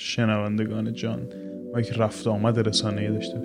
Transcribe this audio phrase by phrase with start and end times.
[0.00, 1.20] شنوندگان جان
[1.72, 3.40] ما یک رفت آمد رسانه‌ای داشته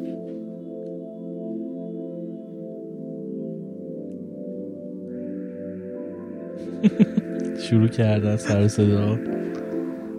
[7.70, 9.20] شروع کردن سر صدا.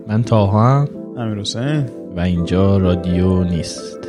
[0.06, 1.84] من تاها هم امیر حسین.
[2.16, 4.03] و اینجا رادیو نیست.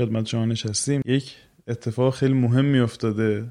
[0.00, 1.36] خدمت شما نشستیم یک
[1.68, 3.46] اتفاق خیلی مهمی افتاده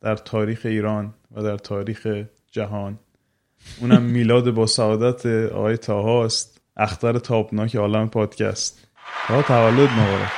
[0.00, 2.06] در تاریخ ایران و در تاریخ
[2.50, 2.98] جهان.
[3.80, 8.88] اونم میلاد با سعادت آقای تاهاست اختر تابناک عالم پادکست.
[9.28, 10.30] تا تولد مبارک.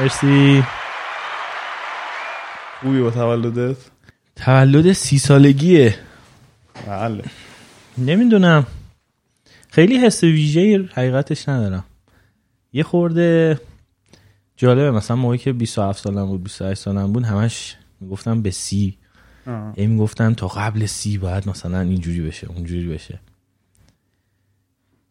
[0.00, 0.64] مرسی.
[2.80, 3.76] خوبی با تولدت؟
[4.36, 5.94] تولد سی سالگیه.
[6.86, 7.24] بله.
[7.98, 8.66] نمی‌دونم.
[9.70, 11.84] خیلی حس ویژه حقیقتش ندارم.
[12.72, 13.60] یه خورده
[14.62, 18.96] جالبه مثلا موقعی که 27 سالم بود 28 سالم بود همش می‌گفتم به سی
[19.46, 19.72] آه.
[19.76, 23.20] ای می‌گفتن تا قبل سی باید مثلا اینجوری بشه اونجوری بشه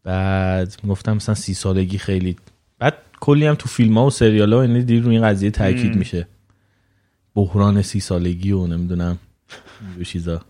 [0.03, 2.35] بعد می‌گفتم مثلا سی سالگی خیلی
[2.79, 5.95] بعد کلی هم تو فیلم ها و سریال ها یعنی دیر روی این قضیه تاکید.
[5.95, 6.27] میشه
[7.35, 9.17] بحران سی سالگی و نمی‌دونم
[9.81, 10.41] اینجور چیزا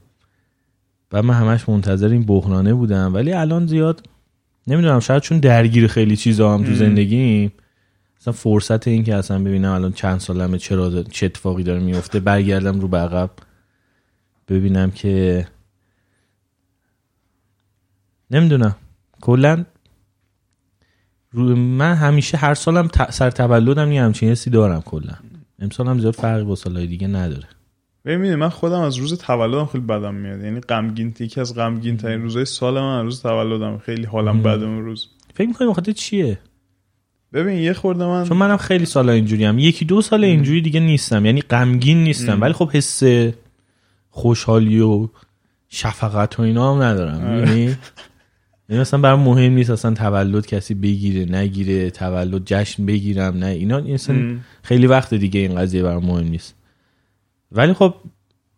[1.12, 4.06] و من همش منتظر این بحرانه بودم ولی الان زیاد
[4.68, 6.76] نمی‌دونم شاید چون درگیر خیلی چیزا هم تو.
[6.76, 7.52] زندگیم
[8.22, 12.20] مثلا فرصت این که اصلا ببینم الان چند سالمه چرا چه اتفاقی داره میفته.
[12.20, 13.30] برگردم رو به عقب
[14.48, 15.48] ببینم که
[18.32, 18.76] نمی‌دونم.
[19.22, 19.66] کلا
[21.32, 25.14] رو من همیشه هر سالم ت- سر تولدم یه همچین حسی دارم کلا.
[25.60, 27.48] امسال هم زیاد فرقی با سالهای دیگه نداره.
[28.06, 30.44] ببینید من خودم از روز تولدم خیلی بدم میاد.
[30.44, 33.78] یعنی غمگین یکی از غمگین ترین روزهای سال من روز تولدم.
[33.78, 34.44] خیلی حالم.
[34.44, 35.08] بده اون روز.
[35.34, 36.40] فکر می‌کنی بخاطر چیه؟
[37.34, 40.80] ببین یه خورده من چون منم خیلی سال اینجوری هم یکی دو سال اینجوری دیگه
[40.80, 41.26] نیستم.
[41.26, 42.42] یعنی غمگین نیستم.
[42.42, 43.04] ولی خب حس
[44.10, 45.08] خوشحالی و
[45.70, 47.24] شفقت و اینا هم ندارم.
[47.28, 47.50] آره.
[47.50, 47.76] یعنی
[48.70, 53.46] یعنی مثلا برام مهم نیست اصلا تولد کسی بگیره نگیره تولد جشن بگیرم نه.
[53.46, 54.38] اینا این اصلا.
[54.64, 56.56] خیلی وقت دیگه این قضیه برام مهم نیست.
[57.52, 57.94] ولی خب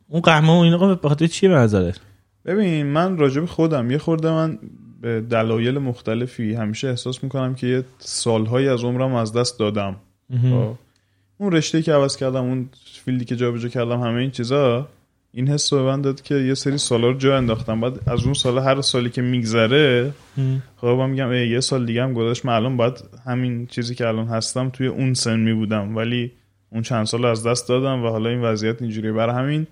[0.08, 2.00] اون قهمه و اینا به خاطر چیه به نظرت؟
[2.46, 4.60] ببین من راجب خودم یه خورده من
[5.04, 9.96] به دلایل مختلفی همیشه احساس می‌کنم که یه سالهایی از عمرم از دست دادم.
[10.42, 10.74] خب.
[11.38, 12.70] اون رشته که عوض کردم اون
[13.06, 14.88] فیلدی که جابجا کردم همه این چیزا
[15.34, 17.82] این حس رو به من داد که یه سری سالا رو جا انداختم.
[17.82, 20.12] بعد از اون سال هر سالی که میگذره
[20.78, 22.46] خب من میگم یه سال دیگه هم گذشت.
[22.46, 25.96] من الان باید همین چیزی که الان هستم توی اون سن می بودم.
[25.96, 26.32] ولی
[26.72, 29.12] اون چند سال از دست دادم و حالا این وضعیت اینجوریه.
[29.12, 29.68] برای همین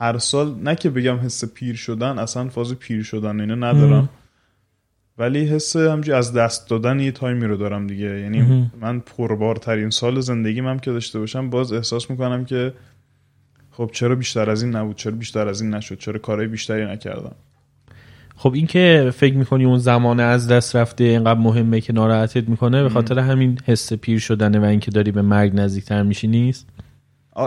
[0.00, 4.08] هر سال نه که بگم حس پیر شدن اصلا فاز پیر شدن اینو ندارم.
[5.18, 8.20] ولی حس همجوری از دست دادن یه تایمی رو دارم دیگه.
[8.20, 8.72] یعنی مهم.
[8.80, 12.72] من پربارترین سال زندگیم هم که داشته باشم باز احساس می‌کنم که
[13.70, 17.34] خب چرا بیشتر از این نبود چرا بیشتر از این نشد چرا کارهای بیشتری نکردم.
[18.36, 22.82] خب این که فکر می‌کنی اون زمان از دست رفته اینقدر مهمه که ناراحتت می‌کنه
[22.82, 26.68] به خاطر همین حس پیر شدنه و اینکه داری به مرگ نزدیکتر میشی نیست؟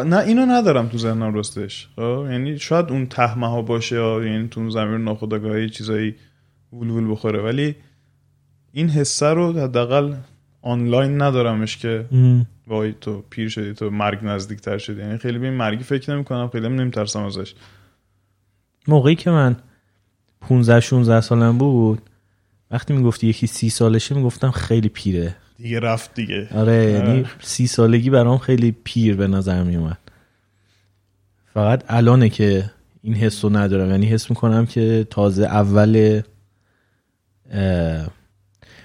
[0.05, 1.87] نه اینو ندارم تو ذهنم راستش.
[1.95, 6.15] خب یعنی شاید اون تهمه ها باشه یا یعنی تو اون زمین ناخودآگاهی چیزایی
[6.73, 7.41] ولول بخوره.
[7.41, 7.75] ولی
[8.71, 10.13] این حسه رو حداقل
[10.61, 12.05] آنلاین ندارمش که
[12.67, 15.01] وای تو پیر شدی تو مرگ نزدیکتر شدی.
[15.01, 17.53] یعنی خیلی به این مرگی فکر نمی‌کنم خیلی هم نمیترسم ازش.
[18.87, 19.55] موقعی که من
[20.41, 22.01] 15 16 سالم بود
[22.71, 25.35] وقتی می‌گفتی یکی سی سالشه می‌گفتم خیلی پیره.
[25.57, 26.47] دیگه رفت دیگه.
[26.55, 29.97] آره یعنی سی سالگی برام خیلی پیر به نظر میومد
[31.53, 32.71] فقط الانه که
[33.03, 33.89] این حس رو ندارم.
[33.89, 36.21] یعنی حس می‌کنم که تازه اول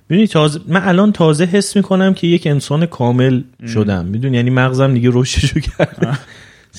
[0.09, 4.04] می‌دونی تازه من الان تازه حس می‌کنم که یک انسان کامل شدم.
[4.04, 6.19] می‌دونی؟ یعنی مغزم دیگه رشدشو کرد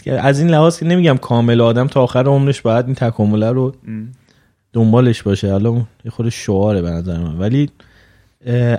[0.08, 3.76] از این لحاظ که نمیگم کامل آدم تا آخر عمرش باید این تکامله رو.
[4.74, 5.54] دنبالش باشه.
[5.54, 7.38] الان یه خود شعاره به نظر من.
[7.38, 7.70] ولی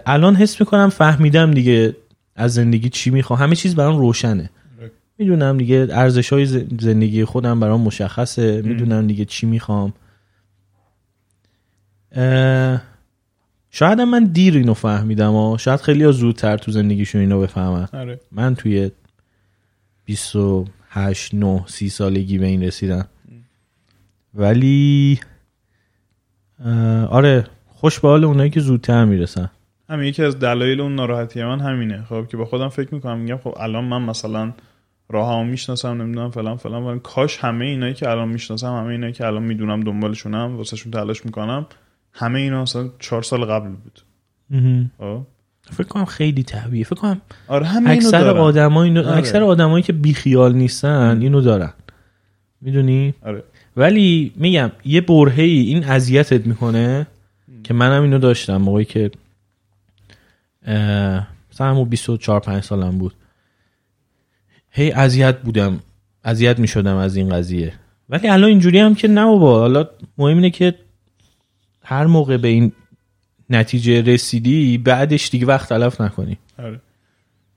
[0.07, 1.97] الان حس می‌کنم فهمیدم دیگه
[2.37, 3.39] از زندگی چی می‌خوام.
[3.39, 4.51] همه چیز برام روشنه.
[5.19, 6.47] می‌دونم دیگه ارزش های
[6.81, 8.63] زندگی خودم برام مشخصه.
[8.63, 9.93] می‌دونم دیگه چی می‌خوام.
[13.71, 17.89] شاید من دیر اینو فهمیدم ها شاید خیلی ها زودتر تو زندگیشون اینو بفهمن.
[17.93, 18.21] آره.
[18.33, 18.91] من توی
[20.05, 23.07] 28 9 30 سالگی به این رسیدم.
[24.35, 25.21] ولی
[27.11, 29.51] آره خوش به حال اونایی که زودتر می‌رسن.
[29.91, 32.05] همین یکی از دلایل اون ناراحتی من همینه.
[32.09, 34.53] خب که با خودم فکر می‌کنم میگم خب الان من مثلا
[35.09, 39.13] راه هم می‌شناسم نمی‌دونم فلان فلان ولی کاش همه اینایی که الان می‌شناسم همه اینایی
[39.13, 41.67] که الان می‌دونم دنبالشونم واسهشون تلاش می‌کنم.
[42.13, 44.01] همه اینا مثلا چهار سال قبل بود.
[44.99, 45.21] خب؟
[45.71, 49.09] فکر کنم خیلی طبیعیه فکر کنم آره همه اکثر آدمایی اینو...
[49.09, 49.17] آره.
[49.17, 51.73] اکثر آدمایی که بیخیال نیستن اینو دارن.
[52.61, 53.45] می‌دونی؟ آره.
[53.77, 57.07] ولی میگم یه برهه ای این اذیتت می‌کنه
[57.65, 59.11] که منم اینو داشتم موقعی که
[61.53, 63.15] مثلا همون 24 5 سالم بود.
[64.71, 65.81] هی اذیت بودم
[66.25, 67.73] اذیت می‌شدم از این قضیه.
[68.09, 69.59] ولی الان اینجوری هم که نه بابا.
[69.59, 69.89] حالا
[70.19, 70.75] مهم اینه که
[71.89, 72.73] هر موقع به این
[73.51, 76.39] نتیجه رسیدی بعدش دیگه وقت تلف نکنی.
[76.59, 76.81] آره.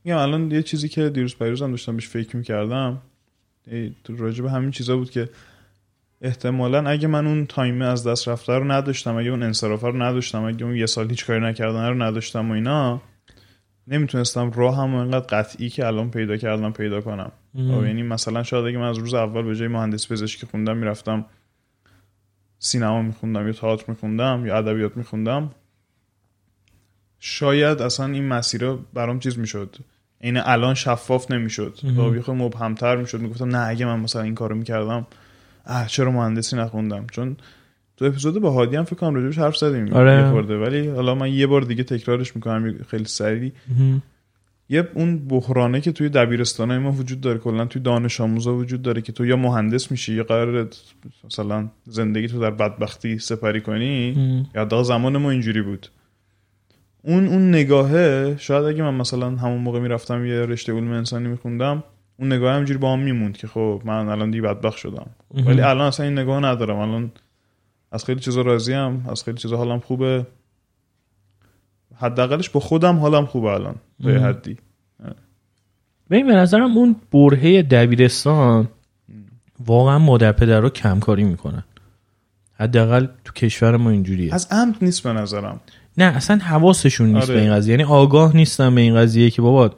[0.04, 3.02] میگم الان یه چیزی که دیروز پیروز هم داشتم بهش فکر می‌کردم
[4.04, 5.30] تو راجع به همین چیزا بود که
[6.22, 10.44] احتمالا اگه من اون تایم از دست رفته رو نداشتم اگه اون انصراف رو نداشتم
[10.44, 13.02] اگه اون یه سال هیچ کاری نکردن رو نداشتم و اینا
[13.88, 17.32] نمی‌تونستم راه هم انقدر قطعی که الان پیدا کردم پیدا کنم.
[17.54, 21.26] خب، یعنی مثلا شاید اگه من از روز اول به جای مهندس پزشکی خوندم می‌رفتم
[22.64, 25.52] سینما میخوندم یا تئاتر میخوندم یا ادبیات میخوندم.
[27.20, 29.76] شاید اصلا این مسیر برام چیز می‌شد.
[30.20, 31.78] این الان شفاف نمی‌شد.
[31.98, 33.20] خب یه خود مبهمتر می‌شد.
[33.22, 35.08] می‌گفتم نه اگه من مثلا این کارو می‌کردم
[35.66, 37.38] اه چرا مهندسی نخوندم؟ چون
[37.98, 39.94] تو اپیزود با هادی هم فکر کنم راجبش حرف زدیم.
[39.94, 40.32] آره.
[40.32, 43.52] ولی حالا من یه بار دیگه تکرارش می‌کنم خیلی سریع.
[44.72, 49.02] یه اون بحرانه که توی دبیرستانه ما وجود داره کلا توی دانش آموزا وجود داره
[49.02, 50.68] که تو یا مهندس میشی یا قرار
[51.24, 54.16] مثلا زندگی تو در بدبختی سپری کنی
[54.56, 55.88] یا حداقل زمان ما اینجوری بود.
[57.02, 61.84] اون اون نگاهه شاید اگه من مثلا همون موقع می‌رفتم یه رشته علوم انسانی میخوندم
[62.20, 65.10] اون نگاه همجوری با هم میموند که خب من الان دی بدبخت شدم.
[65.46, 66.78] ولی الان اصلا این نگاه ندارم.
[66.78, 67.12] الان
[67.92, 70.26] از خیلی چیزا راضیم از خیلی چیزا حالم خوبه.
[72.02, 74.58] حداقلش با خودم حالم خوبه الان به حدی.
[76.10, 78.68] ببین به نظرم اون برهه دبیرستان
[79.66, 81.64] واقعا مادر پدر رو کمکاری می‌کنن
[82.54, 84.34] حداقل تو کشور ما اینجوریه.
[84.34, 85.60] از عمد نیست به نظرم.
[85.98, 87.36] نه اصلا حواسشون نیست آره.
[87.36, 87.72] به این قضیه.
[87.72, 89.76] یعنی آگاه نیستن به این قضیه که بابا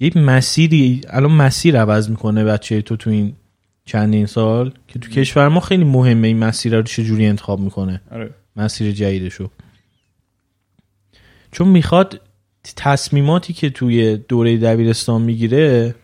[0.00, 3.32] یه مسیری الان مسیر عوض می‌کنه بچه تو تو این
[3.84, 8.00] چندین سال که تو کشور ما خیلی مهمه این مسیر رو چجوری انتخاب می‌کنه.
[8.10, 8.30] آره.
[8.56, 9.50] مسیر جدیدشو.
[11.52, 12.20] چون می‌خواد
[12.76, 15.94] تصمیماتی که توی دوره دبیرستان می‌گیره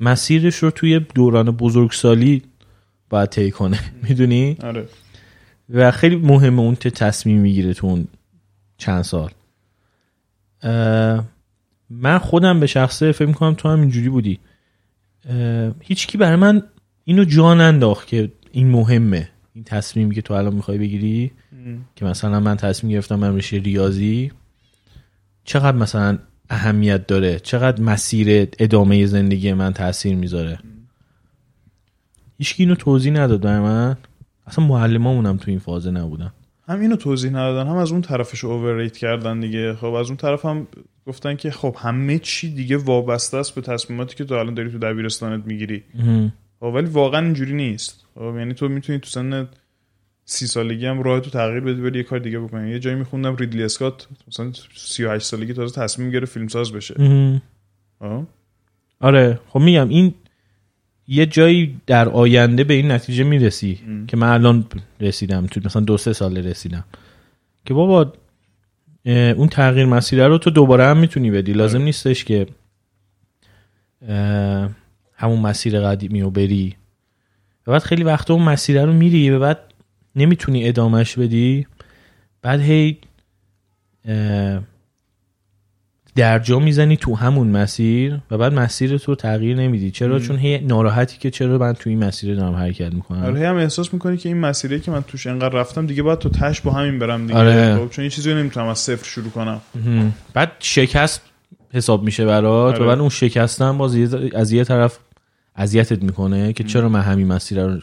[0.00, 2.42] مسیرش رو توی دوران بزرگسالی
[3.10, 3.78] باید طی کنه.
[4.08, 4.88] می‌دونی؟ آره.
[5.70, 8.08] و خیلی مهمه اون تصمیم می‌گیره تو اون
[8.78, 9.30] چند سال.
[11.90, 14.38] من خودم به شخصه فکر می‌کنم تو هم اینجوری بودی.
[15.80, 16.62] هیچکی برای من
[17.04, 19.28] اینو جا ننداخت که این مهمه.
[19.54, 21.32] این تصمیمی که تو الان می‌خوای بگیری
[21.96, 24.32] که مثلا من تصمیم گرفتم من رشته ریاضی.
[25.46, 26.18] چقدر مثلا
[26.50, 30.58] اهمیت داره؟ چقدر مسیر ادامه زندگی من تاثیر می‌ذاره؟
[32.38, 33.96] هیچکی اینو توضیح نداد من.
[34.46, 36.32] اصلا معلمامونم تو این فازه نبودن.
[36.68, 39.74] هم اینو توضیح ندادن هم از اون طرفش اوورریت کردن دیگه.
[39.74, 40.68] خب از اون طرف هم
[41.06, 44.78] گفتن که خب همه چی دیگه وابسته است به تصمیماتی که تو الان داری تو
[44.78, 45.82] دبیرستانت می‌گیری.
[46.60, 48.04] خب ولی واقعا اینجوری نیست.
[48.14, 49.48] خب یعنی تو می‌تونی تو سن
[50.28, 53.36] سی سالگی هم راه تو تغییر بدی بری یه کار دیگه بکنی یه جایی میخوندم
[53.36, 56.94] ریدلی اسکات مثلا 38 سالگی تازه تصمیم گرفت فیلم ساز بشه
[58.00, 58.26] آه؟
[59.00, 59.40] آره.
[59.48, 60.14] خب میگم این
[61.08, 64.64] یه جایی در آینده به این نتیجه می‌رسی که من الان
[65.00, 66.84] رسیدم تو مثلا دو سه ساله رسیدم.
[67.64, 68.12] که بابا
[69.06, 71.52] اون تغییر مسیر رو تو دوباره هم می‌تونی بدی.
[71.52, 72.46] لازم نیستش که
[75.14, 76.76] همون مسیر قدیمی رو بری.
[77.66, 79.58] و بعد خیلی وقتا اون مسیر رو میری و بعد
[80.16, 81.66] نمی‌تونی ادامهش بدی؟
[82.42, 82.98] بعد هی
[86.14, 89.90] درجا می‌زنی تو همون مسیر و بعد مسیر تو تغییر نمیدی.
[89.90, 93.56] چرا؟ چون هی ناراحتی که چرا من تو این مسیر دارم حرکت می‌کنم؟ آره هم
[93.56, 96.72] احساس می‌کنی که این مسیری که من توش انقدر رفتم دیگه باید تو تش با
[96.72, 97.38] همین برم دیگه.
[97.38, 97.76] آره.
[97.76, 99.60] خب چون این چیزی نمی‌تونم از صفر شروع کنم.
[100.34, 101.20] بعد شکست
[101.72, 102.84] حساب میشه برات آره.
[102.84, 103.96] و بعد اون شکستن باز
[104.34, 104.98] از یه طرف
[105.56, 107.80] اذیتت می‌کنه که چرا من همین مسیر رو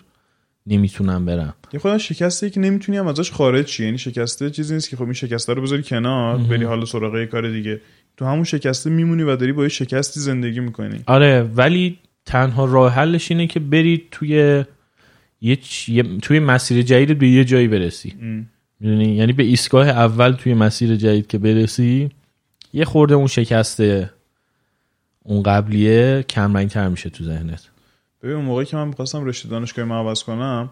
[0.68, 1.54] نمی‌تونم برم.
[1.74, 3.86] یه خودم شکسته که نمی‌تونی هم ازش خارج شی.
[3.86, 7.52] یعنی شکسته چیزی نیست که خب این شکسته رو بذاری کنار بری حالا سراغ کار
[7.52, 7.82] دیگه.
[8.18, 11.00] تو همون شکسته میمونی و داری با یه شکستی زندگی می‌کنی.
[11.06, 14.64] آره ولی تنها راه حلش اینه که بری توی
[15.42, 15.58] یه,
[16.22, 18.14] توی مسیر جدید به یه جایی برسی.
[18.80, 22.10] می‌دونی؟ یعنی به ایستگاه اول توی مسیر جدید که برسی
[22.74, 24.10] یه خورده اون شکسته
[25.24, 27.70] اون قبلیه کم تر میشه تو ذهنت.
[28.24, 30.70] ببین اون موقعی که من می‌خواستم رشته دانشگاه ما عوض کنم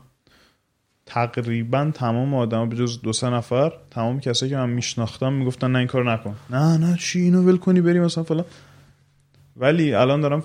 [1.06, 5.80] تقریبا تمام آدما به جز دو سه نفر تمام کسایی که من میشناختم می‌گفتن نه
[5.80, 6.36] این کار نکن.
[6.50, 8.46] نه نه چی؟ اینو ول کنی بریم مثلا فلان.
[9.58, 10.44] ولی الان دارم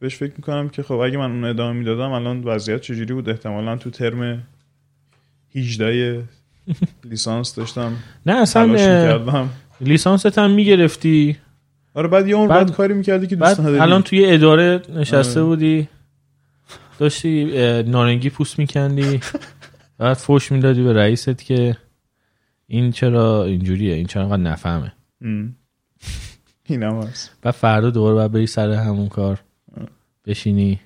[0.00, 3.76] بهش فکر می‌کنم که خب اگه من اون ادامه می‌دادم الان وضعیت چجوری بود؟ احتمالا
[3.76, 4.42] تو ترم
[5.56, 6.22] 18
[7.04, 7.92] لیسانس داشتم.
[8.26, 8.76] نه اصلا
[9.80, 11.36] لیسانست هم می‌گرفتی.
[11.94, 13.78] آره بعد یه عمر بعد- بعد کاری می‌کردی که دوست نداری.
[13.78, 15.48] الان توی اداره نشسته آره.
[15.48, 15.88] بودی.
[16.98, 17.44] داشتی
[17.82, 19.20] نارنگی پوست میکندی
[19.98, 21.76] بعد فوش می‌دادی به رئیست که
[22.66, 24.92] این چرا اینجوریه این چرا انقدر نفهمه.
[25.20, 25.56] ام.
[26.64, 27.36] اینم هست.
[27.42, 29.40] بعد فردا دوباره باید بری سر همون کار.
[30.24, 30.80] بشینی.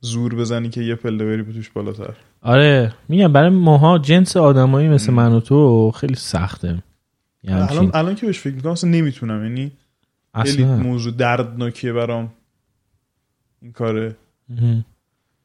[0.00, 2.14] زور بزنی که یه پله بری توش بالاتر.
[2.42, 6.82] آره میگم برای ماها جنس آدمایی مثل من و تو خیلی سخته.
[7.48, 9.42] الان الان که بهش فکر می‌کنم اصلا نمی‌تونم.
[9.42, 9.72] یعنی
[10.42, 10.76] خیلی اصلا.
[10.76, 12.32] موضوع دردناکیه برام.
[13.62, 14.16] این کاره.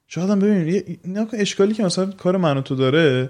[0.08, 0.84] شاید هم ببین
[1.26, 3.30] که اشکالی که مثلا کار من و تو داره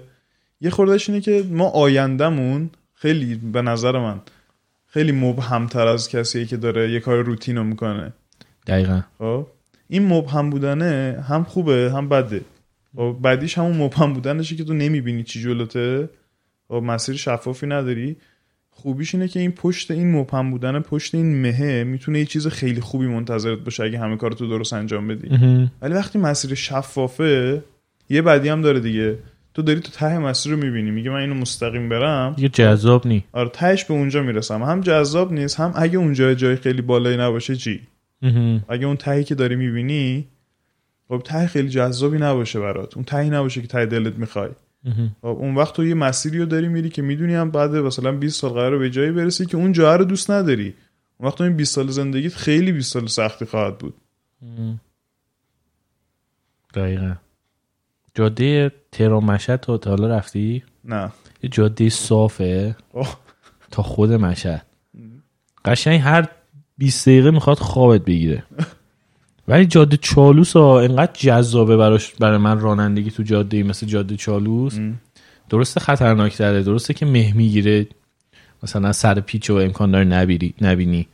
[0.60, 4.20] یه خوردهش اینه که ما آیندهمون خیلی به نظر من
[4.86, 8.12] خیلی مبهمتر از کسیه که داره یه کار روتین رو می‌کنه.
[8.66, 9.02] دقیقا.
[9.18, 9.46] خب؟
[9.88, 12.40] این مبهم بودنه هم خوبه هم بده.
[12.96, 16.08] خب بعدیش همون مبهم بودنشه که تو نمی‌بینی چی جلوته.
[16.68, 18.16] خب مسیر شفافی نداری.
[18.78, 22.80] خوبیش اینه که این پشت این مبهم بودن پشت این مهه می‌تونه یه چیز خیلی
[22.80, 25.28] خوبی منتظرت باشه اگه همه کار تو درست انجام بدی.
[25.82, 27.62] ولی وقتی مسیر شفافه
[28.10, 29.18] یه بعدی هم داره دیگه.
[29.54, 30.90] تو داری تو ته مسیر رو می‌بینی.
[30.90, 32.34] میگه من اینو مستقیم برم.
[32.36, 33.24] دیگه جذاب نی.
[33.32, 34.62] آره تهش به اونجا می‌رسم.
[34.62, 37.80] هم جذاب نیست هم اگه اونجا جای خیلی بالایی نباشه چی.
[38.68, 40.26] اگه اون تهی که داری می‌بینی
[41.08, 42.96] خب ته خیلی جذابی نباشه برات.
[42.96, 44.50] اون تهی نباشه که ته دلت می‌خوای.
[45.20, 48.50] اون وقت تو یه مسیری رو داری میری که می‌دونی هم بعد مثلا 20 سال
[48.50, 50.74] قرار به جایی برسی که اون جا رو دوست نداری.
[51.18, 53.94] اون وقت این 20 سال زندگیت خیلی 20 سال سختی خواهد بود.
[56.74, 57.14] دقیقا.
[58.14, 61.12] جاده تهران مشهد تا تا حالا رفتی؟ نه.
[61.42, 62.76] یه جاده صافه.
[62.92, 63.20] آه.
[63.70, 64.66] تا خود مشهد.
[65.64, 66.28] قشنگ هر
[66.78, 68.44] 20 دقیقه می‌خواد خوابت بگیره.
[69.48, 74.78] ولی جاده چالوس ها انقدر جذابه براش برای من رانندگی تو جاده مثل جاده چالوس.
[74.78, 75.00] ام.
[75.48, 77.86] درسته خطرناک تره درسته که مه می‌گیره
[78.62, 81.08] مثلا سر پیچ و امکان داره نبیری نبینی.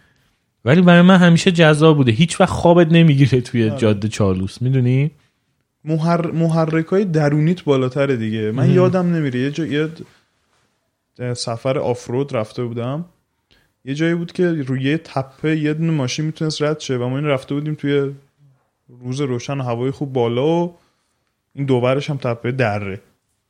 [0.64, 2.12] ولی برای من همیشه جذاب بوده.
[2.12, 3.78] هیچ وقت خوابت نمی‌گیره توی آره.
[3.78, 4.62] جاده چالوس.
[4.62, 5.10] می‌دونی؟
[5.84, 6.30] محر...
[6.30, 8.50] محرک های درونیت بالاتره دیگه.
[8.50, 8.74] من مهم.
[8.74, 9.88] یادم نمیره یه جا یه
[11.34, 13.04] سفر آفرود رفته بودم.
[13.84, 17.26] یه جایی بود که روی تپه یه دونه ماشین می‌تونست رد شه و ما این
[17.26, 18.10] رفته بودیم توی
[18.88, 20.74] روز روشن و هوای خوب بالا و
[21.54, 23.00] این دوبرش هم تپه دره.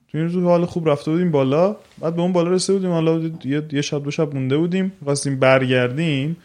[0.08, 2.90] توی این روز حال خوب رفته بودیم بالا بعد به اون بالا رسیده بودیم.
[2.90, 3.30] حالا
[3.72, 4.92] یه, شب دو شب مونده بودیم.
[5.04, 6.36] خواستیم برگردیم.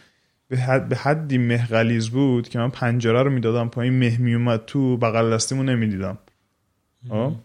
[0.48, 3.94] به, حد به حدی مه غلیظ بود که من پنجره رو می‌دادم پایین.
[3.94, 6.18] مه میومد تو بغل دستیمو نمی‌دیدم.
[7.10, 7.36] آه؟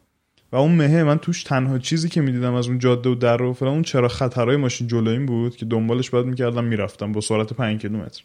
[0.52, 3.52] و اون مهه من توش تنها چیزی که می‌دیدم از اون جاده و در و
[3.52, 7.80] فلان اون چرا خطرهای ماشین جلویم بود که دنبالش باید می‌کردم می‌رفتم با سرعت 5
[7.80, 8.22] کیلومتر.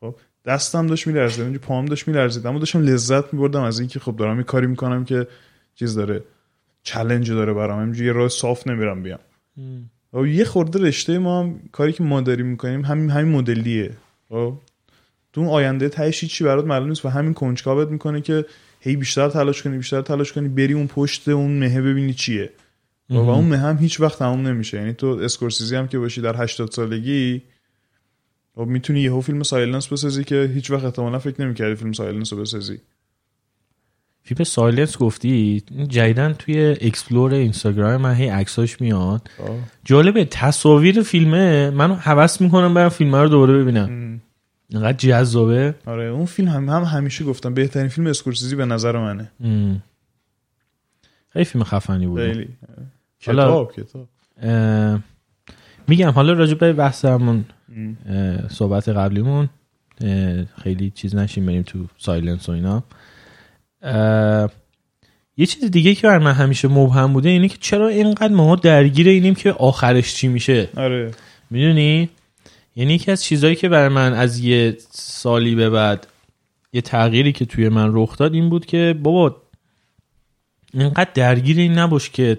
[0.00, 4.16] خب دستم داشت میلرزید اونجا پاهم داشت میلرزید اما داشتم لذت میبردم از اینکه خب
[4.16, 5.26] دارم یه کاری می‌کنم که
[5.74, 6.22] چیز داره
[6.82, 9.18] challenge داره برام همینجوری یه راه صاف نمیرم بیام.
[10.12, 13.96] و یه خورده رشته ما هم کاری که ما داریم می‌کنیم همین همین مدلیه.
[14.28, 14.54] خب
[15.32, 18.44] تو اون آینده تهش چی برات معلوم نیست و همین کنجکاوت می‌کنه که
[18.80, 22.50] هی بیشتر تلاش کنی بیشتر تلاش کنی بری اون پشت اون مهه ببینی چیه.
[23.10, 24.76] و, و اون هم هیچ وقت تموم نمیشه.
[24.76, 27.42] یعنی تو اسکورسیزی هم که باشی در 80 سالگی
[28.54, 32.40] خب می‌تونی یهو فیلم Silence بسازی که هیچ وقت احتمالا فکر نمی‌کردی فیلم Silence رو
[32.40, 32.78] بسازی.
[34.22, 39.30] فیلم Silence گفتی؟ جدیداً توی explore اینستاگرام من هی عکساش میاد.
[39.38, 39.58] آه.
[39.84, 41.70] جالبه تصاویر فیلمه.
[41.70, 43.84] منو هوس می‌کنم برم فیلم رو دوباره ببینم.
[43.84, 44.20] ام.
[44.70, 45.74] اینقدر جذابه.
[45.86, 49.30] آره اون فیلم هم, هم همیشه گفتم بهترین فیلم اسکورسیزی به نظر منه.
[49.44, 49.82] ام.
[51.32, 52.20] خیلی فیلم خفنی بود.
[52.20, 52.48] خیلی.
[53.26, 54.08] حالا- کتاب کتاب.
[55.88, 57.44] میگم حالا راجع به بحث همون
[58.50, 59.48] صحبت قبلیمون
[60.62, 62.82] خیلی چیز نشیم بریم تو سایلنس و اینا.
[65.36, 69.08] یه چیز دیگه که بر من همیشه مبهم بوده اینه که چرا اینقدر ما درگیر
[69.08, 71.10] اینیم که آخرش چی میشه؟ آره.
[71.50, 72.08] می‌دونی؟
[72.78, 76.06] یعنی یکی از چیزهایی که برای من از یه سالی به بعد
[76.72, 79.36] یه تغییری که توی من رخ داد این بود که بابا
[80.74, 82.38] اینقدر درگیر این نباش که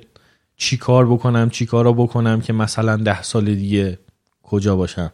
[0.58, 4.00] چی کار بکنم چی کارا بکنم که مثلا ده سال دیگه
[4.44, 5.12] کجا باشم.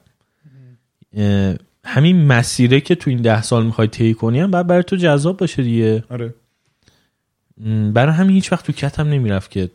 [1.86, 5.38] همین مسیره که تو این ده سال می‌خوای طی کنی هم باید برای تو جذاب
[5.38, 6.04] باشه دیگه.
[6.10, 6.34] آره.
[7.94, 9.70] برای همین هیچ وقت تو کتم نمی‌رفت که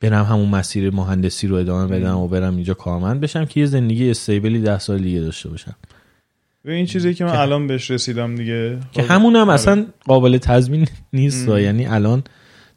[0.00, 4.10] برم همون مسیر مهندسی رو ادامه بدم و برم اینجا کارمند بشم که یه زندگی
[4.10, 5.74] استیبلی ده سال دیگه داشته باشم
[6.64, 9.52] و این چیزی که من که- الان بهش رسیدم دیگه که خب، همون هم آره.
[9.52, 11.48] اصلا قابل تضمین نیست.
[11.48, 12.22] یعنی الان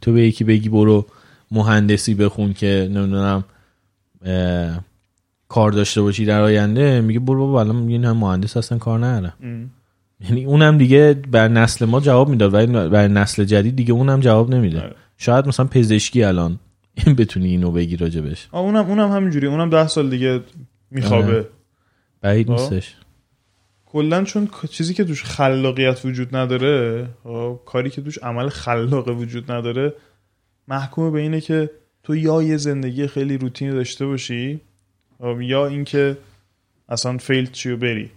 [0.02, 1.06] تو به یکی بگی برو
[1.52, 3.44] مهندسی بخون که نمی‌دونم
[5.48, 9.70] کار داشته باشی در آینده میگه برو بابا الان میگه نه مهندس اصلا کار ندارم
[10.30, 14.56] یعنی اونم دیگه بر نسل ما جواب می‌داد ولی بر نسل جدید دیگه اونم جواب
[14.56, 14.96] نمیده آره.
[15.18, 16.60] شاید مثلا پزشکی الان
[17.20, 18.48] بتونی اینو بگی راجبش.
[18.52, 19.48] آه، اونم اونم همینجوری.
[19.48, 20.42] اونم ده سال دیگه
[20.92, 21.26] میخوابه.
[21.26, 21.48] آره.
[22.22, 22.60] بعید آه.
[22.60, 22.96] نیستش.
[23.86, 29.52] کلا چون چیزی که توش خلاقیت وجود نداره آه، کاری که توش عمل خلاقه وجود
[29.52, 29.94] نداره
[30.68, 31.70] محکوم به اینه که
[32.04, 34.60] تو یا یه زندگی خیلی روتینی داشته باشی
[35.20, 36.18] آه، یا اینکه
[36.90, 38.10] اصلا فیلد چی و بری.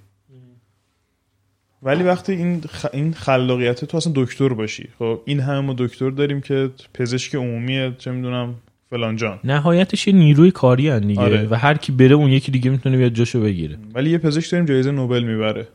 [1.83, 2.87] ولی وقتی این خ...
[2.93, 4.89] این خلاقیت تو اصلا دکتر باشی.
[4.99, 8.55] خب این همه ما دکتر داریم که پزشک عمومیه چه می‌دونم
[8.93, 9.39] فلان جان.
[9.45, 11.49] نهایتش یه نیروی کاری هن دیگه آره.
[11.51, 13.79] و هر کی بره اون یکی دیگه می‌تونه بیاد جاشو بگیره.
[13.95, 15.69] ولی یه پزشک داریم جایزه نوبل می‌بره.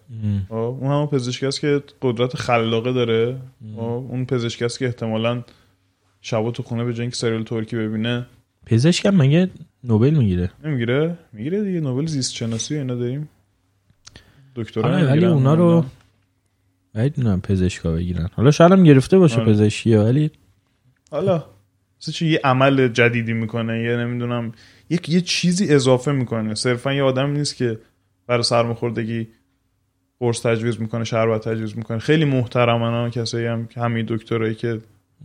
[0.49, 3.35] خب، اون همون پزشکی است که قدرت خلاقه داره.
[3.75, 5.43] خب، اون پزشکی است که احتمالا
[6.21, 8.25] شبا تو خونه به اینکه سریال ترکی ببینه
[8.65, 9.49] پزشکم مگه
[9.83, 11.17] نوبل می‌گیره؟ نمی‌گیره.
[11.33, 11.79] می‌گیره دیگه.
[11.79, 13.29] نوبل زیست شناسی اینا داریم.
[14.55, 15.25] دکترا آره ولی.
[15.25, 15.85] اونا رو
[16.93, 18.29] بعید می‌دونم پزشکا بگیرن.
[18.33, 19.51] حالا شاید هم گرفته باشه آره.
[19.53, 20.31] پزشکی ولی
[21.11, 21.43] حالا
[22.01, 24.51] مثلا چی یه عمل جدیدی می‌کنه یه نمی‌دونم
[24.89, 26.55] یک یه چیزی اضافه می‌کنه.
[26.55, 27.79] صرفا یه آدم نیست که
[28.27, 29.27] برای سرماخوردگی
[30.19, 31.99] قرص تجویز می‌کنه شربت تجویز می‌کنه.
[31.99, 34.81] خیلی محترمن ها کسایی هم که همین دکترایی که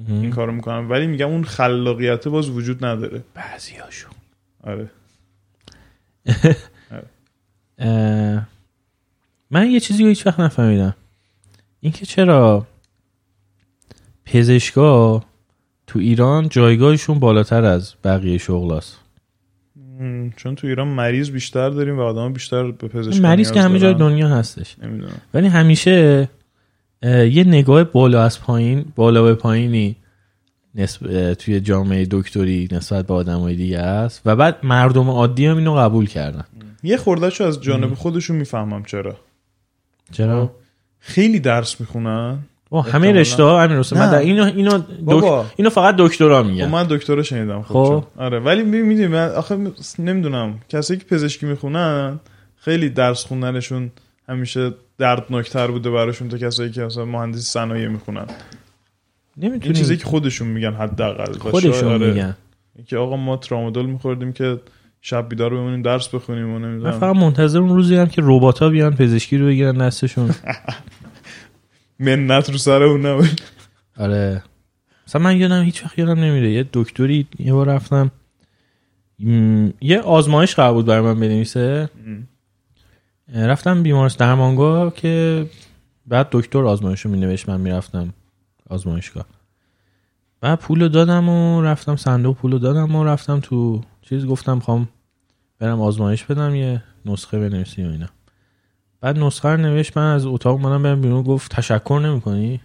[0.08, 0.88] این کارو می‌کنن.
[0.88, 3.22] ولی میگم اون خلاقیت باز وجود نداره.
[3.34, 4.12] بعضیاشون.
[4.62, 4.90] آره.
[9.50, 10.94] من یه چیزی رو هیچ وقت نفهمیدم.
[11.80, 12.66] اینکه چرا
[14.24, 15.24] پزشکا
[15.92, 18.98] تو ایران جایگاهشون بالاتر از بقیه شغلاست
[20.00, 23.78] م، چون تو ایران مریض بیشتر داریم و آدم بیشتر به پزشک مریض که همه
[23.78, 24.76] جای دنیا هستش.
[24.82, 25.20] نمی‌دونم.
[25.34, 26.28] ولی همیشه
[27.02, 29.96] یه نگاه بالا از پایین بالا به پایینی
[30.74, 31.34] نسب...
[31.34, 36.06] توی جامعه دکتری نسبت به آدمای دیگه است و بعد مردم عادی هم اینو قبول
[36.06, 36.44] کردن.
[36.82, 39.16] یه خوردهشو از جانب خودشون می‌فهمم چرا.
[40.12, 40.54] چرا؟
[41.00, 42.38] خیلی درس می‌خونن.
[42.80, 43.20] همه احتمالاً.
[43.20, 44.10] رشته ها همین من.
[44.10, 45.46] در اینو اینو دک...
[45.56, 48.04] اینو فقط دکترا خب میگن من دکترا شنیدم خب, خب.
[48.16, 49.58] آره ولی می‌دونی من آخه
[49.98, 50.54] نمی‌دونم.
[50.68, 52.20] کسایی که پزشکی می‌خونن
[52.56, 53.90] خیلی درس خوندنشون
[54.28, 58.26] همیشه دردناکتر بوده براشون تا کسایی که مثلا مهندسی صنایع می‌خونن.
[59.36, 61.32] این نمی‌تونی چیزی که خودشون میگن حداقل.
[61.32, 62.06] و خودشون آره.
[62.06, 62.36] میگن.
[62.86, 64.60] که آقا ما ترامادول میخوردیم که
[65.00, 66.98] شب بیدار بمونیم درس بخونیم و من نمی‌دونم.
[66.98, 70.30] فقط منتظر اون روزی هم که ربات ها بیان پزشکی رو بگیرن دستشون.
[72.02, 73.40] منت رو سر اون نبود
[73.96, 74.42] آره.
[75.06, 76.52] مثلا من یادم هیچ وقت یادم نمیره.
[76.52, 78.10] یه دکتری یه بار رفتم.
[79.80, 81.90] یه آزمایش قرار بود برای من بنویسه.
[83.34, 85.46] رفتم بیمارستان درمانگاه که
[86.06, 87.48] بعد دکتر آزمایش رو مینوشت.
[87.48, 88.14] من می‌رفتم
[88.70, 89.26] آزمایشگاه.
[90.40, 94.88] بعد پول دادم و رفتم صندوق پول دادم و رفتم تو چیز گفتم خوام
[95.58, 98.08] برم آزمایش بدم یه نسخه بنویسی و اینا.
[99.02, 102.60] بعد نسخه رو نوشت من از اتاق منم برم بیرون گفت تشکر نمی‌کنی؟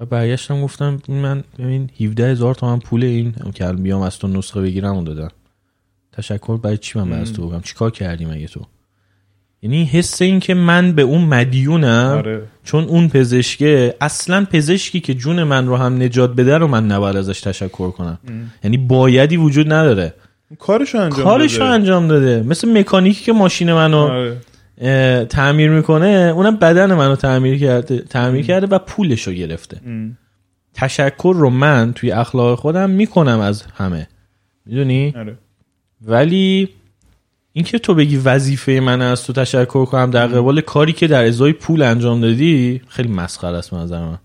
[0.00, 4.60] و برگشتم گفتم من ببین 17 هزار تومن پول این که بیام از تو نسخه
[4.60, 5.30] بگیرم و دادم.
[6.12, 8.66] تشکر برای چی من از تو بگم؟ چیکار کردی مگه تو؟
[9.62, 12.42] یعنی حس این که من به اون مدیونم آره.
[12.64, 17.16] چون اون پزشکه اصلا پزشکی که جون من رو هم نجات بده رو من نباید
[17.16, 18.18] ازش تشکر کنم.
[18.64, 20.14] یعنی بایدی وجود نداره.
[20.58, 21.70] کارشو انجام کارش رو داده.
[21.74, 22.42] انجام داده.
[22.42, 24.36] مثل مکانیکی که ماشین منو آره.
[25.24, 29.80] تعمیر می‌کنه اونم بدن منو تعمیر کرده تعمیر کرده و پولش رو گرفته.
[29.86, 30.18] ام.
[30.74, 34.08] تشکر رو من توی اخلاق خودم می‌کنم از همه.
[34.66, 35.38] می‌دونی؟ آره.
[36.02, 36.68] ولی
[37.52, 41.52] اینکه تو بگی وظیفه من از تو تشکر کنم در قبال کاری که در ازای
[41.52, 44.18] پول انجام دادی خیلی مسخره است نظر من.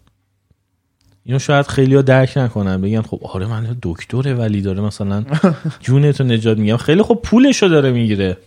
[1.25, 5.25] اینو شاید خیلی ها درک نکنن بگن خب آره من دکتره ولی داره مثلا
[5.83, 8.37] جونتو نجات میگم خیلی خب پولشو داره می‌گیره.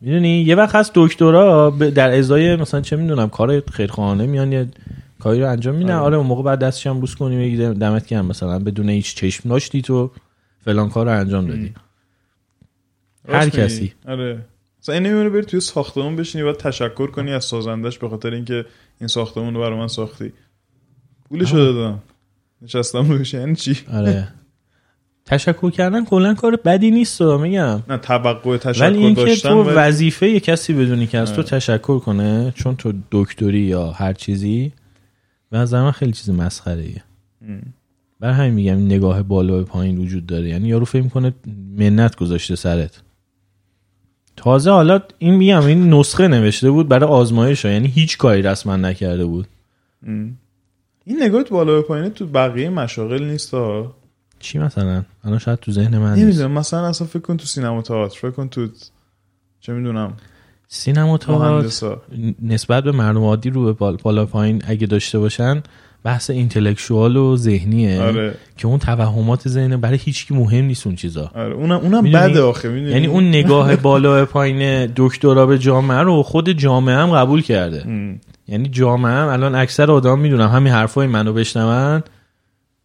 [0.00, 4.68] می‌دونی؟ یه وقت هست دکترا در ازای مثلا چه می‌دونم کار خیرخواهانه میان یه
[5.20, 5.94] کاری رو انجام میدن.
[5.94, 6.02] آره.
[6.02, 9.48] آره اون موقع بعد دستش هم بوس کنی بگی دمت گرم مثلا بدون هیچ چشم
[9.48, 10.10] داشتی تو
[10.64, 11.74] فلان کار رو انجام دادی.
[13.28, 13.48] هر.
[13.48, 13.92] کسی.
[14.08, 14.38] آره.
[14.82, 18.66] مثلا این نمیونه بری توی ساختمون بشینی و تشکر کنی از سازندش به خاطر اینکه
[19.00, 20.32] این ساختمون رو برای من ساختی.
[21.32, 21.98] پولشو دادم
[22.62, 24.28] نشستم روش یعنی چی؟ آره.
[25.26, 27.82] تشکر کردن کلا کار بدی نیست رو میگم.
[27.88, 31.40] نه توقع تشکر ولی اینکه داشتن تو ولی- وظیفه یه کسی بدونی که از تو
[31.40, 31.50] آره.
[31.50, 34.72] تشکر کنه چون تو دکتری یا هر چیزی
[35.50, 37.02] به نظر من خیلی چیز مسخره ایه.
[38.20, 40.48] برای همین میگم این نگاه بالا به پایین وجود داره.
[40.48, 41.32] یعنی یارو فکر کنه
[41.78, 43.02] منت گذاشته سرت.
[44.36, 47.70] تازه حالا این میگم این نسخه نوشته بود برای آزمایش ها.
[47.72, 49.46] یعنی هیچ کاری رسما نکرده بود.
[50.06, 50.36] ام.
[51.04, 53.94] این نگاه تو بالا به پایینه تو بقیه مشاغل نیست ها؟
[54.38, 56.22] چی مثلا؟ الان شاید تو ذهن من نیست.
[56.24, 58.68] نمی‌دونم مثلا اصلا فکر کن تو سینما تئاتر فکر کن تو
[59.60, 60.12] چه می‌دونم
[60.68, 61.96] سینما تئاتر
[62.42, 65.62] نسبت به مردم عادی رو به بال- بالا پایین اگه داشته باشن
[66.04, 68.34] بحث اینتלקچوال و ذهنیه آره.
[68.56, 71.30] که اون توهمات ذهن برای هیچکی مهم نیست اون چیزا.
[71.34, 76.22] آره اونم اونم؟ بده آخه می‌دونی؟ یعنی اون نگاه بالا پایین دکترا به جامعه رو
[76.22, 77.82] خود جامعه هم قبول کرده.
[77.86, 78.20] ام.
[78.52, 82.02] یعنی جامعه هم الان اکثر آدم می‌دونم همین حرفای منو بشنون.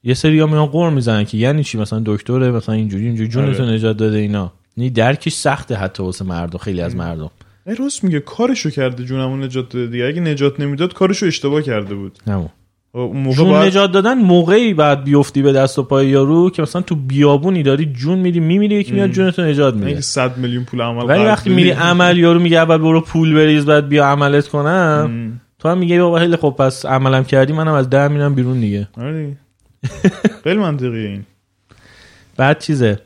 [0.04, 3.30] یه سری میان قور می‌زنن که یعنی چی؟ مثلا دکتره مثلا اینجوری اینجوری.
[3.30, 3.74] جونتو آره.
[3.74, 4.54] نجات داده اینا.
[4.78, 7.32] یعنی درکش سخته حتی واسه مردم خیلی از مردم.
[7.68, 10.06] ای راست میگه کارشو کرده جونمون نجات داده دیگه.
[10.06, 12.20] اگه نجات نمی‌داد کارشو اشتباه کرده بود.
[12.28, 12.50] نمون
[12.94, 16.62] خب موقع جون باید نجات دادن موقعی بعد بیفتی به دست و پای یارو که
[16.62, 20.02] مثلا تو بیابونی داری جون میدی میمیری یکی میاد جونتو نجات میده.
[20.02, 23.90] 100 میلیون پول عمل ولی وقتی میری عمل یارو میگه اول برو پول بریز بعد
[23.90, 25.06] بیا عملت کنم.
[25.10, 25.42] ام.
[25.60, 28.88] تو هم میگه بابا خیلی خب پس عملم کردی منم از در میرم بیرون دیگه.
[28.98, 29.38] آره.
[30.43, 31.24] خیلی منطقیه این.
[32.38, 33.00] بعد چیزه؟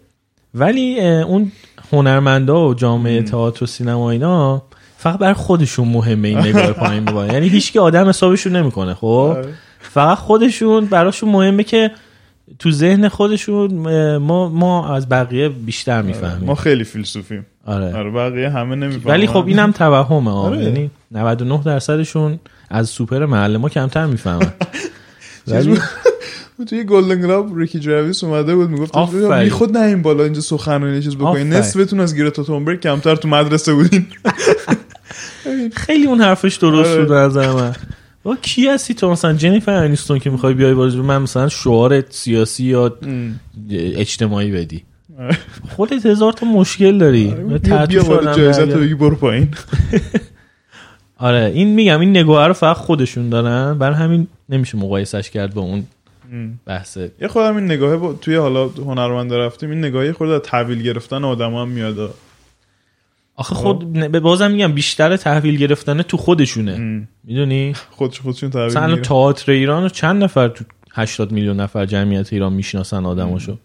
[0.56, 1.52] ولی اون
[1.92, 4.64] هنرمندا و جامعه تئاتر و سینما اینا
[4.98, 9.54] فقط بر خودشون مهمه این نگاه پایین ببینن یعنی هیچکی آدم حسابشون نمی‌کنه خب؟ آره.
[9.80, 11.92] فقط خودشون براشون مهمه که
[12.60, 13.74] تو ذهن خودشون
[14.18, 16.46] ما ما از بقیه بیشتر می‌فهمیم.
[16.46, 17.46] ما خیلی فیلسوفیم.
[17.66, 20.64] آره آره بقیه همه نمی‌فهمن ولی خب اینم توهمه آره.
[20.64, 24.52] یعنی 99 درصدشون از سوپر محل ما کمتر می‌فهمن
[25.48, 25.78] ولی
[26.68, 28.98] توی گلدن گلاب ریکی جراویس اومده بود می‌گفت.
[29.44, 31.54] بی خود نه این بالا اینجا سخنرانی چیز بکنین.
[31.54, 34.08] نصفتون از گرتا تونبرگ کمتر تو مدرسه بودین
[35.74, 37.04] خیلی اون حرفش درست آره.
[37.04, 37.76] بود نظر من
[38.24, 42.64] با کی هستی تو مثلا جنیفر انیستون که می‌خوای بیای بازی من مثلا شعار سیاسی
[42.64, 42.98] یا
[43.72, 44.84] اجتماعی بدی.
[45.70, 47.32] خودت هزار تا مشکل داری.
[47.32, 48.60] بیا تحت بیا بالا جایزت.
[48.60, 49.50] رو بگی برو پایین.
[51.18, 53.78] آره این میگم این نگاه رو فقط خودشون دارن.
[53.78, 55.84] برای همین نمیشه مقایسش کرد با اون
[56.66, 56.98] بحث.
[57.22, 58.14] یه خودم این نگاهه با...
[58.14, 62.14] توی حالا هنرمند رفتیم این نگاهی از تحویل گرفتن آدم هم میاد.
[63.36, 67.08] آخه خود نه، به بازم میگم بیشتر تحویل گرفتن تو خودشونه.
[67.24, 68.96] می‌دونی؟ خودش خودشون تحویل مثلا.
[68.96, 73.58] تئاتر ایران چند نفر تو 80 میلیون نفر جمعیت ایران می‌شناسن آدماشو.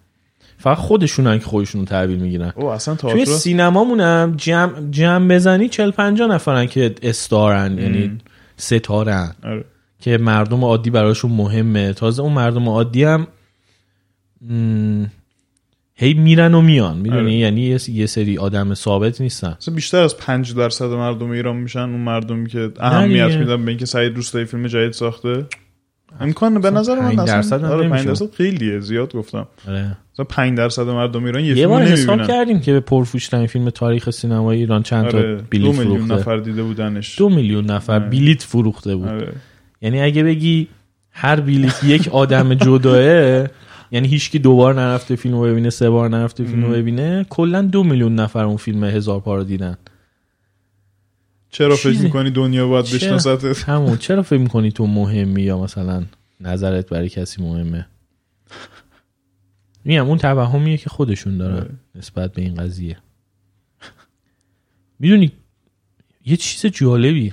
[0.58, 2.52] فقط خودشونن که خودشون رو تحویل می‌گیرن.
[2.56, 8.18] او اصلا توی سینمامونم جمع, جمع بزنی 40 50 نفرن که استارن یعنی
[8.56, 9.34] ستارن.
[9.44, 9.64] آره.
[10.00, 11.92] که مردم عادی براشون مهمه.
[11.92, 13.26] تازه اون مردم عادی هم
[14.50, 15.04] م،
[15.94, 16.96] هی میرن و میان.
[16.96, 17.32] می‌دونی؟ آره.
[17.34, 19.56] یعنی یه- سری آدم ثابت نیستن.
[19.74, 23.36] بیشتر از 5 درصد مردم ایران میشن اون مردمی که اهمیت.
[23.36, 25.46] میدن به اینکه سعید روستایی فیلم جدید ساخته.
[26.20, 28.04] امکان به نظر من 5 اصلا درصد آره 5 نمیشه.
[28.04, 29.96] درصد خیلیه زیاد گفتم آره.
[30.12, 33.46] مثلا 5 درصد مردم ایران یه, یه فیلم بار حساب نمی‌بینن کردیم که به پرفروشترین
[33.46, 37.64] فیلم تاریخ سینمای ایران چند تا آره بلیت میلیون فروخته نفر دیده بودنش دو میلیون
[37.64, 38.08] نفر آره.
[38.08, 39.32] بلیت فروخته بود آره.
[39.82, 40.68] یعنی اگه بگی
[41.10, 43.46] هر بلیت یک آدم جداه
[43.90, 47.82] یعنی هیچکی دوبار نرفته فیلم رو ببینه سه بار نرفته فیلم رو ببینه کلا دو
[47.82, 49.76] میلیون نفر اون فیلم هزار پا رو دیدن
[51.56, 56.04] چرا فکر می‌کنی دنیا باید؟ بشناستت؟ همون چرا فکر می‌کنی تو مهمی یا مثلا
[56.40, 57.86] نظرت برای کسی مهمه؟
[59.84, 61.66] میگم اون توهمیه که خودشون دارن.
[61.94, 62.98] نسبت به این قضیه.
[64.98, 65.32] می‌دونی
[66.24, 67.32] یه چیز جالبی.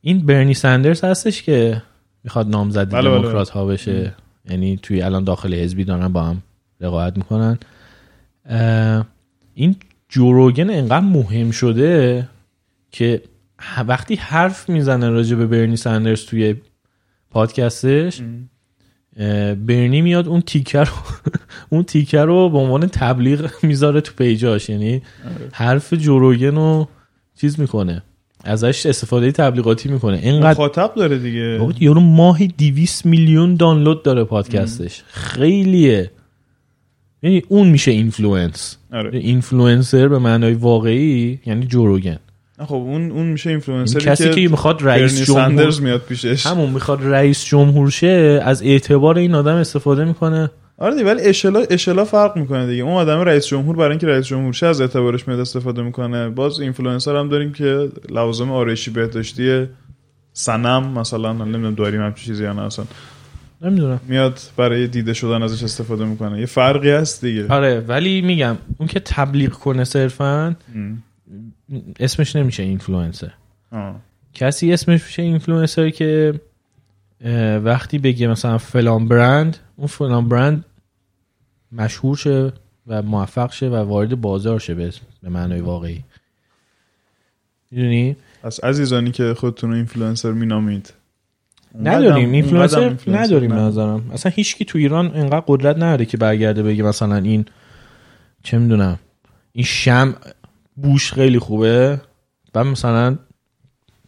[0.00, 1.82] این برنی سندرز هستش که
[2.24, 3.20] می‌خواد نامزد بله، بله.
[3.20, 4.14] دموکرات ها بشه.
[4.50, 6.42] یعنی توی الان داخل حزبی دارن با هم
[6.80, 7.58] رقابت می‌کنن.
[9.54, 9.76] این
[10.10, 12.28] جوروگن انقدر مهم شده
[12.90, 13.22] که
[13.88, 16.54] وقتی حرف می‌زنه راجع به برنی سندرز توی
[17.30, 18.20] پادکستش
[19.66, 20.92] برنی میاد اون تیکر رو
[21.70, 24.68] اون تیکه رو به عنوان تبلیغ می‌ذاره تو پیجاش.
[24.68, 25.02] یعنی
[25.52, 26.88] حرف جو روگن رو
[27.40, 28.02] چیز می‌کنه.
[28.44, 30.18] ازش استفاده تبلیغاتی می‌کنه.
[30.22, 31.68] اینقدر مخاطب داره دیگه.
[31.80, 35.02] یارو ماهی 200 میلیون دانلود داره پادکستش.
[35.06, 36.10] خیلیه.
[37.22, 39.18] یعنی اون میشه influence آره.
[39.18, 42.18] اینفلوئنسر به معنای واقعی یعنی جو روگن
[42.66, 46.46] خب اون اون میشه اینفلوئنسری کسی که می‌خواد رئیس جمهور میاد پیشش.
[46.46, 50.50] همون می‌خواد رئیس جمهور شه از اعتبار این آدم استفاده می‌کنه.
[50.78, 52.82] آره دیگه ولی اشلا اشلا فرق می‌کنه دیگه.
[52.82, 56.28] اون آدم رئیس جمهور برای اینکه رئیس جمهور شه از اعتبارش میاد استفاده می‌کنه.
[56.28, 59.66] باز اینفلوئنسر هم داریم که لوازم آرایشی بهداشتی
[60.32, 62.84] سنم مثلا نمی‌دونم داریم همچین چیزی یا نه اصلا.
[63.62, 64.00] نمی‌دونم.
[64.08, 66.40] میاد برای دیده شدن ازش استفاده می‌کنه.
[66.40, 67.48] یه فرقی هست دیگه.
[67.48, 70.56] آره ولی میگم اون که تبلیغ کنه صرفا.
[72.00, 73.32] اسمش نمیشه اینفلوئنسر.
[74.34, 76.40] کسی اسمش میشه اینفلوئنسر که
[77.64, 80.64] وقتی بگه مثلا فلان برند اون فلان برند
[81.72, 82.52] مشهور شه
[82.86, 84.92] و موفق شه و وارد بازار شه به
[85.22, 86.04] به معنای واقعی.
[87.70, 90.92] می‌دونی؟ از عزیزانی که خودتون رو اینفلوئنسر مینامید
[91.78, 94.10] نداریم اینفلوئنسر نداریم نظرم.
[94.10, 97.44] اصلا هیچکی تو ایران انقدر قدرت نداره که برگرده بگه مثلا این
[98.42, 98.98] چه می‌دونم
[99.52, 102.00] این شامپوش خیلی خوبه
[102.54, 103.18] و مثلا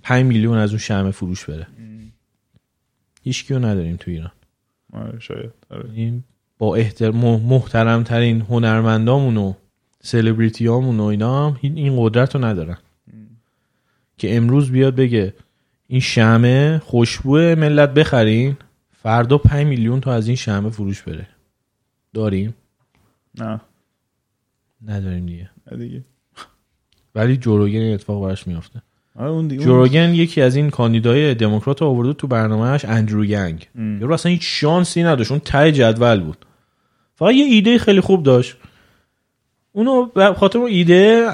[0.03, 1.67] 5 میلیون از اون شم فروش بره.
[3.23, 4.33] هیچ کیو نداریم تو ایران.
[4.93, 6.13] آره شاید آره.
[6.59, 9.53] با احترام محترم ترین هنرمندامون و
[10.03, 12.79] سلبریتی و اینا هم این قدرت رو ندارن.
[14.19, 15.35] که امروز بیاد بگه
[15.93, 18.57] این شمه خوشبوه ملت بخرین.
[19.03, 21.29] فردا 5 میلیون تا از این شمه فروش بره.
[22.15, 22.55] داریم؟
[23.39, 23.61] نه.
[24.87, 25.51] نداریم دیگه.
[25.79, 26.05] دیگه.
[27.15, 28.83] ولی جوروگن اتفاق براش میافته.
[29.17, 33.69] آره جوروگن یکی از این کاندیدای دموکرات آورده تو برنامهش اندرو گنگ.
[34.01, 35.31] یارو اصلا هیچ شانسی نداشت.
[35.31, 36.47] اون ته جدول بود.
[37.15, 38.57] فقط یه ایده خیلی خوب داشت.
[39.73, 41.29] اونو خاطر اون ایده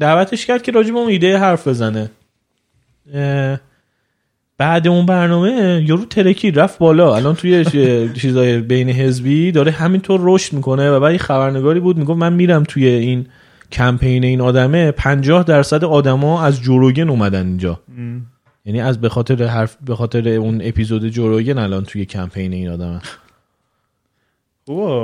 [0.00, 2.10] دعوتش کرد که راجع به اون ایده حرف بزنه.
[4.62, 7.16] بعد اون برنامه یارو ترکی رفت بالا.
[7.16, 7.64] الان توی
[8.14, 11.96] چیزای بین حزبی داره همینطور رشد می‌کنه و بعد خبرنگاری بود.
[11.96, 13.26] می‌گفت من میرم توی این
[13.72, 14.90] کمپین این آدمه.
[14.90, 17.80] 50 درصد آدما از جو روگن اومدن اینجا.
[18.64, 22.68] یعنی از به خاطر حرف به خاطر اون اپیزود جو روگن الان توی کمپین این
[22.68, 23.00] آدمه.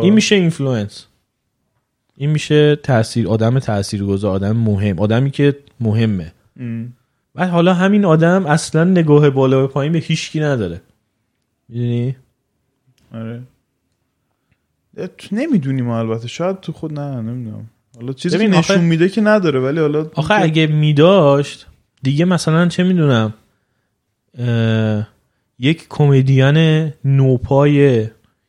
[0.03, 1.07] این میشه influence
[2.17, 4.99] این میشه تاثیر آدم تاثیرگذار آدم مهم.
[4.99, 6.33] آدمی که مهمه.
[7.39, 10.81] بعد حالا همین آدم اصلا نگاه بالا به پایین به هیچکی نداره.
[11.69, 12.17] می‌دونی؟
[13.15, 13.43] آره.
[15.19, 16.29] تو نمی‌دونیم البته.
[16.29, 17.67] شاید تو خود نه نمی‌دونم.
[18.01, 21.67] حالا چیزی که نشون میده که نداره ولی حالا آخه اگه میداشت
[22.03, 23.35] دیگه مثلا چه می‌دونم
[25.59, 28.07] یک کمدین نوپای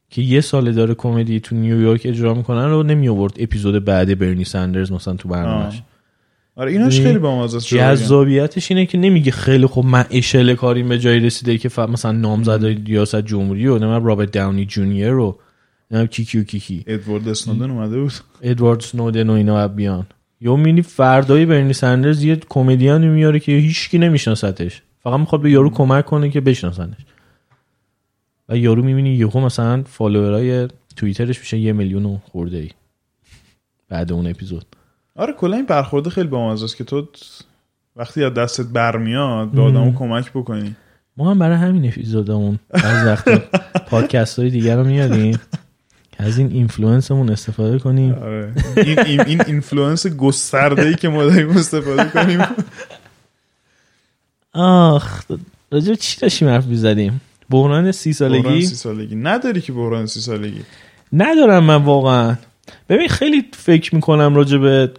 [0.10, 4.44] که یه سال داره کمدی تو نیویورک اجرا می‌کنن رو نمی آورد اپیزود بعد برنی
[4.44, 5.82] سندرز مثلا تو برنامه‌اش
[6.56, 11.00] آره ایناش یعنی خیلی بامزه جذابیتش اینه که نمیگه خیلی خوب من اشل کاریم به
[11.00, 15.40] جایی رسیده که مثلا نامزد ریاست جمهوری و نمی‌دونم رابرت داونی جونیور رو
[15.92, 16.84] نمی‌دونم کی کی کی کی.
[16.88, 18.14] ادوارد اسنودن اومده بود.
[18.42, 20.08] ادوارد سنودن و اینا بیان.
[20.42, 25.70] یا مینی فردای برنی سندرز یه کمدین میاره که هیچکی نمیشناستش فقط می‌خواد به یارو
[25.70, 27.06] کمک کنه که بشناسنش.
[28.50, 32.70] و یارو می‌بینی یهو مثلا فالوورای توییترش میشه یه میلیون خورده ای
[33.90, 34.66] بعد اون اپیزود.
[35.20, 37.08] آره کلا این برخورده خیلی بامزه است که تو
[37.96, 40.76] وقتی از دستت برمیاد به آدمو کمک بکنی.
[41.18, 43.30] ما هم برای همین اپیزودمون از وقت
[43.86, 45.40] پادکست های دیگر رو میادیم
[46.18, 48.14] از این influence مون استفاده کنیم.
[48.14, 48.54] آره.
[48.78, 52.42] این این, این influence گسترده ای که ما داریم استفاده کنیم.
[54.54, 55.24] آخ
[55.72, 59.16] راجع چی داشتیم حرف می‌زدیم؟ بحران سی سالگی؟ بحران سی سالگی.
[59.16, 60.62] نداری که بحران سی سالگی.
[61.14, 62.36] ندارم من واقعا.
[62.90, 64.92] ببین خیلی فکر می‌کنم راجع به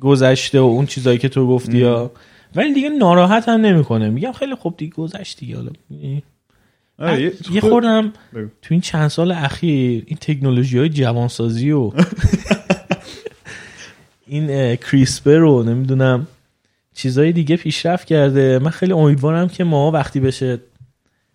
[0.00, 2.10] گذشته و اون چیزایی که تو گفتی یا
[2.54, 4.10] ولی دیگه ناراحت هم نمی‌کنه.
[4.10, 5.56] میگم خیلی خوب دیگه گذشت دیگه.
[6.98, 11.90] حالا یه خوردم تو این چند سال اخیر این تکنولوژی های جوانسازی و
[14.26, 16.26] این کریسپر رو نمی‌دونم
[16.94, 18.58] چیزای دیگه پیشرفت کرده.
[18.58, 20.58] من خیلی امیدوارم که ما وقتی بشه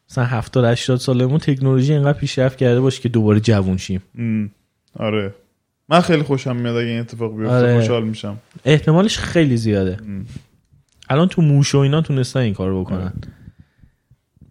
[0.10, 4.02] مثلا 70 80 سالمون تکنولوژی اینقدر پیشرفت کرده باشه که دوباره جوون شیم.
[4.96, 5.34] آره.
[5.90, 7.80] من خیلی خوشم میاد اگه این اتفاق بیفته آره.
[7.80, 8.38] خوشحال میشم.
[8.66, 9.98] احتمالش خیلی زیاده.
[11.10, 13.14] الان تو موش و اینا تونستن این کارو بکنن.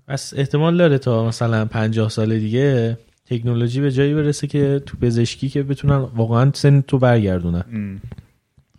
[0.09, 5.49] بس احتمال داره تا مثلا 50 سال دیگه تکنولوژی به جایی برسه که تو پزشکی
[5.49, 8.01] که بتونن واقعا سن تو برگردونن.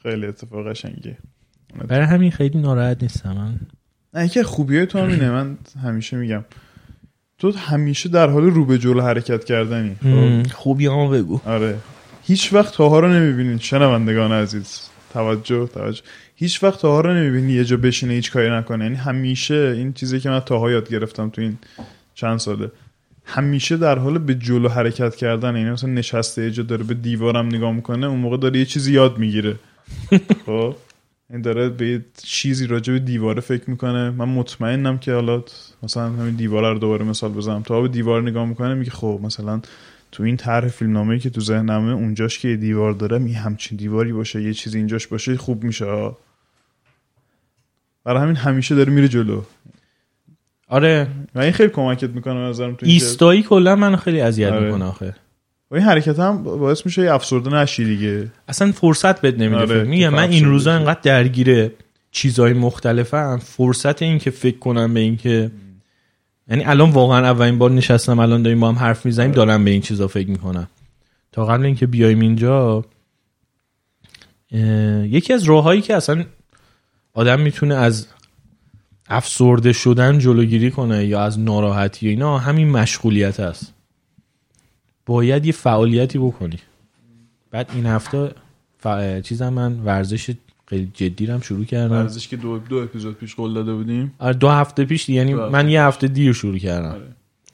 [0.04, 1.17] خیلی اتفاق قشنگه
[1.88, 3.34] برای همین خیلی ناراحت نیستم.
[3.34, 3.60] من
[4.13, 6.45] نه اینکه خوبیه تو همینه من همیشه میگم.
[7.39, 9.95] تو همیشه در حال رو به جلو حرکت کردنی؟
[10.54, 11.41] خوبی هم بگو.
[11.45, 11.78] آره.
[12.23, 13.58] هیچ وقت تاها رو نمی‌بینین.
[13.58, 14.82] شنوندگان عزیز.
[15.13, 16.02] توجه توجه.
[16.36, 18.84] هیچ وقت تاها رو نمی‌بینی یه جا بشینه هیچ کاری نکنه.
[18.84, 21.58] یعنی همیشه این چیزی که من تاها یاد گرفتم تو این
[22.15, 22.71] چند ساله
[23.25, 25.56] همیشه در حال به جلو حرکت کردن.
[25.56, 28.93] یعنی مثلا نشسته یه جا داره به دیوارم نگاه می‌کنه اون موقع داره یه چیزی
[28.93, 29.56] یاد می‌گیره.
[30.45, 30.75] خب؟
[31.30, 34.10] این داره به چیزی راجع به دیواره فکر می‌کنه.
[34.10, 35.44] من مطمئنم که حالا
[35.84, 37.63] مثلا همین دیواره رو دوباره مثال بزنم.
[37.63, 39.62] تا به دیوار نگاه می‌کنه میگه خب مثلا
[40.12, 44.13] تو این طرح فیلمنامه که تو ذهنمه اونجاش که یه دیوار داره می همچین دیواری
[44.13, 46.12] باشه یه چیزی اینجاش باشه خوب میشه.
[48.04, 49.42] برای همین همیشه داره میره جلو.
[50.68, 51.08] آره.
[51.36, 54.65] و این خیلی کمکت می‌کنه نظرم تو ایستایی کلا من خیلی اذیت آره.
[54.65, 55.15] می‌کنه آخه.
[55.72, 58.32] و این حرکت هم باعث میشه یه افسرده نشی دیگه.
[58.48, 59.62] اصلا فرصت بد نمیده.
[59.62, 59.84] آره.
[59.84, 61.72] میگم من این روزا انقدر درگیره
[62.12, 65.52] چیزهای مختلفم فرصت این که فکر کنم به این که
[66.48, 69.82] یعنی الان واقعا اولین بار نشستم الان داریم با هم حرف می‌زنیم دارم به این
[69.82, 70.68] چیزا فکر می‌کنم.
[71.32, 72.86] تا قبل اینکه بیایم اینجا
[75.04, 76.26] یکی از راههایی که اصلا
[77.14, 78.08] آدم می‌تونه از
[79.10, 83.74] افسرده شدن جلوگیری کنه یا از ناراحتی و اینا همین مشغولیت است
[85.10, 86.60] باید یه فعالیتی بکنی.
[87.52, 88.32] بعد این هفته
[88.80, 88.88] ف...
[89.24, 90.32] چیزم من ورزش
[90.65, 91.95] خیلی جدی هم شروع کردم.
[91.95, 94.13] ورزش که دو, دو اپیزود پیش قول داده بودیم.
[94.19, 96.89] آره دو هفته پیش یعنی من یه هفته دیر شروع کردم.
[96.89, 97.02] آره.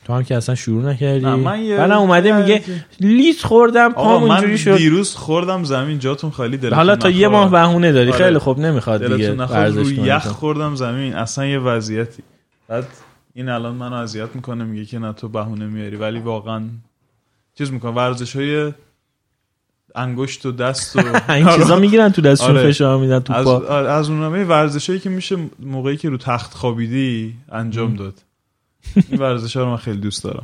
[0.06, 1.26] تو هم که اصلا شروع نکردی.
[1.26, 2.62] نه، من اومده میگه
[3.00, 4.78] لیس خوردم پام من اونجوری شد.
[4.78, 7.28] دیروز خوردم زمین جاتون خالی دلتون حالا تا یه.
[7.28, 8.12] ماه بهونه داری.
[8.12, 8.26] آره.
[8.26, 10.28] خیلی خوب نمی‌خواد دیگه ورزش یخ.
[10.28, 11.14] خوردم زمین.
[11.14, 12.24] اصلا یه وضعیتی.
[12.68, 12.88] بعد
[13.34, 15.96] این الان منو اذیت می‌کنه میگه که نه تو بهونه میاری.
[15.96, 16.64] ولی واقعا
[17.56, 18.74] چیز می‌کنه ورزش های
[19.96, 21.00] انگشت و دست و
[21.34, 22.70] این چیزا می‌گیرن تو دستشون آره.
[22.70, 23.52] فشار میدن تو از پا.
[23.52, 28.14] آره، از اونها ورزشایی که میشه موقعی که رو تخت خوابیدی انجام داد.
[29.10, 30.44] این ورزش ها رو من خیلی دوست دارم.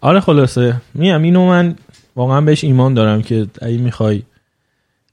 [0.00, 0.80] آره خلاصه.
[0.94, 1.76] میم اینو من
[2.16, 4.22] واقعا بهش ایمان دارم که اگه می‌خوای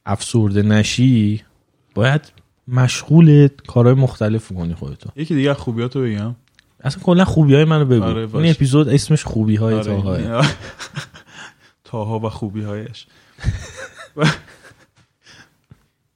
[0.06, 1.44] افسرده نشی
[1.96, 2.22] باید
[2.68, 5.10] مشغول کارهای مختلف کنی خودتو.
[5.16, 6.36] یکی دیگه خوبیاتو بگم.
[6.84, 8.04] اصلا کلا خوبی های منو بگو.
[8.04, 8.36] آره،.
[8.36, 10.28] این اپیزود اسمش خوبی های آره، تاهای.
[10.28, 10.42] این-
[11.84, 13.08] تاها و خوبی هایش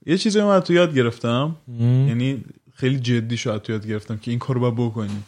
[0.06, 1.56] یه چیزی من تو یاد گرفتم.
[1.80, 2.44] یعنی
[2.76, 5.24] خیلی جدی شاید تو یاد گرفتم که این کارو باید بکنی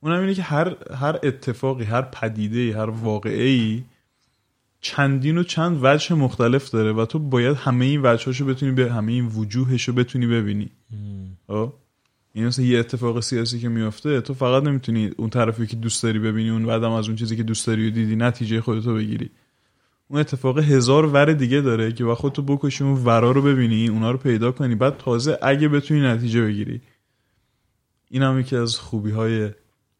[0.00, 3.78] اونم اینه که هر هر اتفاقی هر پدیده هر واقعه
[4.80, 9.12] چندین و چند وجه مختلف داره و تو باید همه این وجهاشو بتونی به همه
[9.12, 10.70] این وجوهشو بتونی ببینی.
[11.46, 11.72] خب؟
[12.34, 16.18] یعنی مثلا یه اتفاق سیاسی که میفته تو فقط نمی‌تونی اون طرفی که دوست داری
[16.18, 19.30] ببینی اون بعدم از اون چیزی که دوست داری و دیدی نتیجه خودتو بگیری.
[20.08, 24.10] اون اتفاق هزار ور دیگه داره که با خودتو بکشی اون ورا رو ببینی اونا
[24.10, 24.74] رو پیدا کنی.
[24.74, 26.80] بعد تازه اگه بتونی نتیجه بگیری.
[28.10, 29.50] این هم یکی از خوبی های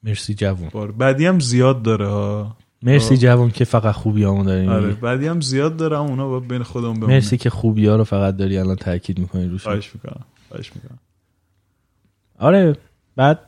[0.03, 0.69] مرسی جوون.
[0.73, 0.93] بار.
[0.93, 2.57] بعدی هم زیاد داره ها.
[2.83, 3.21] مرسی آه.
[3.21, 4.69] جوون که فقط خوبی همون داری.
[4.69, 4.95] آره.
[4.95, 8.37] بعدی هم زیاد داره اونا باید بین خودمون بمونه مرسی که خوبی ها رو فقط
[8.37, 9.63] داری الان تاکید می‌کنی روش.
[9.63, 10.99] خواهش می‌کنم خواهش می‌کنم.
[12.39, 12.77] آره
[13.17, 13.41] بعد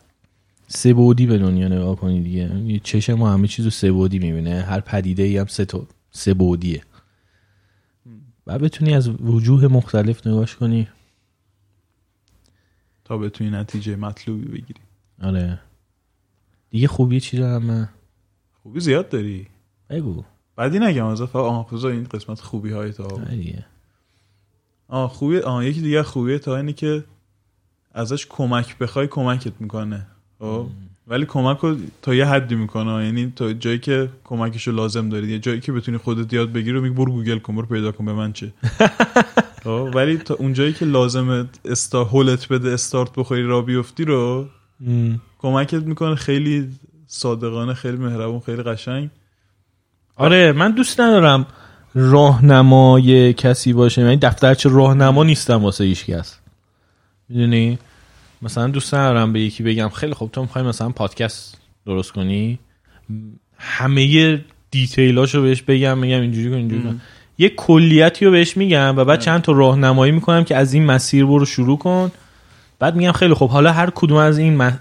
[0.68, 2.78] سه بعدی به دنیا نگاه کنی دیگه.
[2.78, 4.60] چشم ما همه چیز رو سه بعدی می‌بینه.
[4.60, 6.82] هر پدیده ای هم سه تا سه بعدیه.
[8.44, 10.88] بعد بتونی از وجوه مختلف نگاش کنی.
[13.04, 14.80] تا بتونی نتیجه مطلوبی بگیری.
[15.22, 15.60] آره.
[16.70, 17.88] دیگه خوبی چی دارم من
[18.62, 19.46] خوبی زیاد داری؟
[19.90, 20.24] بگو.
[20.56, 23.08] بعدی نگم از فقط این قسمت خوبی های تا.
[24.88, 27.04] آه خوبی آه یکی دیگه خوبیه تا اینه که
[27.94, 30.06] ازش کمک بخوای کمکت می‌کنه.
[30.38, 30.66] خب؟
[31.06, 33.04] ولی کمک رو تا یه حدی می‌کنه.
[33.04, 36.72] یعنی تا جایی که کمکش رو لازم داری یه جایی که بتونی خودت یاد بگیری
[36.72, 38.52] رو میگه برو گوگل کن برو پیدا کن به من چه.
[39.64, 44.46] خب؟ ولی تا اون جایی که لازمه استا هولت بده استارت بخوری را بیفتی رو.
[45.38, 46.14] کمکت می‌کنه.
[46.14, 46.68] خیلی
[47.06, 49.10] صادقانه خیلی مهربون خیلی قشنگ.
[50.16, 51.46] آره من دوست ندارم
[51.94, 54.02] راهنمای کسی باشه.
[54.02, 56.39] یعنی دفترچه راهنما نیستم واسه هیچ کس.
[57.30, 57.78] می‌دونی؟
[58.42, 62.58] مثلا دوست ندارم به یکی بگم خیلی خوب تو می‌خوای مثلا پادکست درست کنی؟
[63.58, 67.00] همه دیتیلاشو بهش بگم میگم اینجوری کن اینجوری کن.
[67.38, 71.26] یه کلیتی رو بهش میگم و بعد چند تا راهنمایی می‌کنم که از این مسیر
[71.26, 72.12] برو شروع کن.
[72.78, 74.72] بعد میگم خیلی خوب حالا هر کدوم از این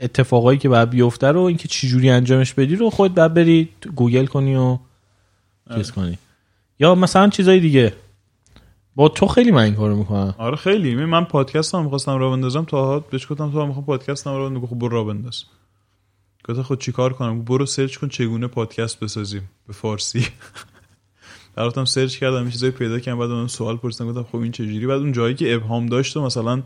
[0.00, 3.90] اتفاقایی که باید بیفته رو اینکه چی جوری انجامش بدی رو خودت باید بری تو
[3.90, 4.78] گوگل کنی و
[5.74, 6.18] چیز کنی.
[6.80, 7.92] یا مثلا چیزای دیگه.
[8.96, 10.34] با تو خیلی من این کارو می‌کنم.
[10.38, 10.94] آره خیلی.
[10.94, 12.64] من پادکست هم می‌خواستم راه بندازم.
[12.64, 15.44] تا بهش گفتم تو هم می‌خوام پادکست هم راه بندازم خب برو راه بنداز.
[16.48, 19.50] گفتم خب چیکار کنم؟ برو search کن چگونه پادکست بسازیم.
[19.66, 20.26] به فارسی.
[21.56, 24.86] رفتم search کردم یه چیزایی پیدا کردم بعد اون سوال پرسیدم گفتم خب این چجوری
[24.86, 26.62] بعد اون جایی که ابهام داشت و مثلا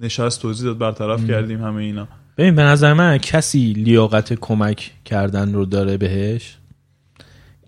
[0.00, 2.08] نشست توضیح داد برطرف کردیم همه اینا.
[2.38, 6.58] ببین به نظر من کسی لیاقت کمک کردن رو داره بهش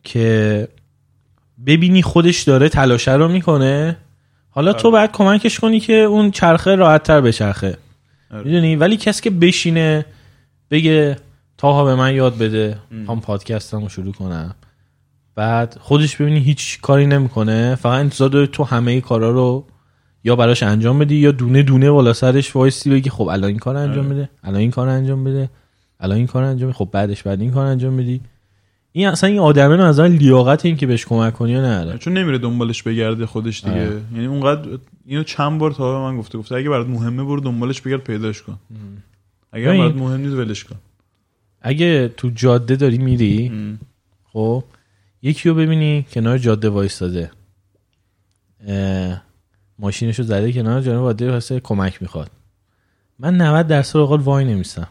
[0.04, 0.68] که
[1.66, 3.96] ببینی خودش داره تلاشه رو می‌کنه.
[4.50, 7.78] حالا تو باید کمکش کنی که اون چرخه راحت تر بچرخه.
[8.30, 8.44] آره.
[8.44, 10.06] می‌دونی؟ ولی کسی که بشینه
[10.70, 11.16] بگه
[11.58, 14.54] تاها به من یاد بده هم پادکستم رو شروع کنم.
[15.34, 17.74] بعد خودش ببینی هیچ کاری نمی‌کنه.
[17.74, 19.64] فقط انتظار داره تو همه کارا رو
[20.24, 23.76] یا براش انجام بدی یا دونه دونه بالا سرش وایسی بگی خب الان این کار
[23.76, 25.50] انجام بده الان این کار انجام بده
[26.00, 28.20] الان این کار انجام بده خب بعدش بعد این کار انجام بدی.
[28.96, 32.38] این اصلا این آدمه از لیاقت این که بهش کمک کنی یا نداره چون نمیره
[32.38, 33.86] دنبالش بگرده خودش دیگه.
[33.86, 34.00] آره.
[34.12, 38.00] یعنی اونقدر اینو چند بار تا من گفته گفته اگه برات مهمه برو دنبالش بگرد
[38.00, 38.58] پیداش کن.
[39.52, 39.80] اگه ببین.
[39.80, 40.76] برات مهم نیست ولش کن.
[41.60, 43.78] اگه تو جاده داری میری ام.
[44.32, 44.64] خب
[45.22, 47.30] یکی رو ببینی کنار جاده وایستاده.
[48.66, 49.22] اه،
[49.78, 52.30] ماشینشو زده کنار جاده وایستاده کمک می‌خواد.
[53.18, 54.88] من 90 درصد اوقات وای نمیستم.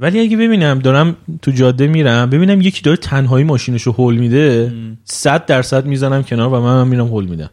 [0.00, 4.98] ولی اگه ببینم دارم تو جاده میرم ببینم یکی داره تنهایی ماشینشو هول میده ام.
[5.04, 7.50] 100 درصد می‌زنم کنار و من میرم هول میدم.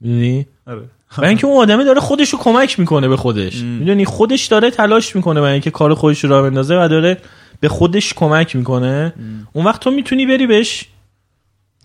[0.00, 0.80] می‌دونی؟ آره.
[1.18, 3.62] و اینکه اون آدمه داره خودش رو کمک می‌کنه به خودش.
[3.62, 7.16] می‌دونی؟ خودش داره تلاش می‌کنه برای اینکه کار خودش رو بندازه و داره
[7.60, 9.12] به خودش کمک می‌کنه.
[9.52, 10.86] اون وقت تو می‌تونی بری بهش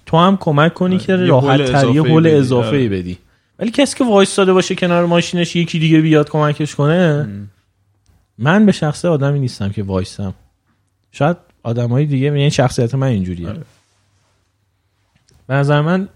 [0.05, 2.27] تو هم کمک کنی که یه راحت تر یه هول.
[2.27, 2.97] اضافه ای آره.
[2.97, 3.17] بدی.
[3.59, 7.29] ولی کسی که وایستاده باشه کنار ماشینش یکی دیگه بیاد کمکش کنه
[8.37, 10.33] من به شخصه آدمی نیستم که وایستم
[11.11, 13.49] شاید آدمای دیگه یعنی شخصیت من اینجوریه.
[13.49, 13.61] آره.
[15.47, 16.09] به نظر من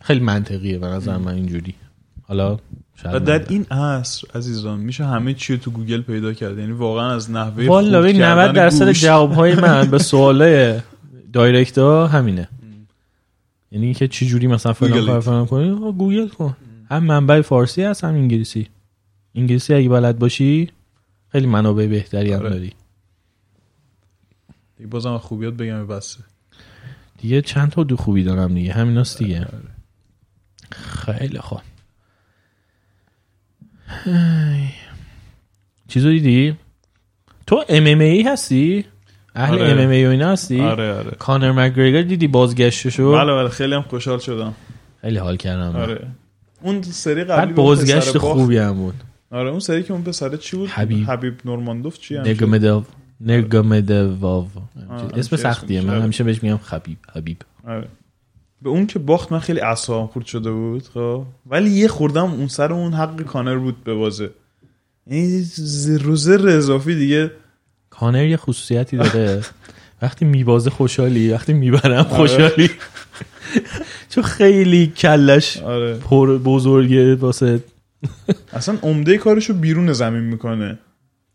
[0.00, 1.74] خیلی منطقیه به نظر من اینجوری.
[2.22, 2.58] حالا
[3.02, 6.72] شاید و در این عصر عزیزان میشه همه چی رو تو گوگل پیدا کرد یعنی
[6.72, 9.04] واقعا از نحوه والا خورد ببین 90 کردن درصد گوشت.
[9.04, 10.80] جوابهای من به سوالای
[11.32, 12.48] direct ها همینه
[13.72, 15.20] یعنی اینکه چه جوری مثلا فلان کار.
[15.20, 16.56] فلان کنی؟ گوگل کن.
[16.90, 18.68] هم منبع فارسی هست هم انگلیسی.
[19.38, 20.70] انگلیسی اگه بلد باشی
[21.32, 22.50] خیلی منابع بهتری هم آره.
[22.50, 22.72] داری.
[24.76, 26.18] دیگه بازم از خوبیات بگم بسه.
[27.18, 28.72] دیگه چند تا دو خوبی دارم دیگه.
[28.72, 29.46] همیناست دیگه.
[30.72, 31.60] خیلی خوب.
[34.04, 34.68] هی.
[35.88, 36.56] چیزو دیدی؟
[37.46, 38.84] تو ام ام ای هستی؟
[39.34, 39.72] اهل آره.
[39.72, 41.10] ام ام ای و اینا هستی؟ آره آره.
[41.10, 43.48] کانر مگریگر دیدی بازگشتشو؟ بله بله.
[43.48, 44.54] خیلی هم خوشحال شدم.
[45.00, 45.76] خیلی حال کردم.
[45.76, 46.06] آره.
[46.62, 48.18] اون سری قبلی بعد بازگشت.
[48.18, 48.94] خوبی هم بود.
[49.30, 51.10] آره اون سری که اون پسره چی بود حبیب.
[51.10, 52.84] حبیب نورماندوف چی؟ نگمدو
[53.20, 54.46] نگمدواو
[54.90, 55.80] آه، اسم سختیه.
[55.80, 56.02] من آره.
[56.02, 57.88] همیشه بهش میگم خبیب حبیب آره.
[58.62, 62.48] به اون که باخت من خیلی اعصابم خورد شده بود خب ولی یه خوردم اون
[62.48, 64.30] سر اون حق کانر بود به بازه
[65.06, 67.30] یعنی زر و زر اضافی دیگه
[67.90, 69.42] کانر یه خصوصیتی داره
[70.02, 72.02] وقتی میبازه خوشحالی وقتی می‌برم آره.
[72.02, 72.70] خوشحالی
[74.10, 77.60] چون خیلی کلش آره پر بزرگه واسه
[78.52, 80.78] اصلا عمده کارشو بیرون زمین می‌کنه.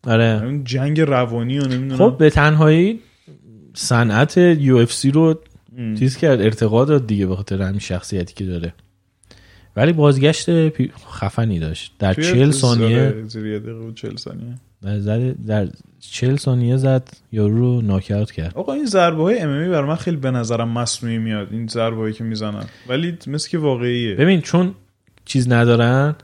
[0.07, 0.41] آره.
[0.43, 1.97] اون جنگ روانی و نمی‌دونم.
[1.97, 2.99] خب به تنهایی
[3.73, 5.39] صنعت یو اف سی رو.
[5.99, 8.73] چیز کرد ارتقا داد دیگه به خاطر همین شخصیتی که داره.
[9.75, 11.93] ولی بازگشت پی- خفنی داشت.
[11.99, 13.13] در چل ثانیه
[13.95, 14.55] چل ثانیه.
[15.47, 15.67] در,
[15.99, 18.51] چل ثانیه زد یارو رو ناکاوت کرد.
[18.55, 22.13] آقا این ضربه های ام برای من خیلی به نظرم مصنوعی میاد این ضربه هایی
[22.13, 22.65] که می‌زنن.
[22.89, 24.15] ولی مثل که واقعیه.
[24.15, 24.75] ببین چون
[25.25, 26.15] چیز ندارن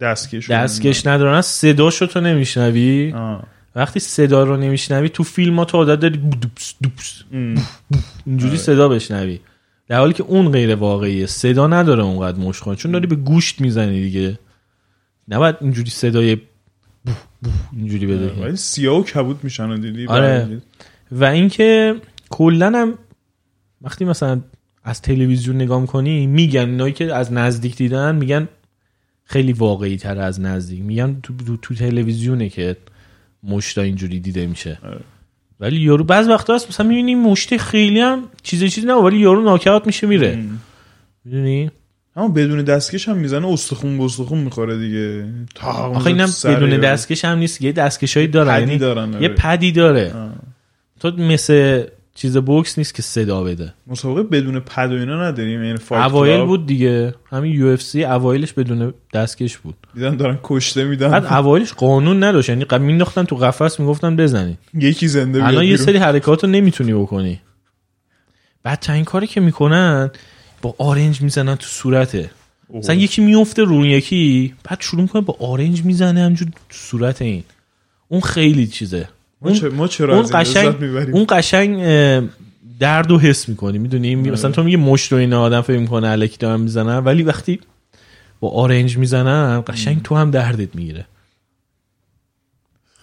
[0.00, 3.42] دستکش دستکش ندارن صداشو تو نمیشنوی آه.
[3.74, 7.22] وقتی صدا رو نمیشنوی تو فیلم ها تو عادت داری دوپس دوپس.
[8.26, 8.56] اینجوری آره.
[8.56, 9.40] صدا بشنوی
[9.88, 14.00] در حالی که اون غیر واقعیه صدا نداره اونقدر مشخوان چون داری به گوشت می‌زنی
[14.00, 14.38] دیگه
[15.28, 16.36] نباید اینجوری صدای
[17.76, 18.42] اینجوری بده.
[18.42, 20.62] ولی سیاه و کبود میشن دیدی آره.
[21.12, 21.94] و اینکه
[22.30, 22.94] کلا هم
[23.82, 24.40] وقتی مثلا
[24.84, 28.48] از تلویزیون نگاه کنی میگن اینایی که از نزدیک دیدن میگن
[29.30, 32.76] خیلی واقعی تر از نزدیک میگن تو, تو, تو تلویزیونه که
[33.42, 35.00] مشتا اینجوری دیده میشه آره.
[35.60, 39.42] ولی یارو بعض وقتا هست مثلا می‌بینی مشت خیلی هم چیز چیزی نه ولی یارو
[39.42, 40.38] ناکاوت میشه میره.
[41.24, 41.70] می‌دونی
[42.16, 45.24] اما بدون دستکش هم می‌زنه استخون به استخون می‌خوره دیگه
[45.62, 46.80] آخه اینم بدون.
[46.80, 49.28] دستکش هم نیست یه دستکشایی داره پدی یعنی دارن یه آره.
[49.28, 50.32] پدی داره آه.
[51.00, 51.84] تو مثل
[52.20, 53.74] چیز بوکس نیست که صدا بده.
[53.86, 56.44] مسابقه بدون پد و اینا نداریم یعنی اوایل.
[56.44, 57.14] بود دیگه.
[57.30, 59.74] همین یو اف سی اوایلش بدون دستکش بود.
[59.94, 64.58] دیدن دارن کشته بعد میدن اوایلش قانون نداشت یعنی قبل مینداختن تو قفس می‌گفتن بزنید
[64.74, 65.76] یکی زنده الان یه.
[65.76, 67.40] سری حرکات رو نمی‌تونی بکنی.
[68.62, 70.10] بعد تا این کاری که می‌کنن
[70.62, 72.30] با آرنج می‌زنن تو صورته.
[72.68, 72.78] اوه.
[72.78, 77.44] مثلا یکی میفته رو یکی بعد شروع می‌کنه با آرنج می‌زنه همجور تو صورت این.
[78.08, 79.08] اون خیلی چیزه.
[79.42, 81.82] ما, اون- چه- ما چرا اون قشنگ لذت می‌بریم؟ اون قشنگ
[82.80, 83.78] درد و حس می‌کنی.
[83.78, 87.60] می‌دونی؟ مثلا تو میگه مشت و این آدم فکر می‌کنه الکی می‌زنن ولی وقتی
[88.40, 91.06] با آرنج می‌زنن قشنگ تو هم دردت می‌گیره.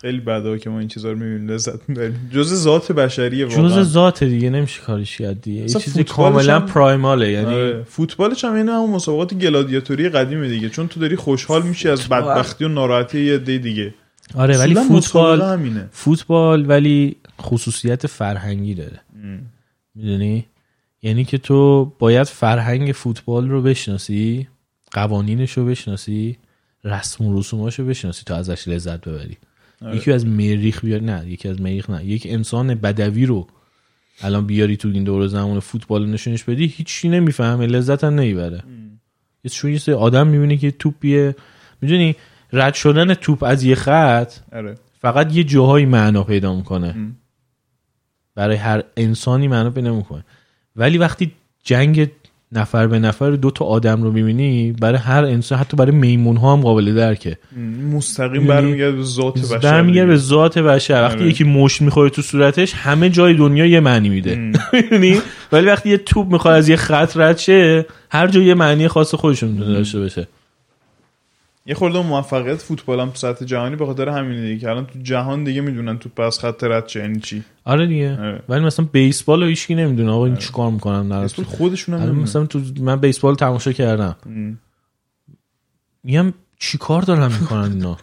[0.01, 2.29] خیلی بده که ما این چیزا رو می‌بینیم لذت می‌بریم.
[2.33, 3.83] جز ذات بشریه واقعا.
[3.83, 5.61] ذات دیگه نمیشه کارش کرد دیگه.
[5.61, 7.83] یه چیزی کاملا هم- پرایماله یعنی آره.
[7.83, 10.69] فوتبالش هم اینه همون مسابقات گلادیاتوری قدیمه دیگه.
[10.69, 12.07] چون تو داری خوشحال میشی از.
[12.07, 13.93] بدبختی و ناراحتی یه عده دیگه.
[14.36, 15.89] آره ولی فوتبال همینه.
[15.91, 18.99] فوتبال ولی خصوصیت فرهنگی داره.
[19.95, 20.45] می‌دونی؟
[21.01, 24.47] یعنی که تو باید فرهنگ فوتبال رو بشناسی
[24.91, 26.38] قوانینش رو بشناسی
[26.84, 29.38] رسم و رسوماش رو بشناسی تا ازش لذت ببری.
[29.82, 29.97] آره.
[29.97, 32.05] یکی از مریخ بیار نه یکی از مریخ نه.
[32.05, 33.47] یک انسان بدوی رو
[34.21, 38.63] الان بیاری تو این دور زمان فوتبال نشونش بدی هیچی نمی‌فهمه لذت هم نمی‌بره
[39.43, 41.36] یه چون یه آدم می‌بینی که توپیه.
[41.82, 42.15] می‌دونی؟
[42.54, 47.16] رد شدن توپ از یه خط آره فقط یه جاهایی معنا پیدا می‌کنه ام.
[48.36, 50.26] برای هر انسانی معنا پیدا می‌کنه
[50.76, 51.32] ولی وقتی
[51.64, 52.10] جنگ
[52.52, 56.54] نفر به نفر دو تا آدم رو می‌بینی برای هر انسان حتی برای میمون ها
[56.54, 57.38] هم قابل درکه
[57.93, 60.18] مستقیم یعنی برمیگرده به ذات بشر برمیگرده به.
[60.18, 61.28] ذات بشر وقتی آره.
[61.28, 65.22] یکی مشت می‌خوره تو صورتش همه جای دنیا یه معنی میده می‌دونی؟
[65.52, 69.16] ولی وقتی یه توپ می‌خواد از یه خط رد شه هر جا یه معنی خاص
[69.16, 70.28] خودش رو می‌تونه داشته باشه
[71.70, 74.99] یه خورده موفقیت فوتبال هم تو سطح جهانی به خاطر همینه دیگه که الان تو
[75.03, 78.18] جهان دیگه می‌دونن تو پس خط رد چه یعنی چی؟ آره دیگه.
[78.20, 78.41] آره.
[78.49, 80.11] ولی مثلا بیسبال رو هیچکی نمی‌دونه.
[80.11, 82.24] آقا این چیکار می‌کنن؟ در اسم خودشون هم نمی‌دونن.
[82.24, 84.15] مثلا تو من بیسبال تماشا کردم.
[86.03, 87.97] میگم چی کار دارن می‌کنن اینا؟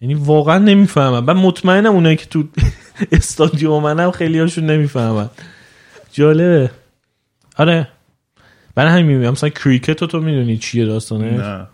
[0.00, 2.44] یعنی واقعا نمی‌فهمم من مطمئنم اونایی که تو
[3.12, 5.28] استادیوم منم خیلی هاشون نمی‌فهمن.
[6.12, 6.70] جالبه.
[7.56, 7.88] آره.
[8.74, 11.66] برای همین میگم مثلا کریکت رو تو می‌دونی چیه داستانه نه.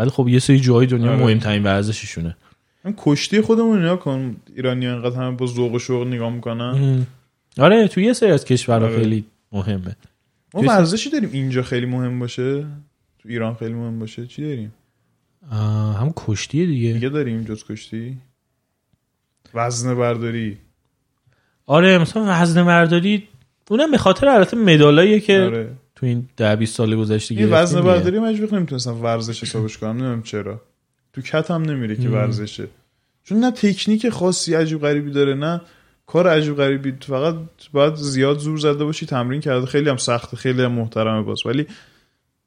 [0.00, 1.24] ولی خب یه سری جای دنیا آره.
[1.24, 2.36] مهمترین ورزششونه.
[2.84, 4.36] من کشتی خودمون نگاه کن.
[4.56, 7.06] ایرانی انقدر همه با ذوق و شوق نگاه می‌کنن.
[7.58, 8.96] آره تو یه سری از کشورها آره.
[8.96, 9.96] خیلی مهمه.
[10.54, 11.30] ما ورزشی داریم.
[11.32, 12.60] اینجا خیلی مهم باشه.
[13.18, 14.26] تو ایران خیلی مهم باشه.
[14.26, 14.72] چی داریم؟
[16.00, 16.92] هم کشتیه دیگه.
[16.92, 18.16] دیگه داریم جز کشتی.
[19.54, 20.58] وزنه برداری
[21.66, 23.28] آره مثلا وزنه برداری
[23.70, 25.70] اونم به خاطر البته مدالاییه که آره.
[26.00, 27.92] تو این ده 20 سال گذشته این وزنه دیگه.
[27.92, 29.90] برداری وقت نمی‌تونستم ورزش حسابش کنم.
[29.90, 30.60] نمی‌دونم چرا.
[31.12, 32.14] تو کت هم نمیره که مم.
[32.14, 32.68] ورزشه.
[33.24, 35.60] چون نه تکنیک خاصی عجیب غریبی داره نه
[36.06, 36.94] کار عجیب غریبی.
[37.00, 37.34] فقط
[37.72, 39.66] باید زیاد زور زده باشی تمرین کرده.
[39.66, 41.46] خیلی هم سخته خیلی هم محترمه باز.
[41.46, 41.66] ولی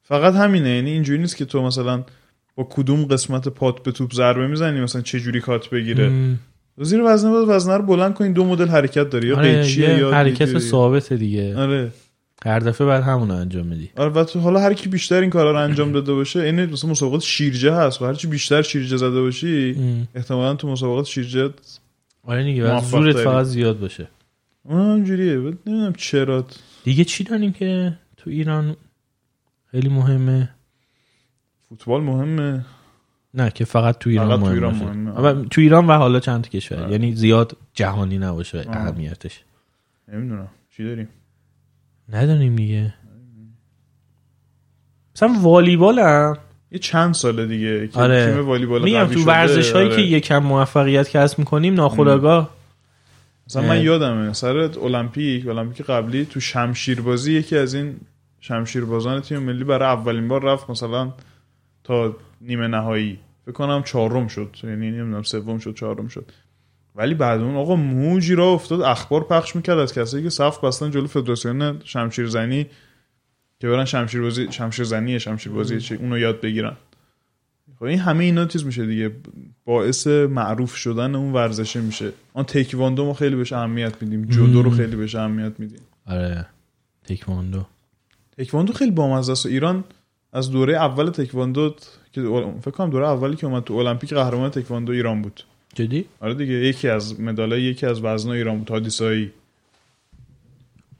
[0.02, 0.68] فقط همینه.
[0.70, 2.04] یعنی اینجوری نیست که تو مثلا
[2.54, 6.08] با کدوم قسمت پات به توپ ضربه می‌زنی مثلا چه جوری کات بگیره.
[6.08, 6.38] م،
[6.78, 9.98] زیر وزنه باید وزنه رو بلند کنی دو مدل حرکت داره یا آره قیچیه یه
[9.98, 10.58] یا حرکت.
[10.58, 11.56] ثابته دیگه.
[11.56, 11.92] آره.
[12.44, 15.30] هر دفعه بعد همون رو انجام میدی آره و تو حالا هر کی بیشتر این
[15.30, 18.96] کارا رو انجام داده باشه این مثلا مسابقات شیرجه هست و هر چی بیشتر شیرجه
[18.96, 19.76] زده باشی.
[20.14, 21.50] احتمالا تو مسابقات شیرجه
[22.22, 23.16] آره دیگه زورت.
[23.16, 24.08] فقط زیاد باشه
[24.62, 26.46] اون همجوریه نمی‌دونم چرا
[26.84, 28.76] دیگه چی داریم که تو ایران
[29.70, 30.48] خیلی مهمه
[31.68, 32.64] فوتبال مهمه
[33.34, 34.74] نه که فقط تو ایران فقط تو مهمه ایران.
[34.74, 35.18] مهمه.
[35.18, 36.90] اما تو ایران و حالا چند کشور.
[36.90, 38.64] یعنی زیاد جهانی نباشه.
[38.68, 39.40] اهمیتش
[40.08, 41.08] نمی‌دونم چی داریم
[42.08, 42.94] نداریم دیگه
[45.16, 46.38] مثلا والیبال هم
[46.70, 48.34] یه چند ساله دیگه که آره.
[48.34, 49.24] تیم والیبال میگم تو.
[49.24, 49.96] ورزش هایی آره.
[49.96, 52.50] که یکم موفقیت کسب می‌کنیم ناخودآگاه
[53.46, 57.96] مثلا من یادمه سر المپیک المپیک قبلی تو شمشیربازی یکی از این
[58.40, 61.12] شمشیربازان تیم ملی برای اولین بار رفت مثلا
[61.84, 66.32] تا نیمه نهایی فکر کنم چهارم شد یعنی نمی‌دونم سوم شد چهارم شد
[66.94, 70.90] ولی بعد اون آقا موجی را افتاد اخبار پخش می‌کرد از کسایی که صف بستن
[70.90, 72.66] جلو فدراسیون شمشیرزنی
[73.60, 76.76] که برن شمشیربازی شمشیرزنی شمشیربازی چی اونو یاد بگیرن.
[77.78, 79.10] خب این همه اینا چیز میشه دیگه.
[79.64, 82.12] باعث معروف شدن اون ورزشه میشه.
[82.34, 84.24] آن تکواندو ما خیلی بهش اهمیت میدیم.
[84.24, 84.70] جودو رو.
[84.70, 85.80] خیلی بهش اهمیت میدیم.
[86.06, 86.46] آره.
[87.04, 87.66] تکواندو.
[88.38, 89.46] تکواندو خیلی بامزه است.
[89.46, 89.84] ایران
[90.32, 91.74] از دوره اول تکواندو
[92.12, 92.22] که
[92.60, 95.44] فکر کنم دوره اولی که اومد تو المپیک قهرمان تکواندو ایران بود.
[95.74, 99.32] جدی؟ آره دیگه یکی از مدالای یکی از وزنا ایران بود حادیسایی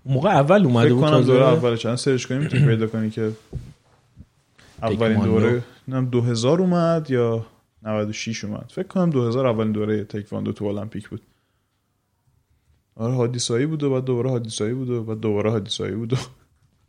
[0.06, 3.32] موقع اول اومده فکر بود کنم دوره اول چند سرچ کنیم می‌تونی پیدا کنی که
[4.82, 5.24] اولین.
[5.24, 7.46] دوره نم 2000 اومد یا
[7.82, 8.70] 96 اومد.
[8.74, 11.20] فکر کنم 2000 اولین دوره تکواندو تو المپیک بود.
[12.96, 16.16] آره حادیسایی بود و بعد دوباره حادیسایی بود و بعد دوباره حادیسایی بود و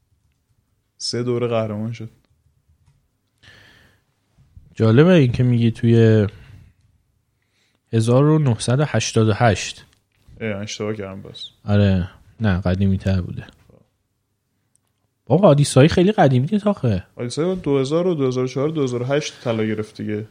[0.98, 2.10] سه دوره قهرمان شد.
[4.76, 6.28] جالبه این که میگی توی
[7.96, 9.86] 1988
[10.42, 12.10] اه اشتباه کردم بس آره.
[12.40, 13.44] نه قدیمی تر بوده.
[15.26, 17.04] بابا آدیسایی خیلی قدیمی نیست آخه.
[17.16, 20.28] بود 2000 و 2004 2008 طلا گرفت دیگه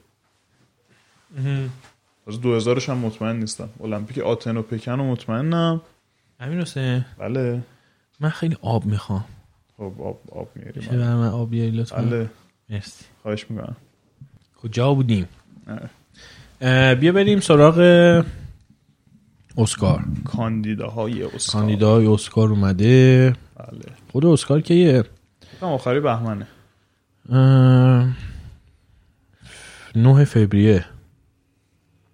[2.26, 3.68] از 2000 هم مطمئن نیستم.
[3.84, 5.80] المپیک آتن و پکن رو مطمئنم.
[6.40, 7.04] امین حسین.
[7.18, 7.62] بله.
[8.20, 9.24] من خیلی آب می‌خوام.
[9.76, 12.02] خب آب آب میاریم بر من آب بیاری لطفا.
[12.02, 12.30] بله.
[12.70, 13.04] مرسی.
[13.22, 13.76] خواهش می‌کنم.
[14.62, 15.28] کجا بودیم.
[17.00, 17.78] بیا بریم سراغ
[19.58, 20.04] اسکار.
[20.24, 21.60] کاندیداهای اسکار.
[21.60, 23.32] کاندیدای اسکار اومده.
[23.56, 23.84] بله.
[24.12, 25.04] خود اسکار که یه
[25.60, 26.46] آخری بهمنه.
[27.28, 28.16] اه،
[29.96, 30.84] 9 فوریه.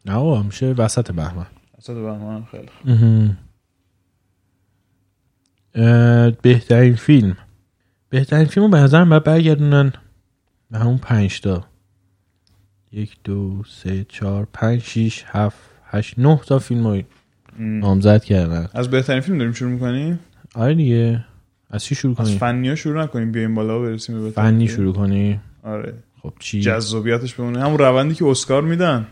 [0.04, 1.46] نه آقا میشه وسط بهمن.
[1.78, 2.90] وسط بهمن خیلی خوب.
[6.42, 7.36] بهترین فیلم.
[8.08, 9.92] بهترین فیلم رو به نظرم باید برگردونن
[10.70, 11.64] به همون پنج تا
[12.92, 17.02] یک دو سه چهار پنج شیش هفت هشت نه تا فیلم رو.
[17.58, 20.18] نامزد کردن از بهترین فیلم داریم شروع می‌کنیم
[20.54, 21.24] آره دیگه
[21.70, 24.68] از چی شروع از کنی؟ فنی ها شروع نکنیم بیایم بالا و برسیم به فنی.
[24.68, 29.06] شروع کنی آره خب چی؟ جذابیتش بمونه همون روندی که اسکار میدن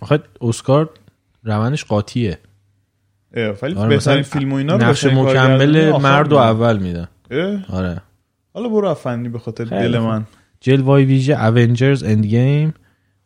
[0.00, 0.90] آخه اسکار
[1.44, 2.38] روندش قاطیه
[3.62, 6.36] ولی آره بهترین فیلم و اینا رو نقش مکمل مرد و.
[6.36, 7.08] اول میدن؟
[7.68, 8.02] آره
[8.54, 9.98] حالا برو افندی به خاطر دل.
[9.98, 10.24] من
[10.60, 12.74] جلوه‌های ویژه Avengers Endgame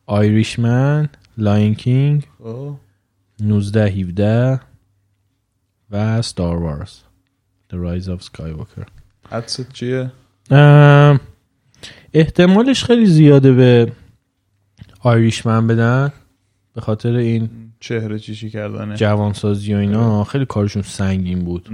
[0.06, 2.74] Irishman Lion King خب.
[3.40, 4.60] 19 17
[5.90, 6.98] و Star Wars
[7.72, 8.86] The Rise of Skywalker.
[9.30, 10.12] حدست چیه؟
[12.12, 13.92] احتمالش خیلی زیاده به
[15.00, 16.12] Irishman بدن
[16.74, 17.50] به خاطر این
[17.80, 18.96] چهره چیشی کردنه.
[18.96, 21.68] جوانسازی و اینا خیلی کارشون سنگین بود.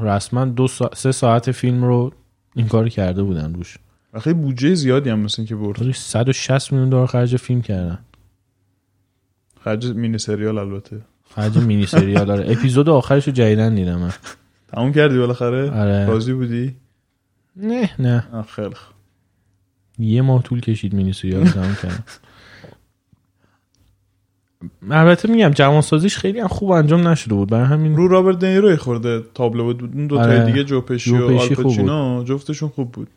[0.00, 0.90] رسما دو سا...
[0.94, 2.12] سه ساعت فیلم رو
[2.54, 3.76] این کار کرده بودن روش.
[4.14, 5.78] و خیلی بودجه زیادی هم مثل که برد.
[5.78, 7.98] خودش 160 میلیون دلار خرج فیلم کردن.
[9.60, 11.00] خرج مینی سریال البته.
[11.34, 14.12] خرج مینی سریال داره اپیزود آخرش رو جدیدن دیدم من.
[14.68, 16.06] تموم کردی بالاخره؟ آره.
[16.06, 16.76] راضی بودی؟
[17.56, 18.44] نه نه.
[18.48, 18.74] خیلی.
[19.98, 22.04] یه ماه طول کشید مینی سریال تموم کردم
[24.90, 27.50] البته میگم جوانسازیش خیلی هم خوب انجام نشده بود.
[27.50, 29.82] برای همین رو رابرت دنیرو خورده تابلو بود.
[29.82, 30.38] اون دو آره.
[30.38, 33.08] تای دیگه جو پشی و جو آل پشی خوب پاچینو جفتشون خوب بود.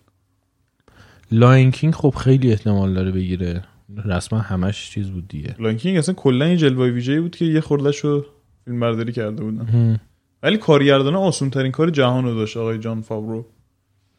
[1.32, 3.63] Lion King خب خیلی احتمال داره بگیره.
[4.05, 5.55] رسما همش چیز بود دیگه.
[5.60, 8.25] Lion King اصلا کلا یه جلوه ویژه‌ای بود که یه خوردهش رو
[8.65, 9.99] فیلم برداری کرده بودن.
[10.43, 13.45] ولی کارگردانه آسون ترین کار جهان رو داشت آقای جان فاورو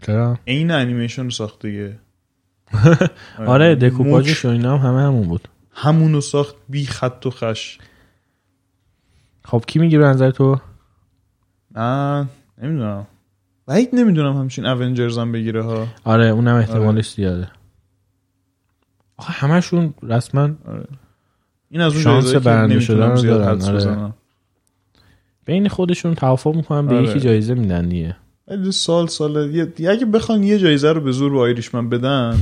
[0.03, 1.99] چرا؟ عین انیمیشن رو ساخت دیگه.
[3.47, 5.49] آره دکوپاژش موچ و اینا هم همه همون بود.
[5.73, 7.79] همونو ساخت بی خط و خش.
[9.45, 10.57] خب کی میگه به نظر تو؟
[11.75, 12.29] نه
[12.63, 13.07] نمی‌دونم.
[13.69, 15.87] بعید نمی‌دونم همچین اونجرز هم بگیره ها.
[16.05, 17.51] آره اونم احتمالش زیاده.
[19.17, 20.51] آخه همشون رسما
[21.71, 24.13] این از اون شانس برنده شدن رو دارن، آره.
[25.45, 27.11] بین خودشون توافق می‌کنن به آره.
[27.11, 28.17] یکی جایزه میدن دیگه.
[28.71, 32.41] سال سال یه اگه بخوان یه جایزه رو به زور به آیریشمن بدن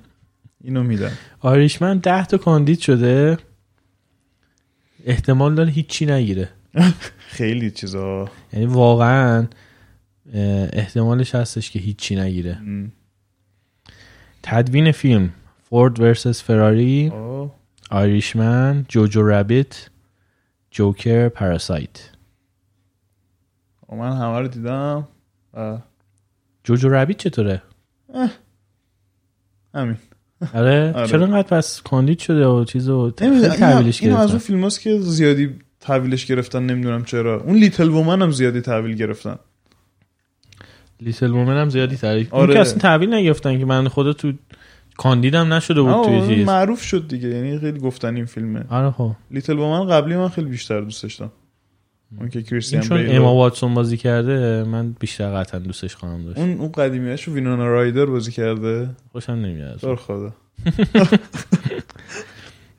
[0.64, 1.12] اینو میدن.
[1.40, 3.38] آیریشمن ده تا کاندید شده.
[5.04, 6.48] احتمال داره هیچی نگیره.
[7.38, 8.28] خیلی چیزا.
[8.52, 9.46] یعنی واقعا
[10.72, 12.54] احتمالش هستش که هیچی نگیره.
[12.60, 12.92] م.
[14.42, 15.30] تدوین فیلم
[15.62, 17.54] فورد ورسس فراری آه.
[17.90, 19.90] آیریشمن جوجو رابیت
[20.70, 22.10] جوکر پاراسایت
[23.92, 25.08] من همه رو دیدم.
[25.54, 25.78] و
[26.64, 27.62] جوجو رابیت چطوره؟
[29.74, 29.96] همین.
[30.54, 30.92] آره.
[30.96, 31.06] آره.
[31.08, 34.68] چرا انقدر پس کاندید شده و چیز و خیلی نمی‌دونم تحویلش اینو از اون فیلم
[34.68, 37.40] که زیادی تحویلش گرفتن نمی‌دونم چرا.
[37.42, 39.38] اون Little Women هم زیادی تحویل گرفتن.
[41.00, 42.54] Little Women هم زیادی تعریف اون آره.
[42.54, 44.32] که اصلا تحویل نگرفتن که من خدا تو
[44.96, 46.46] کاندیدم نشده بود توی اون چیز.
[46.46, 48.64] معروف شد دیگه یعنی خیلی گفتن این فیلمه.
[48.68, 49.12] آره خب.
[49.30, 51.30] Little Women قبلی من خیلی بیشتر دوست داشتم.
[52.18, 56.38] اون که کریستیان چون اما واتسون بازی کرده من بیشتر قطعا دوستش خواهم داشت.
[56.38, 58.90] اون اون قدیمیش رو وینونا رایدر بازی کرده.
[59.12, 59.94] خوشم نمیاد.
[59.94, 60.32] خدا.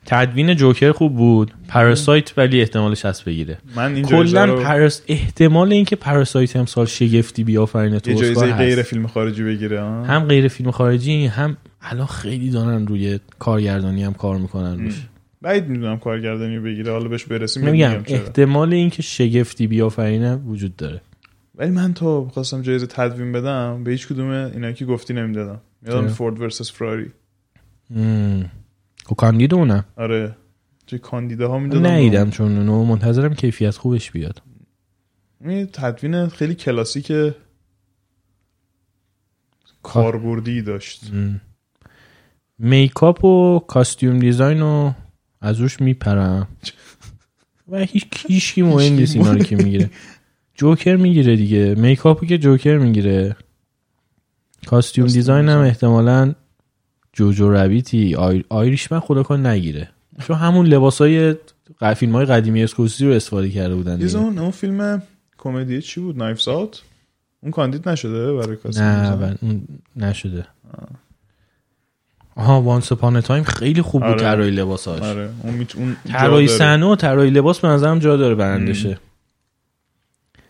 [0.06, 5.72] تدوین جوکر خوب بود پاراسایت ولی احتمالش هست بگیره من این کلا رو پرس احتمال
[5.72, 8.58] اینکه پاراسایت هم سال شگفتی بیافرینه تو جایزه هست.
[8.58, 14.04] غیر فیلم خارجی بگیره ها؟ هم غیر فیلم خارجی هم الان خیلی دارن روی کارگردانی
[14.04, 15.06] هم کار می‌کنن روش
[15.42, 21.00] بعید می‌دونم کارگردانی بگیره حالا بهش برسیم میگم احتمال اینکه شگفتی بیافرینه وجود داره
[21.54, 26.08] ولی من تا خواستم جایزه تدوین بدم به هیچ کدوم اینا که گفتی نمی‌دادم یادم؟
[26.08, 27.10] فورد ورسس فراری
[27.90, 28.50] مم.
[29.06, 30.36] خب کاندید اونم آره.
[30.86, 34.42] توی کاندیده ها می‌دادم نیدم چون اونو منتظرم کیفیت خوبش بیاد.
[35.44, 37.12] این تدوین خیلی کلاسیک
[39.82, 41.00] کاربردی داشت.
[42.58, 44.94] میکاپ و کاستیوم دیزاین رو
[45.40, 46.48] از روش میپرم.
[47.68, 49.90] و هیچ هیچکی مهم نیست اینا رو که می‌گیره.
[50.54, 51.74] جوکر می‌گیره دیگه.
[51.74, 53.36] makeup و که جوکر می‌گیره.
[54.66, 55.58] costume design هم.
[55.58, 56.34] احتمالا
[57.12, 58.44] Jojo Rabbit ی آی...
[58.48, 59.88] Irishman خدا کن نگیره
[60.26, 61.34] چون همون لباسای.
[61.96, 64.18] فیلم های قدیمی اسکورسی رو استفاده کرده بودن دیگه.
[64.18, 65.02] اون اون فیلم
[65.38, 66.82] کمدی چی بود Knives Out
[67.42, 69.36] اون کاندید نشده برای costume نه design؟ بل...
[69.42, 70.46] اون نشده
[72.36, 74.20] آها Once Upon a Time خیلی خوب بود آره.
[74.20, 76.48] طراحی لباساش آره اون میت اون طراحی.
[76.48, 78.98] صحنه و طراحی لباس به نظرم جا داره برندشه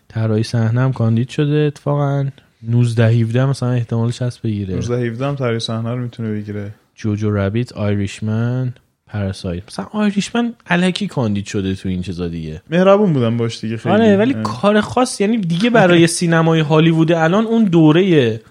[0.07, 2.27] طراحی صحنه هم کاندید شده اتفاقا
[2.67, 4.75] 19 17 مثلا احتمالش هست بگیره.
[4.75, 6.71] 19 17 هم تغییر صحنه رو می‌تونه بگیره.
[6.95, 8.73] جوجو رابیت آیریشمن
[9.07, 12.61] پاراسایت مثلا آیریشمن الکی کاندید شده تو این چیزا دیگه.
[12.69, 13.95] مهربون بودن باش دیگه خیلی.
[13.95, 14.43] آره ولی اه.
[14.43, 18.41] کار خاص یعنی دیگه برای سینمای هالیوود الان اون دوره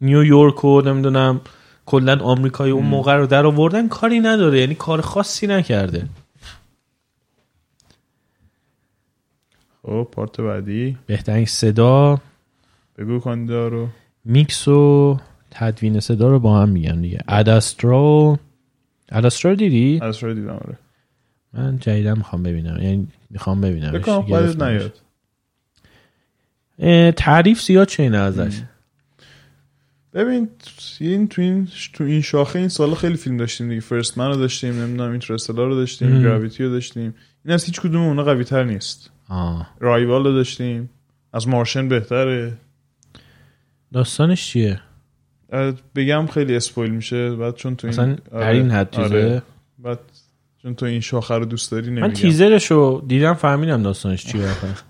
[0.00, 1.40] نیویورک و نمی‌دونم
[1.86, 6.02] کلا آمریکای اون موقع رو در آوردن کاری نداره یعنی کار خاصی نکرده.
[9.82, 10.96] خب part بعدی.
[11.06, 12.18] بهترین صدا.
[12.98, 13.88] بگو کاندیدا رو
[14.24, 15.20] میکس و
[15.50, 17.20] تدوین صدا رو با هم میگم دیگه.
[17.28, 18.38] اداسترو
[19.08, 20.78] اداسترو دیدی؟ از رو دیدم آره.
[21.52, 22.82] من جدیدا می‌خوام ببینم.
[22.82, 25.00] یعنی می‌خوام ببینم بکنم نیاد.
[27.12, 28.62] تعریف زیاد چه اینه ازش
[30.14, 30.48] ببین
[31.00, 33.80] این تو این تو این شاخه این سال خیلی فیلم داشتیم دیگه.
[33.80, 36.22] First Man رو داشتیم نمی‌دونم Interstellar رو داشتیم.
[36.22, 37.14] Gravity رو داشتیم.
[37.44, 39.10] این از هیچ کدوم اونا قوی تر نیست.
[39.28, 39.70] آه.
[39.80, 40.90] رایوال رو داشتیم.
[41.32, 42.52] از مارشن بهتره.
[43.92, 44.80] داستانش چیه
[45.94, 49.42] بگم خیلی اسپویل میشه بعد چون تو این اصلا در این حد آره.
[49.78, 49.98] بعد
[50.62, 54.46] چون تو این شاخه رو دوست داری من نمیگم تیزرش رو دیدم فهمیدم داستانش چیه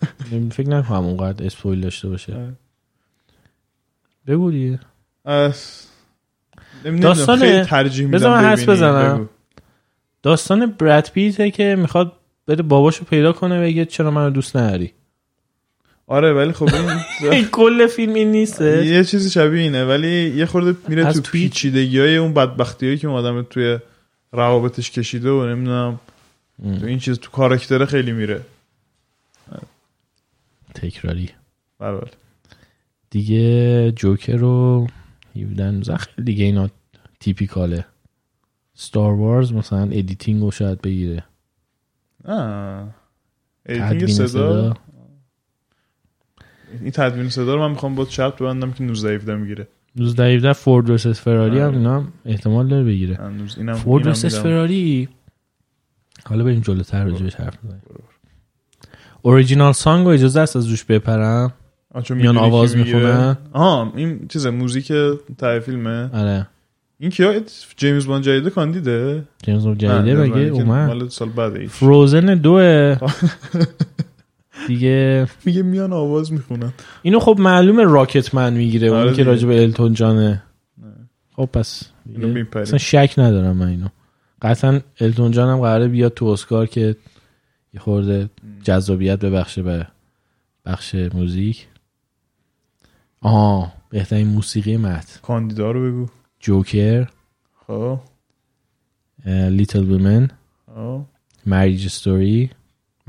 [0.53, 2.53] فکر نکنم اونقدر اسپویل داشته باشه آره.
[4.27, 4.81] بگو دیگه
[7.03, 8.67] داستان- ترجیح میدم من ببینی.
[8.67, 9.29] بزنم.
[10.23, 12.13] داستان برد پیته که می‌خواد
[12.47, 14.93] بره باباشو پیدا کنه بگه چرا منو دوست نداری
[16.07, 16.69] آره ولی خب
[17.23, 22.01] این کل فیلم این نیسته یه چیزی شبیه اینه ولی یه خورده میره تو پیچیدگی
[22.01, 23.79] های اون بدبختی هایی که اون آدم توی
[24.33, 26.01] روابطش کشیده و نمی‌دونم
[26.81, 28.41] تو این چیز تو کاراکتر خیلی میره.
[30.75, 31.31] تکراری.
[31.79, 32.11] بله بله.
[33.11, 34.87] دیگه جوکر رو
[35.37, 36.69] 17 19 خیلی دیگه اینا
[37.21, 37.85] typical ه.
[38.75, 41.25] Star Wars مثلا editing رو شاید بگیره.
[42.25, 42.89] آه.
[43.67, 44.77] editing صدا.
[46.83, 49.69] این تدوین صدا رو من می‌خوام با شرط ببندم که 19 17 می‌گیره.
[49.97, 51.77] 19 17 Ford versus Ferrari هم آره.
[51.77, 53.19] اینا احتمال داره بگیره.
[53.57, 54.39] اینم Ford versus.
[54.39, 55.09] Ferrari؟
[56.25, 57.83] حالا بریم جلوتر راجعش حرف بزنیم.
[59.23, 61.53] original song رو اجازه است از روش بپرم؟
[62.03, 62.77] چون میان آواز.
[62.77, 64.93] می‌خونن آها این چیزه موزیک
[65.39, 66.11] ته فیلمه.
[66.13, 66.47] آره.
[66.99, 67.41] این کیا
[67.77, 69.25] جیمز باند جدیده کاندیده.
[69.43, 70.89] جیمز بوند جدیده مگه؟ اومد.
[70.89, 72.97] مال سال بعده فروزن دوه.
[74.67, 76.73] دیگه میگه میان آواز می‌خونن.
[77.03, 79.31] اینو خب معلومه راکت من می‌گیره آره اون که دیگه.
[79.31, 80.43] راجع به التون جانه.
[81.37, 81.83] خب پس
[82.57, 83.89] اصلا شک ندارم من اینو.
[84.43, 86.97] قطعا التون جان هم قراره بیاد تو اسکار که
[87.75, 88.31] یه خورده
[88.63, 89.87] جذابیت ببخشه به
[90.65, 91.67] بخش موزیک.
[93.21, 96.07] آها بهترین موسیقی مت کاندیدا رو بگو.
[96.41, 97.09] جوکر.
[97.67, 97.99] خب.
[99.27, 100.31] Little Women.
[100.75, 101.01] خب.
[101.47, 102.51] Marriage Story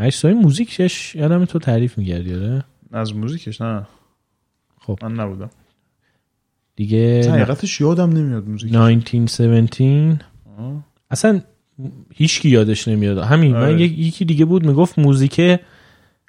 [0.09, 3.87] Story موزیکش یادم تو تعریف می‌کردی آره از موزیکش نه
[4.79, 4.99] خب.
[5.03, 5.49] من نبودم
[6.75, 10.19] دیگه اصلا حقیقتش یادم نمیاد موزیک 1917
[10.59, 10.83] آه.
[11.11, 11.41] اصلا
[12.13, 13.81] هیچکی یادش نمیاد همین من آره.
[13.81, 15.41] یک- یکی دیگه بود می‌گفت موزیک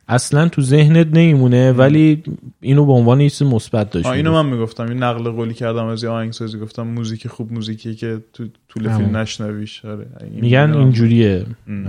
[0.08, 2.22] اصلا تو ذهنت نمیمونه ولی
[2.60, 4.32] اینو به عنوان یه چیز مثبت داشت آه اینو.
[4.42, 8.46] من می‌گفتم این نقل قولی کردم از یه آهنگسازی گفتم موزیک خوب موزیکی که تو
[8.68, 8.96] طول.
[8.96, 11.86] فیلم نشنویش آره این- میگن اینجوریه ام.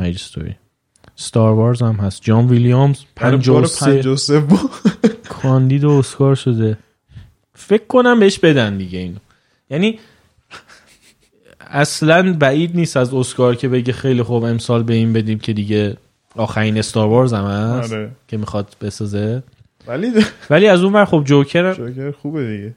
[1.19, 2.21] ستار وارز هم هست.
[2.21, 4.57] جان ویلیامز آره، بار 53 53 با
[5.29, 6.77] کاندید و اسکار شده.
[7.53, 9.17] فکر کنم بهش بدن دیگه اینو.
[9.69, 9.99] یعنی
[11.59, 15.97] اصلا بعید نیست از اسکار که بگه خیلی خوب امسال به این بدیم که دیگه
[16.35, 18.11] آخرین استار وارز هم هست آره.
[18.27, 19.43] که می‌خواد بسازه.
[19.87, 20.11] ولی
[20.49, 22.75] ولی از اون ور خب جوکر جوکر خوبه دیگه.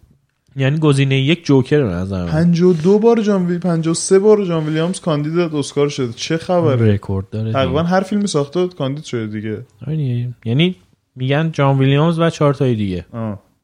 [0.57, 2.31] یعنی گزینه یک جوکر به نظر من.
[2.31, 6.13] 52 بار جان ویل 53 بار جان ویلیامز کاندید اسکار شده.
[6.13, 7.83] چه خبره؟ رکورد داره تقریبا.
[7.83, 9.63] هر فیلمی ساخته کاندید شده دیگه.
[9.87, 10.29] آره.
[10.45, 10.77] یعنی
[11.17, 13.07] میگن جان ویلیامز و چهار تای دیگه.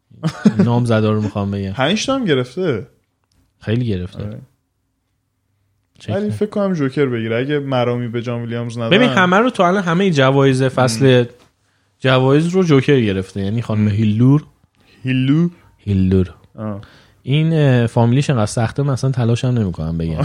[0.65, 1.73] نام زدا رو می‌خوام بگم.
[1.73, 2.87] 5 تا هم گرفته؟
[3.59, 4.23] خیلی گرفته.
[4.25, 4.41] آره.
[6.09, 6.31] ولی.
[6.31, 7.37] فکر کنم جوکر بگیره.
[7.37, 11.25] اگه مرامی به جان ویلیامز ندن ببین همه رو تو الان همه جوایز فصل
[11.99, 13.41] جوایز رو جوکر گرفته.
[13.41, 14.45] یعنی خانم هیلور
[15.03, 16.81] هیلو هیلور آه.
[17.23, 20.25] این فامیلیش انقدر سخته من اصلا تلاش هم نمی‌کنم بگم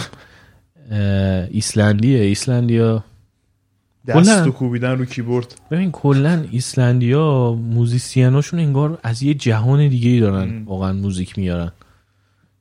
[1.52, 3.04] ایسلندیه ایسلندیا
[4.08, 4.50] دست کلاً.
[4.50, 10.20] و کوبیدن رو کیبورد ببین کلا ایسلندیا musician اشون انگار از یه جهان دیگه ای
[10.20, 10.64] دارن.
[10.64, 11.72] واقعا موزیک میارن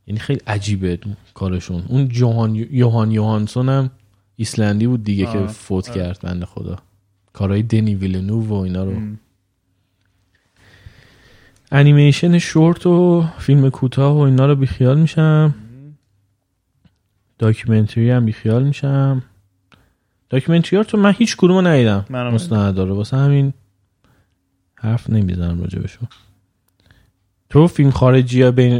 [0.07, 0.99] یعنی خیلی عجیبه
[1.35, 3.91] کارشون اون جوهان یوهان یوهانسون هم
[4.37, 5.95] ایسلندی بود دیگه که آه، فوت آه.
[5.95, 6.79] کرد بنده خدا
[7.33, 8.93] کارهای دنی ویلنو و اینا رو.
[11.75, 15.55] animation short و فیلم کوتاه و اینا رو بیخیال میشم.
[17.39, 19.23] documentary هم بیخیال میشم.
[20.31, 22.05] documentary ها تو من هیچ کدوم رو ندیدم.
[22.11, 22.93] مستند داره.
[22.93, 23.53] واسه همین
[24.75, 26.09] حرف نمی‌زنم راجبشون
[27.51, 28.73] تو فیلم خارجی یا بین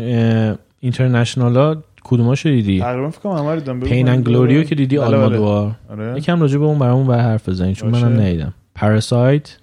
[0.81, 4.99] international ها کدوماشو دیدی؟ تقریبا فکر کنم همه دیدم Pain and Glory رو که دیدی
[4.99, 5.17] بله، بله.
[5.17, 6.19] آلمودوار آره.
[6.19, 7.91] یکم راجع به اون برامون بر حرف بزنید چون.
[7.91, 8.55] منم ندیدم.
[8.75, 9.57] Parasite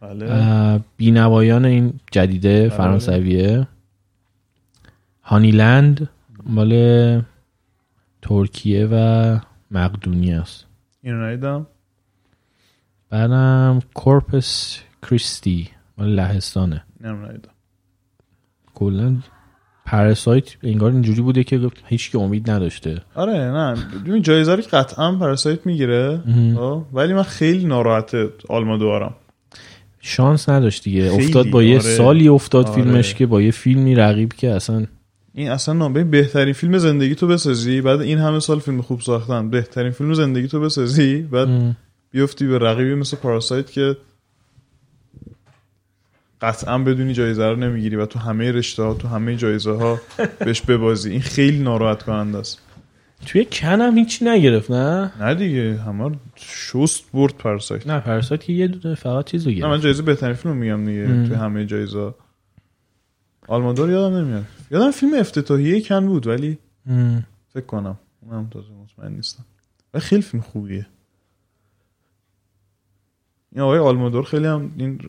[0.00, 0.80] بله.
[0.96, 3.68] بینوایان این جدیده فرانسویه.
[5.22, 6.08] هانیلند
[6.46, 7.22] مال
[8.22, 9.38] ترکیه و
[9.70, 10.66] مقدونیه است.
[11.02, 11.66] اینو ندیدم.
[13.10, 15.68] بعدم کورپس کریستی
[15.98, 16.84] مال لهستانه.
[17.00, 17.50] ندیدم.
[18.74, 19.16] کلا
[19.86, 23.02] پاراسایت انگار اینجوری بوده که هیچ که امید نداشته.
[23.14, 23.74] آره نه.
[24.06, 26.86] ببین جایزه رو قطعا پاراسایت می‌گیره مهم.
[26.92, 28.12] ولی من خیلی ناراحت
[28.48, 29.14] آلمادوارم
[30.00, 31.96] شانس نداشت دیگه افتاد با یه آره.
[31.96, 32.74] سالی افتاد آره.
[32.74, 34.86] فیلمش که با یه فیلمی رقیب که اصلا
[35.34, 39.50] این اصلا نامه بهترین فیلم زندگی تو بسازی بعد این همه سال فیلم خوب ساختن
[39.50, 41.76] بهترین فیلم زندگی تو بسازی بعد ام.
[42.10, 43.96] بیفتی به رقیبی مثل پاراسایت که
[46.40, 50.00] قطعا بدونی جایزه رو نمی‌گیری و تو همه رشته ها تو همه جایزه ها
[50.38, 52.67] بهش ببازی این خیلی ناراحت کننده است
[53.26, 58.52] توی کن هم هیچی نگرفت نه؟ نه دیگه همه شست برد پاراسایت نه پرسات که
[58.52, 59.70] یه دونه فقط چیز رو نه گرفت.
[59.70, 61.26] من جایزه بهترین فیلم میگم دیگه ام.
[61.26, 62.14] توی همه جایزه
[63.48, 64.44] آلمادور یادم نمیاد.
[64.70, 67.26] یادم فیلم افتتاحیه کن بود ولی ام.
[67.48, 69.44] فکر کنم اونم تازه مطمئن نیستم.
[69.94, 70.86] و خیلی فیلم خوبیه.
[73.52, 75.00] این آقای آلمادور خیلی هم این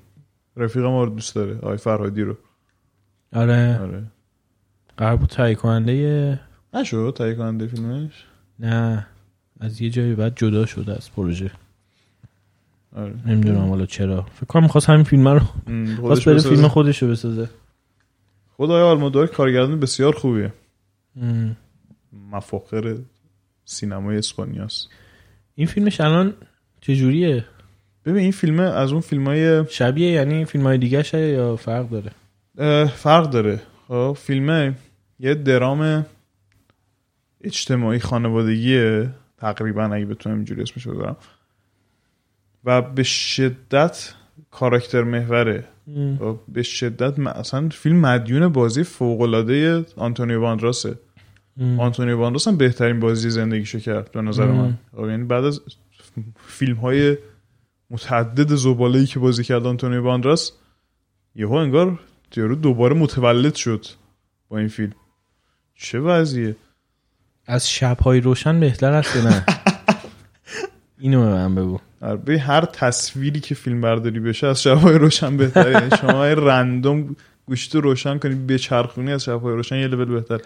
[0.57, 2.37] رفیق ما رو دوست داره آقای فرهادی رو.
[3.33, 3.79] آره.
[3.81, 4.03] آره.
[4.97, 6.39] قرار بود تهیه کننده
[6.73, 8.25] نشد تهیه کننده فیلمش؟
[8.59, 9.07] نه.
[9.59, 11.51] از یه جایی بعد جدا شده از پروژه.
[12.95, 13.13] آره.
[13.25, 14.21] نمی‌دونم حالا چرا.
[14.21, 15.39] فکر کنم می‌خواست همین فیلم رو
[16.07, 16.39] خواست بره.
[16.39, 17.49] فیلم خودش رو بسازه.
[18.57, 20.53] خود آقای آلمادور کارگردان بسیار خوبیه.
[21.21, 21.55] ام.
[22.31, 22.95] مفاخر
[23.65, 24.89] سینمای اسپانیاست.
[25.55, 26.33] این فیلمش الان
[26.81, 27.45] چجوریه؟
[28.05, 32.11] ببین این فیلم از اون فیلم های شبیه یعنی فیلم های دیگه یا فرق داره؟
[32.85, 33.61] فرق داره.
[33.87, 34.75] خب فیلم
[35.19, 36.05] یه درام
[37.43, 41.17] اجتماعی خانوادگیه تقریبا اگه بتونم اینجوری اسمش رو بذارم
[42.65, 44.13] و به شدت
[44.51, 45.63] کاراکتر محوره.
[46.19, 50.95] خب، به شدت م- اصلا فیلم مدیون بازی فوق العاده آنتونیو باندراسه
[51.57, 51.79] ام.
[51.79, 54.55] آنتونیو باندراس هم بهترین بازی زندگیشو کرد به نظر ام.
[54.55, 55.61] من خب، یعنی بعد از
[56.45, 57.17] فیلم های
[57.89, 60.51] متعدد زباله‌ای که بازی کرد آنتونیو باندراس
[61.35, 61.99] یهو انگار
[62.35, 63.85] یارو دوباره متولد شد
[64.49, 64.93] با این فیلم
[65.75, 66.55] چه وضعیه
[67.49, 69.45] از شبهای روشن بهتر است یا نه؟
[70.99, 71.79] اینو به من بگو.
[72.01, 75.71] آره، به هر تصویری که فیلم برداری بشه از شبهای روشن بهتره.
[75.71, 80.39] یعنی شما رندوم گوشت رو روشن کنی به چرخونی از شبهای روشن یه لول بهتر.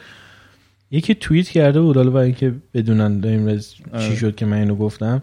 [0.92, 4.10] یکی توییت کرده بود حالا برای اینکه بدونن داریم رز- آره.
[4.10, 5.22] چی شد که من اینو گفتم.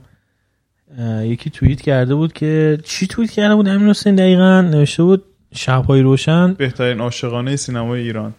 [1.22, 5.24] یکی توییت کرده بود که چی توییت کرده بود؟ همین حسین دقیقا نوشته بود
[5.54, 6.52] شبهای روشن.
[6.54, 8.34] بهترین عاشقانه سینمای ایران.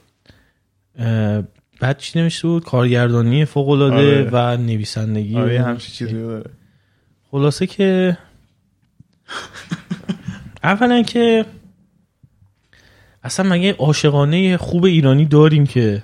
[1.82, 4.30] بعد چی نوشته بود؟ کارگردانی فوق العاده آره.
[4.32, 6.50] و نویسندگی آره همچین چیزی داره
[7.32, 8.18] خلاصه که
[10.64, 11.46] اولا که
[13.24, 16.04] اصلا مگه عاشقانه خوب ایرانی داریم که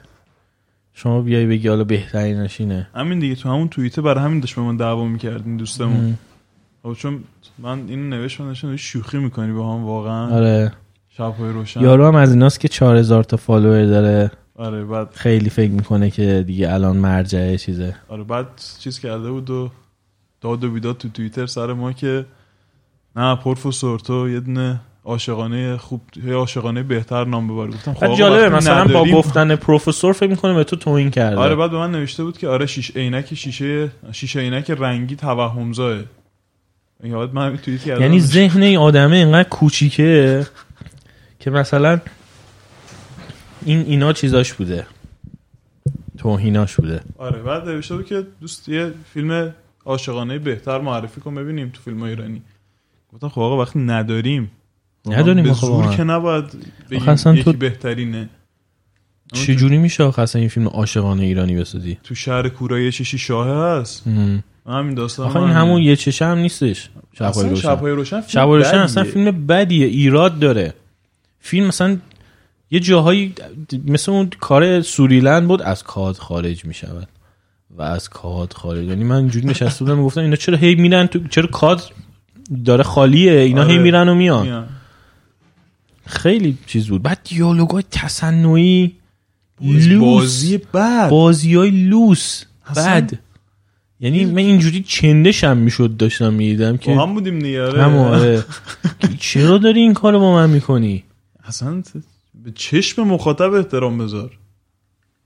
[0.93, 4.61] شما بیای بگی حالا بهترینش اینه همین دیگه تو همون توییته برای همین داشت به
[4.61, 6.17] من دعوا می‌کردین دوستمون.
[6.83, 7.23] خب چون
[7.57, 10.35] من اینو نوشت من داشتم شوخی می‌کنی با هم واقعا.
[10.35, 10.71] آره.
[11.09, 11.81] شبهای روشن.
[11.81, 14.31] یارو هم از ایناست که 4000 تا فالوور داره.
[14.57, 17.95] آره بعد خیلی فکر می‌کنه که دیگه الان مرجعه چیزه.
[18.07, 18.47] آره بعد
[18.79, 19.69] چیز کرده بود و
[20.41, 22.25] داد و بیداد تو توییتر سر ما که
[23.15, 27.67] نه پروفسور تو یه دونه عاشقانه خوب یه عاشقانه بهتر نام ببر.
[27.67, 31.35] گفتم خب جالبه مثلا با گفتن پروفسور فکر می‌کنه به تو توهین کرده.
[31.37, 35.99] آره بعد به من نوشته بود که آره شیش عینک شیشه شیشه عینک رنگی توهمزاه
[37.85, 40.45] یعنی ذهن این آدمه اینقدر کوچیکه
[41.39, 41.99] که مثلا
[43.65, 44.87] این اینا چیزاش بوده.
[46.17, 47.01] توهیناش بوده.
[47.17, 49.53] آره بعد نوشته بود که دوست یه فیلم
[49.85, 52.41] عاشقانه بهتر معرفی کن ببینیم تو فیلم ایرانی.
[53.13, 54.51] گفتم خب آقا وقتی نداریم
[55.05, 55.95] نداریم به زور.
[55.95, 56.45] که نباید
[56.91, 58.29] بگیم یکی تو- بهترینه.
[59.33, 64.07] چجوری میشه آخه اصلا این فیلم عاشقانه ایرانی بسازی؟ تو شهر کورای شیشی شاهه هست.
[64.07, 64.43] ام.
[64.67, 66.89] همین داستان آخه این همون یه چشه هم نیستش.
[67.13, 67.61] شبهای روشن.
[67.61, 68.77] شبهای روشن فیلم روشن.
[68.77, 70.73] اصلا فیلم بدیه ایراد داره.
[71.39, 71.97] فیلم مثلا
[72.71, 73.33] یه جاهایی
[73.85, 77.07] مثل اون کار سوریلند بود از کاد خارج می شود
[77.77, 78.87] و از کاد خارج.
[78.87, 81.91] یعنی من اینجوری نشسته بودم می‌گفتم اینا چرا هی میرن تو چرا کاد
[82.65, 83.83] داره خالیه؟ اینا هی آره.
[83.83, 84.45] میرن و میان.
[84.45, 84.67] میان.
[86.05, 87.01] خیلی چیز بود.
[87.03, 88.95] بعد دیالوگای تصنعی
[89.61, 90.01] لوس.
[90.01, 91.09] بازی بد.
[91.09, 92.43] بازی های لوس
[92.75, 93.11] بد.
[93.99, 98.43] یعنی من اینجوری چندشم می‌شد داشتم می‌دیدم که با هم بودیم دیگه آره.
[99.19, 101.03] چرا داری این کارو با من می‌کنی؟
[101.43, 101.83] اصلا
[102.43, 104.37] به چشم مخاطب احترام بذار.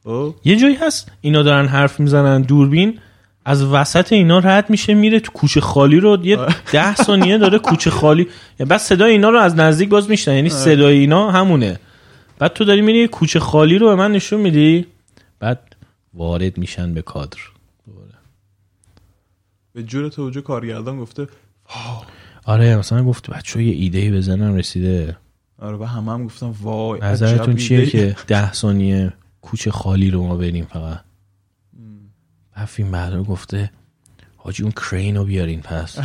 [0.03, 1.11] خب؟ یه جایی هست.
[1.21, 2.41] اینا دارن حرف می‌زنن.
[2.41, 2.99] دوربین
[3.45, 6.25] از وسط اینا رد میشه میره تو کوچه خالی رو.
[6.25, 6.37] یه
[6.71, 8.27] ده ثانیه داره کوچه خالی.
[8.59, 11.79] یعنی بعد صدای اینا رو از نزدیک باز میشنن یعنی صدای اینا همونه.
[12.39, 14.85] بعد تو داری میری کوچه خالی رو به من نشون میدی.
[15.39, 15.75] بعد
[16.13, 17.39] وارد میشن به کادر.
[19.73, 21.27] به جور توجه کارگردان گفته
[22.45, 25.17] آره مثلا گفت بچه یه ایده بزنم رسیده.
[25.61, 27.85] آره و همه هم گفتم وای نظرتون چیه.
[27.85, 31.01] که ده ثانیه کوچه خالی رو ما بریم فقط؟
[32.91, 33.71] بعد رو گفته
[34.35, 35.97] حاجی اون کرین رو بیارین پس.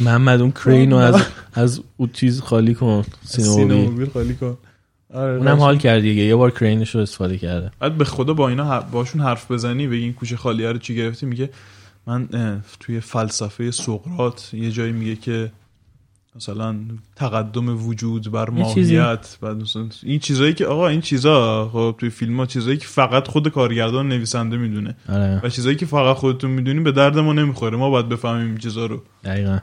[0.00, 1.22] محمد اون کرین رو از
[1.52, 4.58] از اون چیز خالی کن سینموبیل خالی کن.
[5.14, 7.70] آره اونم حال کرد دیگه یه بار کرینش رو استفاده کرده.
[7.78, 11.26] بعد به خدا با اینا باشون حرف بزنی بگی این کوچه خالیه رو چی گرفتی
[11.26, 11.50] میگه
[12.06, 12.28] من
[12.80, 15.52] توی فلسفه سقراط یه جایی میگه که
[16.36, 16.76] مثلا
[17.16, 18.50] تقدم وجود بر.
[18.50, 22.86] ماهیت بعد مثلا این چیزایی که آقا این چیزا خب توی فیلم ها چیزایی که
[22.86, 24.96] فقط خود کارگردان نویسنده می‌دونه.
[25.08, 25.40] آره.
[25.44, 27.76] و چیزایی که فقط خودتون می‌دونی به درد ما نمی‌خوره.
[27.76, 29.02] ما باید بفهمیم این چیزا رو.
[29.24, 29.58] دقیقا.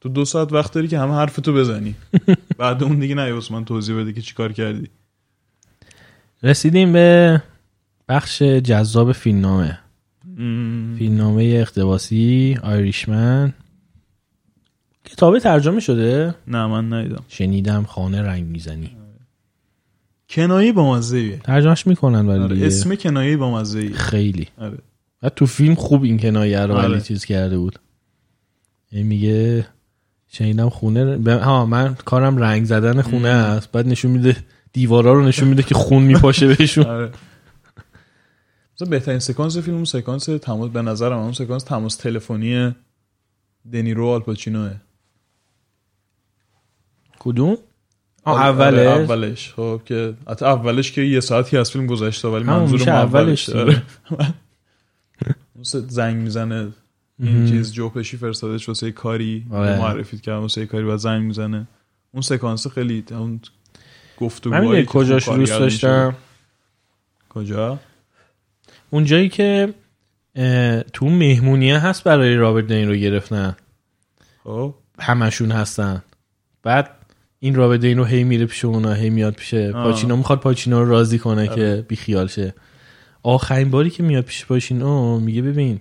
[0.00, 1.94] تو دو ساعت وقت داری که همه حرفتو بزنی.
[2.58, 4.88] بعد اون دیگه نه من توضیح بده که چیکار کردی.
[6.42, 7.42] رسیدیم به
[8.08, 9.78] بخش جذاب فیلمنامه.
[10.98, 13.52] فیلمنامه اقتباسی آیریشمن
[15.04, 17.22] کتابه ترجمه شده؟ نه من ندیدم.
[17.28, 18.96] شنیدم خانه رنگ می‌زنی.
[20.30, 24.48] کنایه با مزه ترجمهش می‌کنن ولی آره اسم کنایه با مزه خیلی.
[24.58, 24.78] آره.
[25.22, 27.00] و تو فیلم خوب این کنایه رو ولی آره.
[27.00, 27.78] چیز کرده بود.
[28.92, 29.66] این میگه
[30.28, 31.28] شنیدم خونه ب...
[31.28, 33.72] ها من کارم رنگ زدن خونه است.
[33.72, 34.36] بعد نشون میده
[34.72, 36.86] دیوارا رو نشون میده که خون میپاشه بهشون.
[36.86, 37.10] آره
[38.90, 42.74] بهترین سکانس فیلم اون سکانس تماس به نظرم اون سکانس تماس تلفنی
[43.72, 44.74] دنیرو آلپاچینوه
[47.20, 47.56] کدوم؟
[48.24, 49.52] آه آره، اوله اولش.
[49.54, 53.48] خب که حتی اولش که یه ساعتی از فیلم گذشته ولی منظور اولش.
[53.48, 53.50] اولش.
[53.50, 53.82] آره.
[55.54, 56.68] اون سه زنگ می‌زنه
[57.22, 59.46] این چیز جوپشی فرستادش واسه یه کاری.
[59.50, 59.78] آره.
[59.78, 61.66] معرفی کرد واسه یه کاری و زنگ می‌زنه.
[62.12, 63.40] اون سکانس خیلی اون
[64.20, 66.16] که کجاش دوست داشتم.
[67.28, 67.78] کجا؟
[68.90, 69.74] اون جایی که
[70.92, 73.56] تو مهمونیه هست برای رابرت دین رو گرفتن.
[74.44, 74.74] خب.
[74.98, 76.02] همشون هستن.
[76.62, 76.99] بعد
[77.42, 79.72] این رابرت دین رو هی میره پیش اونا هی میاد پیش آه.
[79.72, 82.54] پاچینو می‌خواد پاچینو رو راضی کنه که بی خیال شه
[83.22, 85.80] آخرین باری که میاد پیش پاچینو میگه ببین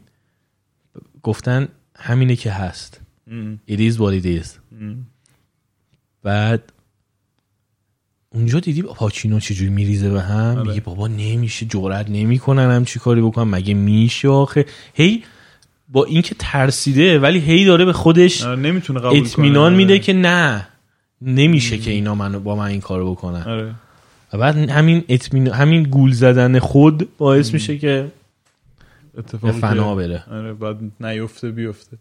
[1.23, 3.01] گفتن همینه که هست
[3.31, 3.59] ام.
[3.71, 4.47] it is what it is
[4.81, 5.07] ام.
[6.23, 6.73] بعد
[8.29, 10.67] اونجا دیدی پاچینو چجوری میریزه به هم آره.
[10.69, 15.23] میگه بابا نمیشه جرأت نمی‌کنن هم چی کاری بکنم مگه میشه آخه هی
[15.89, 19.73] با اینکه ترسیده ولی هی داره به خودش آره، نمی‌تونه قبول اطمینان.
[19.73, 20.67] میده که نه
[21.21, 23.41] نمیشه که اینا منو با من این کارو بکنن.
[23.41, 23.75] آره.
[24.33, 28.11] و بعد همین اطمینان همین گول زدن خود باعث میشه که
[29.17, 30.23] اتفاقی فنا بره.
[30.31, 31.97] آره بعد نیفته بیفته.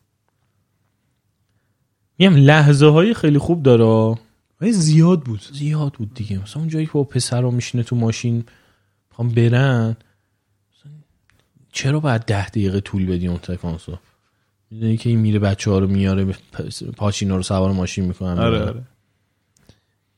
[2.19, 4.19] میگم لحظه های خیلی خوب داره.
[4.61, 5.43] ولی زیاد بود.
[5.53, 6.43] زیاد بود دیگه.
[6.43, 8.45] مثلا اون جایی که با پسر رو میشینه تو ماشین
[9.11, 9.97] می‌خوام برن
[11.73, 13.99] چرا باید ده دقیقه طول بدی اون تکانس رو
[14.71, 16.35] می‌دونی که این میره بچه ها رو میاره
[16.97, 18.83] پاچینا رو سوار ماشین می‌کنن آره آره.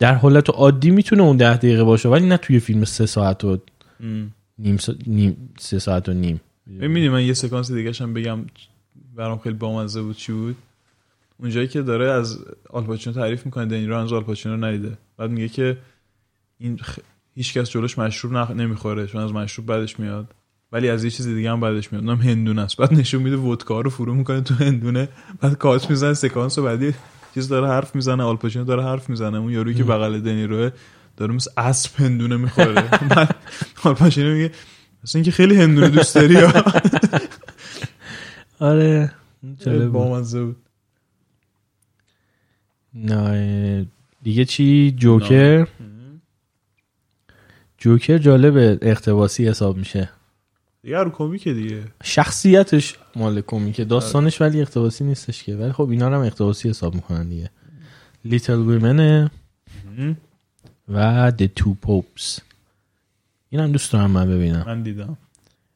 [0.00, 3.58] در حالت عادی می‌تونه اون ده دقیقه باشه ولی نه توی فیلم سه ساعت و.
[4.58, 4.94] نیم, سا...
[5.06, 6.40] نیم سه ساعت و نیم.
[6.66, 8.38] می‌دونی من یه سکانس دیگه هم بگم
[9.16, 10.56] برام خیلی بامزه بود چی بود.
[11.38, 12.38] اونجایی که داره از
[12.70, 14.98] آلپاچینو تعریف می‌کنه دنیرو هنوز آلپاچینو رو ندیده.
[15.16, 15.78] بعد میگه که
[16.58, 16.98] این خ...
[17.34, 18.50] هیچ کس جلوش مشروب نخ...
[18.50, 20.26] نمی‌خوره چون از مشروب بعدش میاد.
[20.72, 22.04] ولی از یه چیز دیگه هم بعدش میاد.
[22.04, 22.76] اونم هندونه است.
[22.76, 25.08] بعد نشون میده ودکا رو فرو می‌کنه تو هندونه.
[25.40, 26.94] بعد کاش می‌زنه سکانس و بعدی
[27.34, 29.38] چیز داره حرف می‌زنه آلپاچینو داره حرف می‌زنه.
[29.38, 30.70] اون یارویی که بغل دنیروه
[31.16, 32.90] داره مثل اسب هندونه می‌خوره.
[33.84, 34.50] آلپاچینو میگه
[35.04, 36.36] مثل اینکه خیلی هندونه دوست داری.
[38.60, 39.12] آره.
[39.58, 39.92] جالب بود.
[39.92, 40.56] بامزه بود.
[42.94, 43.86] نه
[44.22, 45.66] دیگه چی؟ جوکر؟
[47.78, 50.10] جوکر جالب اقتباسی حساب میشه.
[50.82, 51.84] دیگه رو کمیکه دیگه.
[52.02, 53.84] شخصیتش مال کمیکه.
[53.84, 55.56] داستانش ولی اقتباسی نیستش که.
[55.56, 57.50] ولی خب اینا رو هم اقتباسی حساب می‌کنن دیگه.
[58.24, 59.30] لیتل ویمنه
[60.88, 62.40] و The Two Popes.
[63.50, 64.64] این هم دوست دارم من ببینم.
[64.66, 65.16] من دیدم.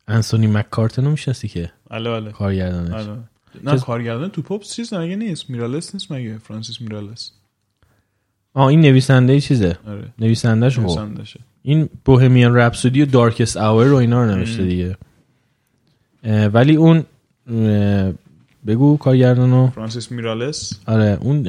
[0.08, 3.06] انسونی مککارتن رو می‌شناسی که؟ اله اله کارگردانش.
[3.06, 3.18] اله
[3.64, 5.50] نه کارگردان تو پاپس چیز مگه نیست.
[5.50, 7.30] میرالس نیست مگه؟ فرانسیس میرالس
[8.54, 9.78] آه این نویسنده چیزه.
[9.86, 10.12] آره.
[10.18, 10.80] نویسندهش خب.
[10.80, 11.40] نویسندشه.
[11.66, 14.62] این Bohemian Rhapsody و Darkest Hour رو اینا رو نوشته.
[14.64, 14.96] دیگه.
[16.48, 17.04] ولی اون
[18.66, 20.80] بگو کارگردانو فرانسیس میرالس.
[20.86, 21.46] آره اون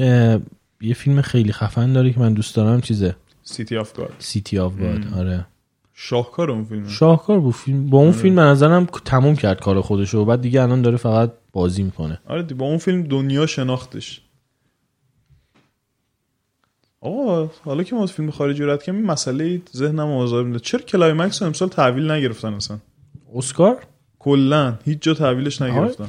[0.82, 2.82] یه فیلم خیلی خفن داره که من دوست دارم.
[2.82, 5.14] چیزه؟ City of God City of God.
[5.18, 5.46] آره.
[5.94, 7.54] شاهکار اون فیلم شاهکار بود.
[7.54, 8.18] فیلم با اون آره.
[8.18, 10.18] فیلم به نظرم تموم کرد کار خودشو.
[10.20, 12.20] و بعد دیگه الان داره فقط بازی می‌کنه.
[12.28, 14.22] آره با اون فیلم دنیا شناختش.
[17.06, 20.60] آقا حالا که ما از فیلم خارجی رد این مسئله ذهنم آزار میده.
[20.60, 22.78] چرا Climax رو امسال تحویل نگرفتن اصلا؟
[23.36, 23.78] اسکار؟
[24.20, 24.74] کلا.
[24.86, 26.08] هیچ جا تحویلش نگرفتن.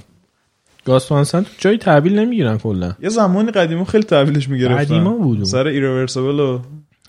[0.85, 2.95] گاس وانسن تو جایی تحویل نمی‌گیرن کلا.
[3.03, 4.85] یه زمانی قدیما خیلی تحویلش می‌گرفتن.
[4.85, 5.45] قدیما بود.
[5.45, 6.61] سر Irreversible و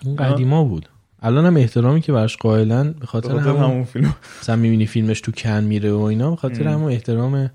[0.04, 0.88] اون قدیما بود.
[1.22, 4.14] الان هم احترامی که براش قائلن به خاطر همون همون فیلم.
[4.40, 6.68] مثلا می‌بینی فیلمش تو کن میره و اینا به خاطر.
[6.68, 7.50] همون احترام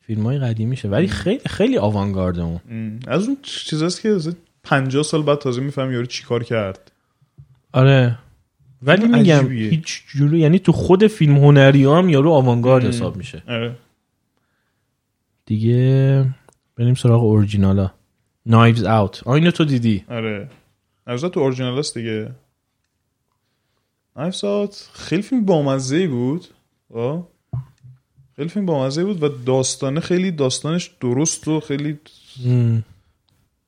[0.00, 0.88] فیلم های قدیمیشه.
[0.88, 2.60] ولی خیلی خیلی آوانگارد اون.
[3.06, 4.18] از اون چیزاست که
[4.62, 6.92] 50 سال بعد تازه میفهم یارو چیکار کرد.
[7.72, 8.18] آره.
[8.82, 9.70] ولی میگم عجیبیه.
[9.70, 12.84] هیچ جوری یعنی تو خود فیلم هنری هم یارو آوانگارد.
[12.84, 13.42] حساب میشه.
[13.48, 13.76] آره.
[15.46, 16.26] دیگه
[16.76, 17.90] بریم سراغ اورجینالا.
[18.46, 20.04] نایوز اوت آ اینو تو دیدی.
[20.08, 20.50] آره.
[21.06, 22.30] نوزاد تو اورجینال هست دیگه.
[24.16, 26.46] نایف ساعت خیلی فیلم بامزه ای بود.
[26.94, 27.28] آه.
[28.36, 31.98] خیلی فیلم بامزه بود و داستانه خیلی داستانش درست و خیلی.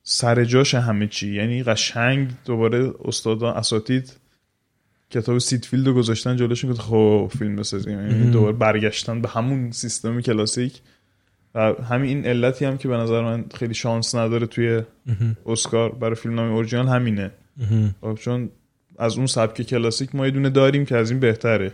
[0.07, 1.33] سر جاش همه چی.
[1.33, 4.13] یعنی قشنگ دوباره استادان اساتید
[5.09, 7.99] کتاب سید فیلد رو گذاشتن جلوشون که خب فیلم بسازیم.
[7.99, 8.31] یعنی.
[8.31, 10.81] دوباره برگشتن به همون سیستم کلاسیک.
[11.55, 14.81] و همین این علتی هم که به نظر من خیلی شانس نداره توی.
[15.45, 17.31] اسکار برای فیلم نام اورجینال همینه.
[18.01, 18.49] خب چون
[18.97, 21.71] از اون سبک کلاسیک ما یه دونه داریم که از این بهتره.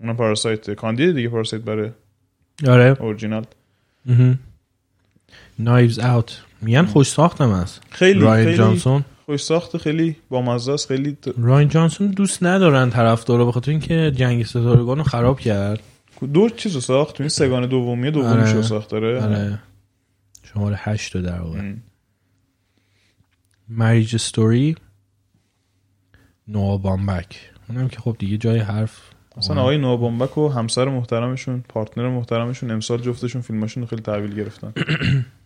[0.00, 1.90] اونم پاراسایت کاندید دیگه پاراسایت برای
[2.68, 2.96] آره.
[3.00, 3.44] اورجینال.
[5.58, 9.04] نایوز اوت میگن خوش ساختم است خیلی راین خیلی جانسون.
[9.26, 14.12] خوش ساخت خیلی بامزه است خیلی ت- راین جانسون دوست ندارن طرفدارا به خاطر اینکه
[14.16, 15.80] جنگ ستارگان رو خراب کرد.
[16.32, 18.52] دو چیز رو ساخت تو این سگان دومیه دومیش آره.
[18.52, 19.58] رو ساخت داره آره.
[20.54, 21.72] شماره هشت رو در واقع.
[23.68, 24.76] مریج ستوری
[26.48, 29.00] نوا بامبک اونم که خب دیگه جای حرف
[29.36, 34.72] اصلا آقای نوابامبک و همسر محترمشون پارتنر محترمشون امسال جفتشون فیلماشون رو خیلی تحویل گرفتن.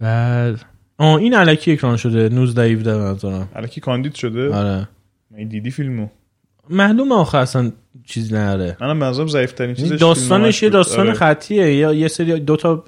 [0.00, 0.52] و
[0.98, 3.48] آه این علکی اکران شده 19 17 به نظرم.
[3.54, 4.88] الکی کاندید شده؟ آره.
[5.30, 6.08] من دیدی فیلمو؟
[6.70, 7.72] معلومه آخه اصلا
[8.04, 10.68] چیزی نداره منم به نظرم ضعیف ترین چیزش داستانش یه.
[10.68, 11.14] داستان آره.
[11.14, 11.74] خطیه.
[11.74, 12.84] یا یه سری دو تا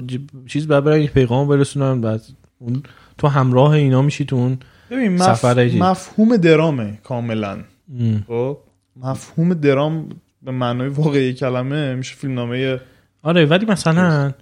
[0.47, 2.23] چیز بعد برن یه پیغام برسونن بعد
[2.59, 2.83] اون
[3.19, 4.59] تو همراه اینا میشی تو اون
[4.91, 5.23] ببین مف...
[5.23, 5.81] سفر چیز.
[5.81, 7.59] مفهوم درامه کاملا.
[8.01, 8.25] ام.
[8.27, 8.59] خب؟
[8.97, 10.09] مفهوم درام
[10.43, 12.81] به معنای واقعی کلمه میشه فیلمنامه
[13.23, 14.33] آره ولی مثلا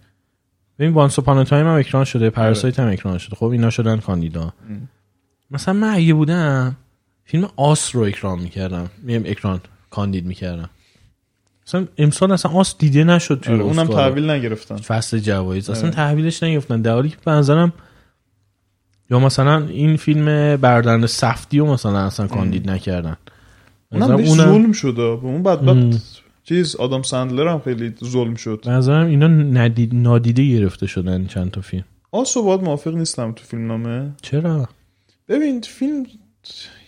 [0.81, 3.37] ببین Once Upon a Time هم اکران شده Parasite هم اکران شده.
[3.37, 4.43] خب اینا شدن کاندیدا.
[4.43, 4.89] ام.
[5.51, 6.77] مثلا من اگه بودم
[7.25, 8.91] فیلم Us رو اکران می‌کردم.
[9.03, 9.61] میم اکران
[9.91, 10.71] کاندید می‌کردم.
[11.67, 13.87] مثلا امسال اصلا Us دیده نشد توی آره، اونم.
[13.87, 14.77] تحویل نگرفتن.
[14.77, 15.71] فصل جوایز.
[15.71, 15.97] اصلا آره.
[15.97, 16.81] تحویلش نگرفتن.
[16.81, 17.73] در حالی که به نظرم
[19.11, 23.17] یا مثلا این فیلم بردن سفتی رو مثلا اصلا کاندید نکردن.
[23.93, 25.17] اونم بهش ظلم شده.
[25.17, 25.43] به اون.
[25.43, 26.20] بدبخت
[26.51, 28.65] چیز آدم سندلر هم خیلی ظلم شد.
[28.67, 31.85] نظرم اینا ندید نادیده گرفته شدن چند تا فیلم.
[32.13, 34.13] آسو باید موافق نیستم تو فیلمنامه.
[34.23, 34.69] چرا؟
[35.29, 36.07] ببین فیلم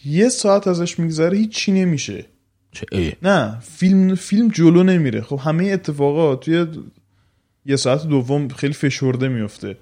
[0.05, 2.27] یه ساعت ازش میگذره هیچ چی نمیشه.
[2.73, 3.13] چه ای.
[3.23, 5.21] نه فیلم فیلم جلو نمیره.
[5.21, 6.67] خب همه اتفاقات توی
[7.67, 9.77] یه ساعت دوم خیلی فشرده میفته.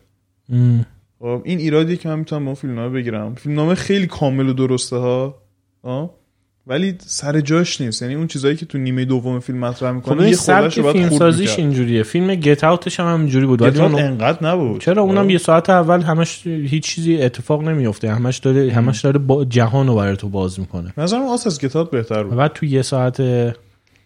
[1.19, 3.35] خب این ایرادیه که من می‌تونم با اون فیلمنامه بگیرم.
[3.35, 5.43] فیلمنامه خیلی کامل و درسته ها.
[5.83, 6.20] آه؟
[6.67, 8.03] ولی سر جاش نیست.
[8.03, 10.93] یعنی اون چیزایی که تو نیمه دوم فیلم مطرح خب می‌کنه این یه خودش رو
[10.93, 12.03] فیلم سازیش اینجوریه.
[12.03, 13.63] فیلم گت اوتش هم همینجوری بود.
[13.63, 14.81] ولی اونو- انقدر نبود.
[14.81, 19.19] چرا اونم خب؟ یه ساعت اول همش هیچ چیزی اتفاق نمیفته همش داره همش داره
[19.19, 20.93] با جهان رو برای تو باز می‌کنه.
[20.99, 22.37] نظرم آس از گتات بهتر بود.
[22.37, 23.23] بعد تو یه ساعت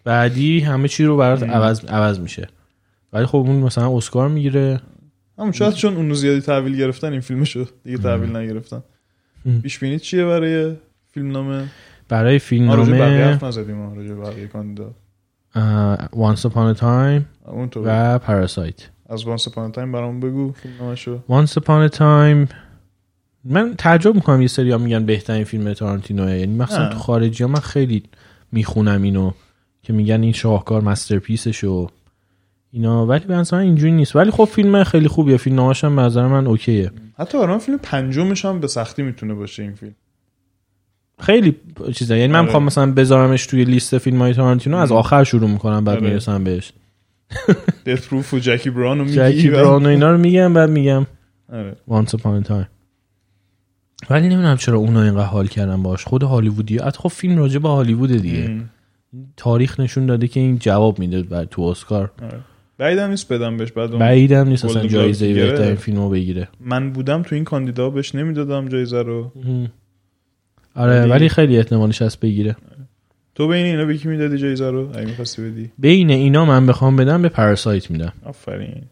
[0.04, 2.48] بعدی همه چی رو برات عوض عوض میشه.
[3.12, 4.80] ولی خب اون مثلا اسکار می‌گیره.
[5.38, 8.82] همون شاید چون اونو زیادی تحویل گرفتن این فیلمشو دیگه تحویل نگرفتن.
[9.46, 9.60] ام.
[9.60, 10.72] پیش بینی چیه برای
[11.12, 11.64] فیلمنامه؟
[12.08, 14.90] برای فیلم نامه حرف نزدیم راجع بقیه کاندیدا.
[16.12, 18.82] Once Upon a Time اون تو و Parasite.
[19.08, 22.54] از Once Upon a Time برام بگو فیلمنامه‌شو Once Upon a Time
[23.44, 26.38] من تعجب می‌کنم یه سری میگن بهترین فیلم تارانتینوه.
[26.38, 26.66] یعنی نه.
[26.66, 28.02] تو خارجی ها من خیلی
[28.52, 29.32] می‌خونم اینو
[29.82, 31.88] که میگن این شاهکار مسترپیسش و
[32.70, 33.06] اینا.
[33.06, 34.16] ولی به من اینجوری نیست.
[34.16, 35.36] ولی خب فیلم خیلی خوبیه.
[35.36, 36.92] فیلم نامش هم به نظر من اوکیه.
[37.18, 39.94] حتی برام فیلم پنجمش هم به سختی می‌تونه باشه این فیلم.
[41.18, 41.56] خیلی
[41.94, 42.44] چیزا یعنی من آره.
[42.44, 46.08] می‌خوام مثلا بذارمش توی لیست فیلم های تارانتینو از آخر شروع می‌کنم بعد آره.
[46.08, 46.72] می‌رسم بهش.
[47.86, 51.06] دث پروف و جکی بران رو میگی؟ جکی براون و اینا رو میگم بعد میگم.
[51.52, 51.76] آره.
[51.88, 52.66] Upon a Time.
[54.10, 57.68] ولی نمی‌دونم چرا اونا اینقدر حال کردن باش خود هالیوودی حتی خب فیلم راجع به
[57.68, 58.44] هالیوود دیگه.
[58.44, 58.70] ام.
[59.36, 62.12] تاریخ نشون داده که این جواب میده بر تو اسکار.
[62.22, 62.40] آره.
[62.78, 64.64] بعیدم نیست بدم بهش بعد بعیدم نیست.
[64.64, 65.82] اصلا جایزه بهترین گرفت.
[65.82, 66.48] فیلم رو بگیره.
[66.60, 69.32] من بودم تو این کاندیدا بهش نمی‌دادم جایزه رو.
[70.74, 72.56] آره ولی- ولی خیلی احتمالش هست بگیره.
[73.34, 75.70] تو بین اینا به کی می‌دادی جایزه رو؟ اگه می‌خواستی بدی.
[75.78, 78.12] بین اینا من بخوام بدم به پاراسایت میدم.
[78.24, 78.82] آفرین.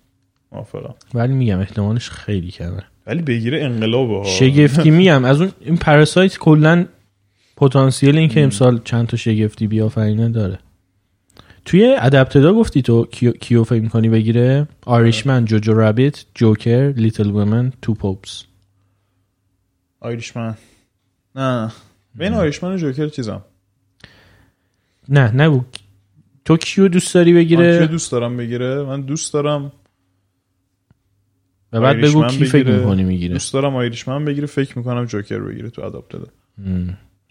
[0.53, 2.83] موافقم ولی میگم احتمالش خیلی کمه.
[3.07, 4.25] ولی بگیره انقلابه ها.
[4.25, 5.25] شگفتی میگم.
[5.25, 6.87] از اون این Parasite کلا
[7.57, 10.59] پتانسیل این که امسال چند تا شگفتی بیافرینه داره.
[11.65, 17.31] توی adapted ها گفتی تو کیو, کیو فکر می‌کنی بگیره؟ Irishman Jojo Rabbit جوکر Little
[17.31, 18.45] Women Two Popes
[20.01, 20.55] Irishman
[21.37, 21.73] نه.
[22.15, 23.45] بین Irishman و جوکر چیزم
[25.09, 25.65] نه نگو.
[26.45, 29.73] تو کیو دوست داری من بگیره کیو دوست دارم بگیره؟ من دوست دارم
[31.73, 32.79] و بعد بگو کی فکر.
[32.79, 33.33] می‌کنی می‌گیره.
[33.33, 36.29] دوست دارم آیریشمن بگیره فکر می‌کنم جوکر بگیره تو اداپتد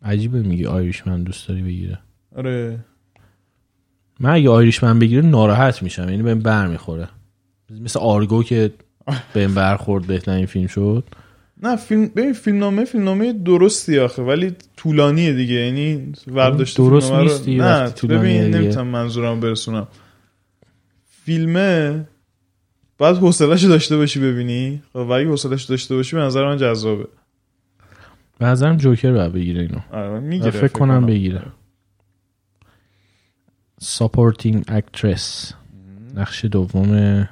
[0.02, 2.00] عجیبه میگی آیریشمن دوست داری بگیره.
[2.36, 2.86] آره.
[4.20, 7.10] من اگه آیریشمن بگیره ناراحت میشم یعنی بهم بر می‌خوره
[7.70, 8.74] مثل آرگو که
[9.34, 11.04] بهم برخورد بهترین فیلم شد.
[11.62, 17.12] نه فیلم ببین فیلم نامه فیلم نامه درستی آخه ولی طولانیه دیگه یعنی ورداشت درست
[17.12, 18.56] نامه رو- نه ببین.
[18.56, 19.88] نمی‌تونم منظورم برسونم.
[21.26, 22.08] فیلمه
[22.98, 24.82] باید حوصله‌شو داشته باشی ببینی.
[24.94, 27.08] خب و اگه حوصله‌شو داشته باشی به نظر من جذابه.
[28.40, 29.80] به نظرم جوکر باید بگیره اینو.
[29.92, 31.42] آره می‌گیره فکر کنم بگیره.
[33.80, 35.54] Supporting Actress
[36.16, 37.30] نقش دوم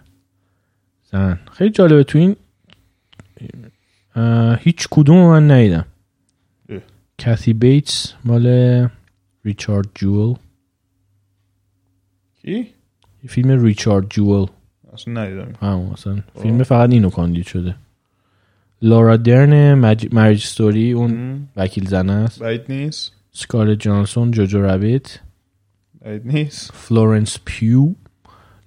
[1.12, 1.40] زن.
[1.52, 2.36] خیلی جالبه تو این
[4.60, 5.86] هیچ کدوم من ندیدم.
[6.70, 6.80] اه.
[7.26, 8.48] کتی بیتس مال
[9.46, 10.36] ریچارد جول
[12.42, 12.68] کی؟
[13.28, 14.48] فیلم ریچارد جول
[14.94, 15.68] اصلا ندیدم.
[15.94, 17.76] مثلا فیلم فقط اینو کاندید شده.
[18.82, 20.08] لورا درن مج...
[20.12, 22.40] Marriage Story اون وکیل زن است.
[22.40, 23.14] بعید نیست.
[23.32, 25.20] سکارلت جوهانسون Jojo Rabbit.
[26.02, 26.72] بعید نیست.
[26.74, 27.94] فلورنس پیو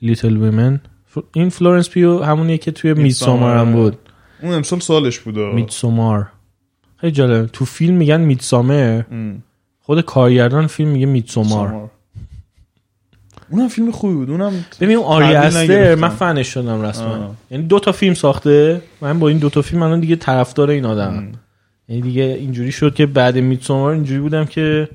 [0.03, 0.81] Little Women.
[1.35, 3.99] این فلورنس پیو همونیه که توی میدسامار هم بود.
[4.43, 6.29] اون امسال سالش بوده میدسامار
[6.97, 9.43] خیلی جالب تو فیلم میگن میدسامر م،
[9.81, 11.91] خود کارگردان فیلم میگه میدسومار سامار.
[13.51, 14.31] اونم فیلم خوبی بود.
[14.31, 15.95] اونم ببین اون آری استر.
[15.95, 17.35] من فنش شدم رسما.
[17.51, 18.83] یعنی دو تا فیلم ساخته.
[19.01, 21.33] من با این دو تا فیلم الان دیگه طرفدار این آدمم.
[21.89, 24.89] یعنی دیگه اینجوری شد که بعد میدسومار اینجوری بودم که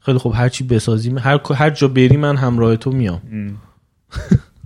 [0.00, 3.22] خیلی خوب هر چی بسازیم هر هر جا بری من همراه تو میام.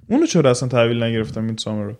[0.09, 1.95] اونو چرا اصلا تحویل نگرفتم این سامر رو؟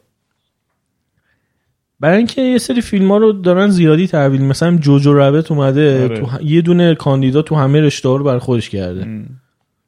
[2.01, 6.21] برای اینکه یه سری فیلم ها رو دارن زیادی تحویل مثلا جوجو رابط اومده آره.
[6.21, 9.25] تو یه دونه کاندیدا تو همه رشته ها رو برای خودش کرده.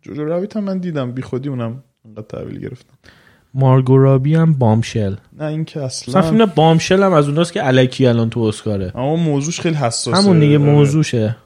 [0.02, 1.12] جوجو رابیت هم من دیدم.
[1.12, 2.94] بی خودی اونم انقدر تحویل گرفتم
[3.54, 5.14] مارگو رابی هم بامشل.
[5.38, 8.92] نه این که مثلا اصلا فیلم بامشل هم از اوناست که الکی الان تو اسکاره.
[8.94, 10.16] اما موضوعش خیلی حساسه.
[10.16, 10.70] همون دیگه آره.
[10.70, 11.36] موضوعشه.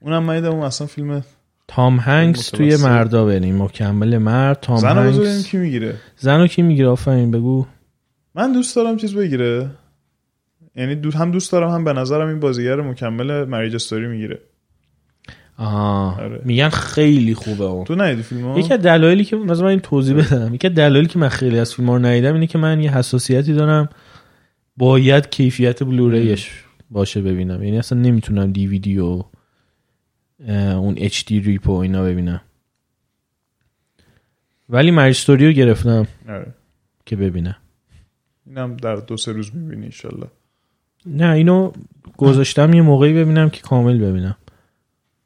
[0.00, 1.24] اونم من دیدم اون اصلا فیلم
[1.68, 2.76] تام هنگس توی.
[2.76, 3.62] مردا بریم.
[3.62, 5.46] مکمل مرد تام زن هنگس.
[5.46, 7.66] کی می‌گیره؟ زنو کی می‌گیره؟ آفرین بگو.
[8.34, 9.70] من دوست دارم چیز بگیره.
[10.76, 14.40] یعنی دو هم دوست دارم هم به نظرم این بازیگر مکمل مریج استوری می‌گیره.
[15.56, 16.22] آها.
[16.22, 16.40] آره.
[16.44, 17.84] میگن خیلی خوبه اون.
[17.84, 20.54] تو ندیدی فیلمو؟ یکی از دلایلی که مثلا من این توضیح بدم.
[20.54, 23.52] یکی از دلایلی که من خیلی از فیلم رو ندیدم اینه که من یه حساسیتی
[23.52, 23.88] دارم.
[24.76, 27.62] باید کیفیت بلوریش باشه ببینم.
[27.62, 29.22] یعنی اصلا نمی‌تونم دیویدی و
[30.48, 32.40] اون اچ دی ریپ و اینا ببینم.
[34.68, 36.54] ولی مریستوری رو گرفتم آره.
[37.06, 37.56] که ببینم.
[38.46, 40.26] اینم در دو سه روز می‌بینی انشالله.
[41.06, 41.72] نه اینو
[42.16, 44.36] گذاشتم یه موقعی ببینم که کامل ببینم.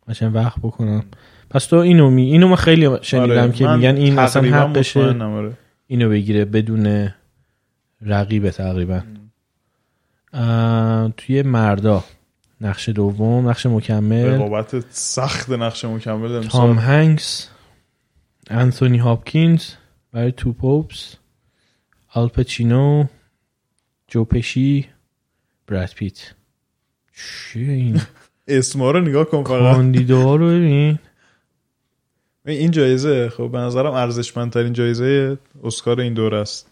[0.08, 1.04] قشنگ وقت بکنم.
[1.50, 5.00] پس تو اینو می اینو من خیلی شنیدم که آره، من میگن این اصلا حقشه.
[5.00, 5.52] مطمئنم، آره.
[5.86, 7.08] اینو بگیره بدون
[8.02, 9.02] رقیبه تقریبا.
[11.16, 12.04] توی مردا
[12.60, 14.24] نقش دوم نقش مکمل.
[14.24, 17.50] رقابت سخت نقش مکمل تام هنگس
[18.50, 19.64] انتونی هاپکینز
[20.12, 21.16] برای تو پوپس.
[22.14, 23.04] آلپچینو
[24.08, 24.86] جو پشی
[25.66, 26.18] براد پیت
[27.14, 28.00] چیه این؟
[28.48, 29.74] اسما رو نگاه کن فقط.
[29.74, 30.98] کاندیدا رو ببین.
[32.46, 36.66] این جایزه خب به نظرم ارزشمندترین جایزه اسکار این دور است.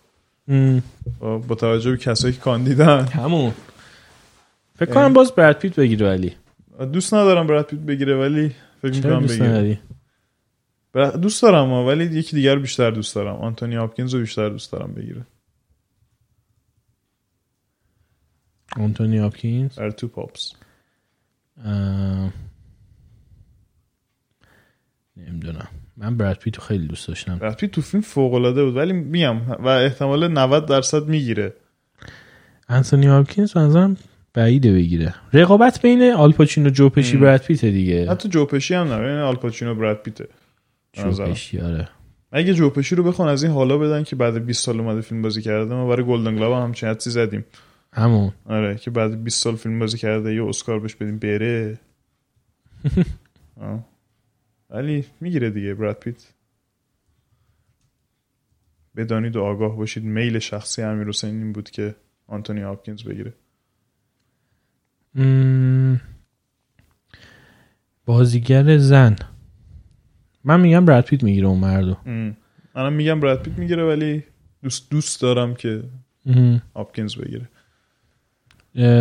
[1.20, 3.04] با توجه به کسایی که کاندیدن.
[3.04, 3.52] همون.
[4.78, 6.32] فکر کنم باز براد پیت بگیره ولی.
[6.92, 8.52] دوست ندارم براد پیت بگیره ولی
[8.82, 9.78] فکر می‌کنم بگیره.
[11.04, 14.72] دوست دارم ها، ولی یکی دیگر رو بیشتر دوست دارم آنتونی هاپکینز رو بیشتر دوست
[14.72, 15.26] دارم بگیره
[18.76, 20.52] آنتونی هاپکینز برای تو پاپس
[21.64, 22.32] اه،
[25.16, 28.76] نمی‌دونم من براد پیت رو خیلی دوست داشتم براد پیت تو فیلم فوق العاده بود
[28.76, 31.52] ولی میگم و احتمال 90 درصد می‌گیره.
[32.68, 33.96] انتونی هاپکینز به نظرم
[34.34, 35.14] بعیده بگیره.
[35.32, 37.22] رقابت بین آلپاچینو جو پشی ام.
[37.22, 38.10] براد پیت دیگه.
[38.10, 40.28] حتی جو پشی هم نه آلپاچینو براد پیته.
[40.96, 41.30] به جو نظرم.
[41.30, 41.88] پشی آره.
[42.32, 45.22] اگه جو پشی رو بخوان از این حالا بدن که بعد 20 سال اومده فیلم
[45.22, 47.44] بازی کرده ما برای Golden Globe هم همچین حدسی زدیم.
[47.92, 48.32] همون.
[48.44, 51.78] آره که بعد 20 سال فیلم بازی کرده یه اسکار بهش بدیم بره.
[54.70, 56.26] ولی می‌گیره دیگه براد پیت.
[58.96, 60.04] بدانید و آگاه باشید.
[60.04, 61.94] میل شخصی امیر حسین این بود که
[62.26, 63.32] آنتونی هاپکینز بگیره.
[68.06, 69.16] بازیگر زن.
[70.46, 71.96] من میگم براد پیت می‌گیره اون مردو.
[72.74, 74.24] منم میگم براد پیت می‌گیره ولی
[74.62, 75.82] دوست دوست دارم که
[76.26, 77.48] م، هاپکینز بگیره.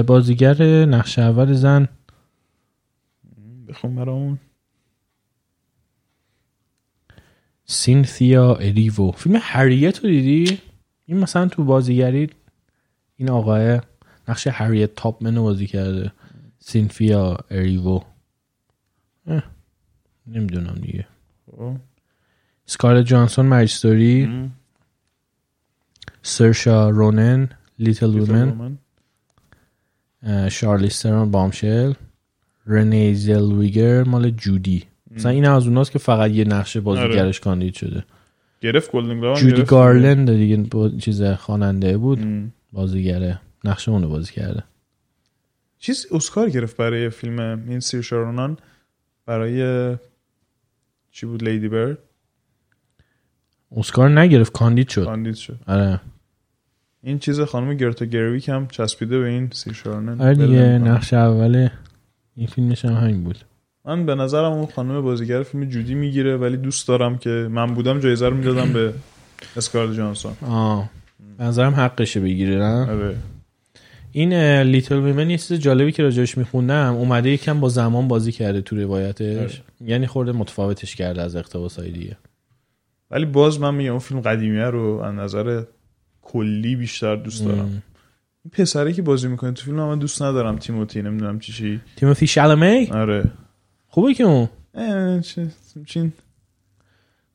[0.04, 1.88] بازیگر نقش اول زن.
[3.68, 4.40] بخون برامون.
[7.66, 9.12] سینثیا اریوو.
[9.12, 10.60] فیلم هریت رو دیدی؟
[11.06, 12.30] این مثلا تو بازیگری
[13.16, 13.82] این آقای
[14.28, 16.12] نقش هریت تاپمن رو بازی کرده.
[16.60, 18.00] سینفیا اریوو.
[20.28, 21.08] نمی‌دونم دیگه.
[22.66, 24.52] سکارلت جانسون مریستوری ام.
[26.22, 27.50] سرشا رونن
[27.80, 28.78] Little Women
[30.24, 30.50] من.
[30.50, 31.94] شارلی سترون Bombshell
[32.68, 34.84] رنی زلویگر مال جودی.
[35.12, 38.06] مثلا این از اوناست که فقط یه نقش بازیگرش کاندید شده.
[38.62, 39.64] گرفت Golden جودی.
[39.64, 42.20] گارلند دیگه با چیز خواننده بود.
[42.20, 42.52] ام.
[42.72, 44.64] بازیگره نقش اونو بازی کرده.
[45.80, 48.58] چیز اسکار گرفت برای فیلم این سیرشا رونان
[49.26, 49.98] برای
[51.16, 51.98] چی بود Lady Bird؟
[53.78, 55.06] اسکار نگرفت کاندید شد.
[55.06, 55.60] کاندید شد.
[55.68, 56.02] آره.
[57.04, 60.92] این چیز خانم گرتا گرویک هم چسبیده به این سیر شارونان آره دیگه دلم می‌کنه.
[60.92, 61.70] نقش اول
[62.36, 63.38] این فیلمش هم همین بود.
[63.86, 68.00] من به نظرم اون خانم بازیگر فیلم جودی می‌گیره ولی دوست دارم که من بودم
[68.00, 68.94] جایزه رو می‌دادم به
[69.58, 70.90] اسکارل جانسون آه.
[71.38, 73.16] به نظرم حقشه بگیره نه؟ آره.
[74.18, 78.62] این لیتل ویمن یه چیز جالبی که راجعش میخوندم اومده یکم با زمان بازی کرده
[78.62, 79.62] تو روایتش.
[79.86, 82.18] یعنی خورده متفاوتش کرده از اقتباسای دیگه.
[83.12, 85.64] ولی باز من میگم اون فیلم قدیمیه رو از نظر
[86.22, 87.84] کلی بیشتر دوست دارم.
[88.44, 91.80] این پسره که بازی می‌کنه تو فیلم من دوست ندارم تیموتی نمی‌دونم چی چی.
[91.96, 93.24] تیموتی شالمی آره.
[93.88, 94.48] خوبه که اون؟
[95.86, 96.14] چین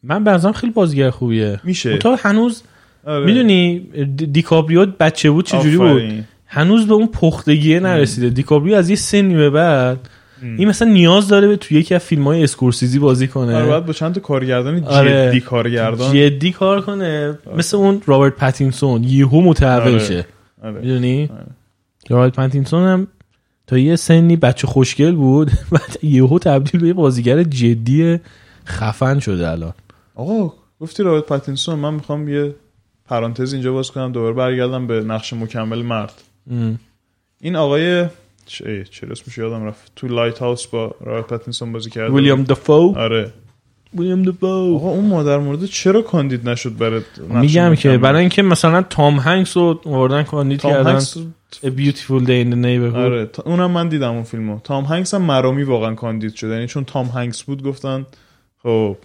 [0.02, 1.60] من به نظرم خیلی بازیگر خوبیه.
[1.64, 1.98] میشه.
[1.98, 2.62] تو هنوز
[3.04, 3.26] آره.
[3.26, 3.78] می‌دونی
[4.16, 6.24] دی- دیکاپریو بچه بود چجوری بود.
[6.52, 8.30] هنوز به اون پختگیه نرسیده.
[8.30, 10.08] دیکاپریو از یه سنی به بعد
[10.42, 13.56] این مثلا نیاز داره به توی یکی از فیلم های اسکورسیزی بازی کنه.
[13.56, 15.28] آره باید با چند تا کارگردان آره.
[15.28, 16.14] جدی کارگردان.
[16.14, 17.38] جدی کار کنه.
[17.56, 19.04] مثل اون رابرت پاتینسون.
[19.04, 19.98] یهو متحول آره.
[19.98, 20.26] شه.
[20.62, 20.80] آره.
[20.80, 21.46] می‌دونی؟ آره.
[22.08, 23.06] رابرت پاتینسون هم
[23.66, 28.18] تا یه سنی بچه خوشگل بود بعد یهو تبدیل به یه بازیگر جدی
[28.66, 29.72] خفن شده الان.
[30.14, 32.54] آقا گفتی رابرت پاتینسون من می‌خوام یه
[33.08, 36.12] پرانتز اینجا باز کنم دوباره برگردم به نقش مکمل مرد.
[36.50, 36.78] ام.
[37.40, 38.06] این آقای
[38.46, 39.92] چه چه اسمش یادم رفت.
[39.96, 42.14] تو Lighthouse با رابرت پاتینسون بازی کرده.
[42.14, 43.32] ویلیام دفو آره.
[43.98, 48.82] ویلم دفو آقا اون مادر مورد چرا کاندید نشد نقش میگم که؟ برای اینکه مثلا
[48.82, 50.90] تام هنکس رو آوردن کاندید تام کردن.
[50.90, 51.18] هنکس
[51.62, 52.96] A Beautiful Day in the Neighborhood.
[52.96, 54.60] آره اونم من دیدم اون فیلمو.
[54.64, 56.48] تام هنکس هم مرامی واقعا کاندید شد.
[56.48, 58.06] یعنی چون تام هنکس بود گفتن
[58.62, 58.96] خب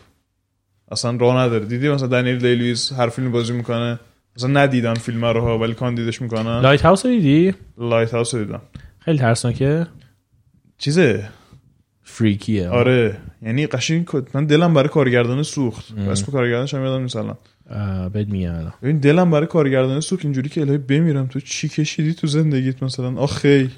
[0.92, 1.66] اصلا راه نداره.
[1.66, 4.00] دیدی مثلا دنیل دی لوئیس هر فیلم بازی می‌کنه؟
[4.38, 6.60] مثلا ندیدن فیلم رو ها ولی کاندیدش می‌کنن.
[6.60, 8.62] Lighthouse رو دیدی؟ Lighthouse رو دیدم.
[9.00, 9.88] خیلی ترسناکه.
[10.78, 11.30] چیزه؟
[12.04, 13.18] فریکیه آره.
[13.42, 15.86] یعنی قشنگ کد- من دلم برای کارگردان سوخت.
[16.10, 17.38] اسم کارگردانش هم یادم نیست الان.
[18.10, 18.74] بهت میگم الان.
[18.84, 20.26] ببین دلم برای کارگردان سوخت.
[20.26, 21.28] اینجوری که الهی بمیرم.
[21.28, 23.70] تو چی کشیدی تو زندگیت مثلا؟ آخی.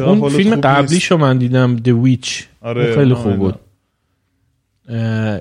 [0.00, 2.30] اون فیلم قبلیشو من دیدم The Witch.
[2.60, 3.38] آره خیلی اونم خوب دیدم.
[3.44, 3.60] بود.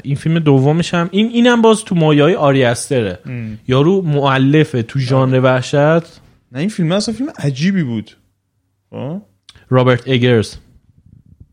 [0.03, 3.19] این فیلم دومش هم این اینم باز تو مایه های آری استره.
[3.25, 3.57] ام.
[3.67, 6.21] یارو معلفه تو ژانر وحشت.
[6.51, 8.11] نه این فیلم اصلا فیلم عجیبی بود.
[8.91, 9.21] آه؟
[9.69, 10.55] رابرت اگرز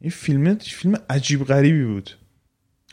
[0.01, 2.11] این فیلم فیلم عجیب غریبی بود.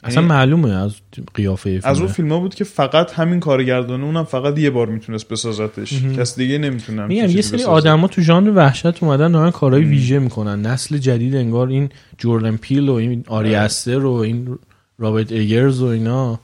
[0.04, 0.96] اصلا یعنی معلومه از
[1.34, 2.32] قیافه فیلم از اون فیلم.
[2.32, 6.04] ها بود که فقط همین کارگردانه اونم فقط یه بار می‌تونست بسازتش.
[6.18, 10.62] کس دیگه نمی‌تونم میگم یه سری آدما تو ژانر وحشت اومدن دارن کارهای ویژه می‌کنن.
[10.62, 13.58] نسل جدید انگار این جوردن پیل و این آری آره.
[13.58, 14.58] استر و این
[15.02, 16.40] رابرت اگرز و اینا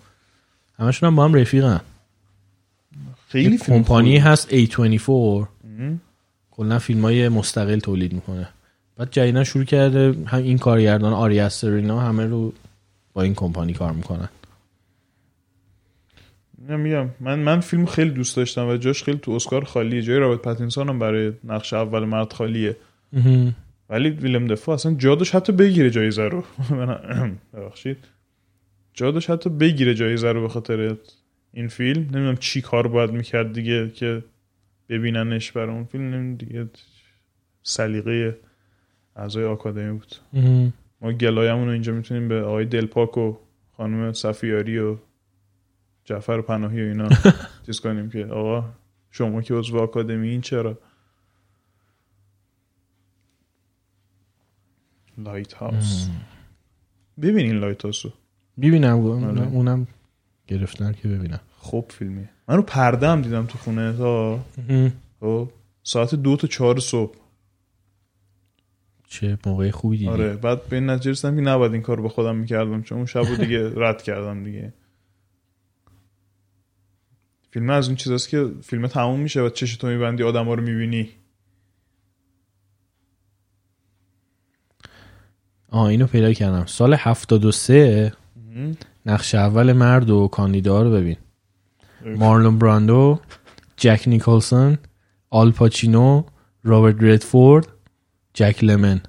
[0.80, 1.82] همشون هم با هم رفیقن.
[3.30, 4.18] خیلی فیلم کمپانی.
[4.18, 5.10] هست A24.
[5.10, 5.48] ام.
[6.52, 8.50] کلا فیلم های مستقل تولید می‌کنه.
[8.98, 12.54] بعد جدیدا شروع کرده هم این کارگردان آری استر اینا همه رو
[13.14, 14.30] با این کمپانی کار می‌کنن.
[16.70, 20.02] نه میگم من من فیلم خیلی دوست داشتم و جاش خیلی تو اسکار خالیه.
[20.02, 22.76] جای رابرت پاتینسون هم برای نقش اول مرد خالیه.
[23.90, 26.44] ولی ویلم دفو اصلا جا داشت حتی بگیره جایزه رو.
[27.54, 27.98] ببخشید.
[28.98, 30.98] جا داشت حتی بگیره جایزه رو به خاطر
[31.54, 32.02] این فیلم.
[32.02, 34.24] نمی‌دونم چی کار باید می‌کرد دیگه که
[34.90, 36.04] ببیننش برای اون فیلم.
[36.04, 36.70] نمی‌دونم دیگه
[37.64, 38.40] سلیقه
[39.16, 40.16] اعضای آکادمی بود.
[41.02, 43.38] ما گلایمون رو اینجا می‌تونیم به آقای دلپاک و
[43.72, 44.98] خانم صفیاری و
[46.06, 47.10] جعفر پناهی و اینا
[47.66, 48.70] چیز کنیم که آقا
[49.12, 50.80] شما که عضو آکادمی این چرا؟
[55.18, 56.08] Lighthouse
[57.22, 58.12] ببینین Lighthouse رو.
[58.62, 59.48] ببینم آره.
[59.48, 59.88] اونم
[60.48, 61.40] گرفتن که ببینم.
[61.58, 62.30] خوب فیلمیه.
[62.48, 64.40] من رو پرده هم دیدم تو خونه تا
[65.20, 65.50] خب
[65.84, 67.16] ساعت دو تا چهار صبح.
[69.08, 72.10] چه موقع خوبی دیدی؟ آره بعد به این نتیجه رسیدم که نباید این کار با
[72.10, 74.74] خودم می‌کردم چون اون شب رو دیگه رد کردم دیگه.
[77.52, 80.64] فیلم از اون چیزاست که فیلم تموم میشه و چش تو میبندی آدم ها رو
[80.64, 81.10] می‌بینی.
[85.70, 86.66] آه اینو پیدا کردم.
[86.66, 88.14] سال 73
[89.06, 91.18] نقش اول مرد و کاندیدا رو ببین.
[92.06, 93.20] مارلون براندو
[93.78, 94.78] جک نیکلسون
[95.30, 96.24] آل پاچینو
[96.64, 97.68] رابرت ردفورد
[98.34, 99.02] جک لمن.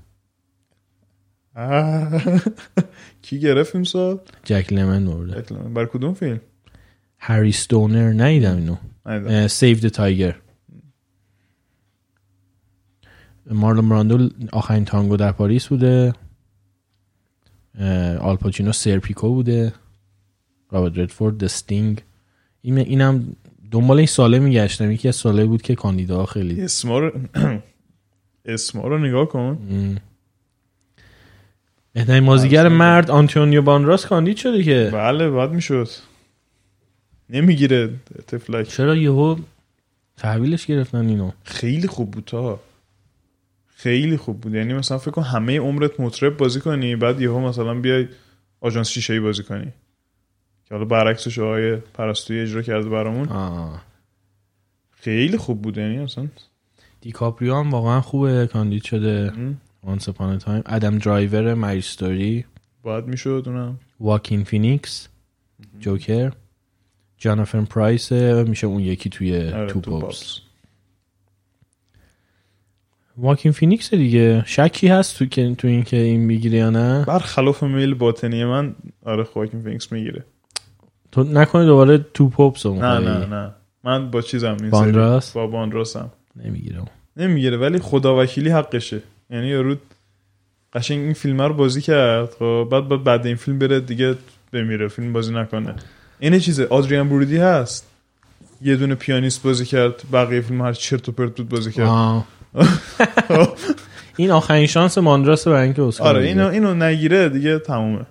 [3.22, 5.54] کی گرفت این سال؟ جک لمن برده.
[5.74, 6.40] بر کدوم فیلم؟
[7.18, 8.12] هری ستونر.
[8.12, 8.76] ندیدم اینو.
[9.48, 10.34] Save the Tiger
[13.50, 16.12] مارلون براندو آخرین تانگو در پاریس بوده.
[18.20, 19.72] آلپاچینو سرپیکو بوده.
[20.70, 22.02] رابرت ردفورد The Sting
[22.62, 23.36] این اینم
[23.70, 24.92] دنبال این ساله میگشتم.
[24.92, 27.12] یکی از ساله بود که کاندیدا خیلی اسما رو
[28.44, 29.58] اسما رو نگاه کن.
[31.92, 34.90] بهترین بازیگر مرد آنتونیو باندراس کاندید شده که.
[34.92, 35.88] بله باید می‌شد.
[37.30, 37.90] نمی‌گیره
[38.26, 39.36] طفلک چرا یهو
[40.16, 42.60] تحویلش گرفتن اینو؟ خیلی خوب بود تا.
[43.80, 44.54] خیلی خوب بود.
[44.54, 48.08] یعنی مثلا فکر کن همه عمرت مطرب بازی کنی بعد یهو مثلا بیای
[48.60, 49.72] آژانس شیشه ای بازی کنی.
[50.64, 53.28] که حالا برعکسش آقای پرستویی اجرا کرده برامون.
[53.28, 53.82] آه.
[54.90, 55.78] خیلی خوب بود.
[55.78, 56.28] یعنی اصلا
[57.00, 59.32] دیکاپریو هم واقعا خوبه کاندید شده.
[59.82, 62.44] Once Upon a Time آدام درایور Marriage Story
[62.82, 63.78] باید می‌شد اونم.
[64.00, 65.08] واکین فینیکس
[65.80, 66.32] Joker
[67.18, 70.10] جاناتان پرایس میشه اون یکی توی آره، تو.
[73.18, 74.44] واکین فینیکس دیگه.
[74.46, 77.04] شکی هست تو که تو این که این می‌گیره یا نه.
[77.04, 78.74] برخلاف میل باطنی من
[79.04, 80.24] آره خواکین فینیکس می‌گیره.
[81.12, 82.98] تو نکنه دوباره Two Popes نه.
[82.98, 83.50] نه نه.
[83.84, 86.10] من با چیزم این باندراس؟ با باندراسم
[86.44, 86.82] نمی‌گیره.
[87.16, 89.02] نمی‌گیره ولی خدا وکیلی حقشه.
[89.30, 89.76] یعنی یارو
[90.72, 92.30] قشنگ این فیلم رو بازی کرد.
[92.38, 94.14] خب بعد بعد بعد این فیلم بره دیگه
[94.52, 95.74] بمیره فیلم بازی نکنه.
[96.18, 97.86] این چیزه آدریان برودی هست.
[98.62, 101.86] یه دونه پیانیست بازی کرد بقیه فیلم هر چرت و پرت بود بازی کرد.
[101.86, 102.26] آه.
[104.16, 106.26] این آخرین شانس ماندراس برای اینکه اسکار آره.
[106.26, 108.06] اینو اینو نگیره دیگه تمومه.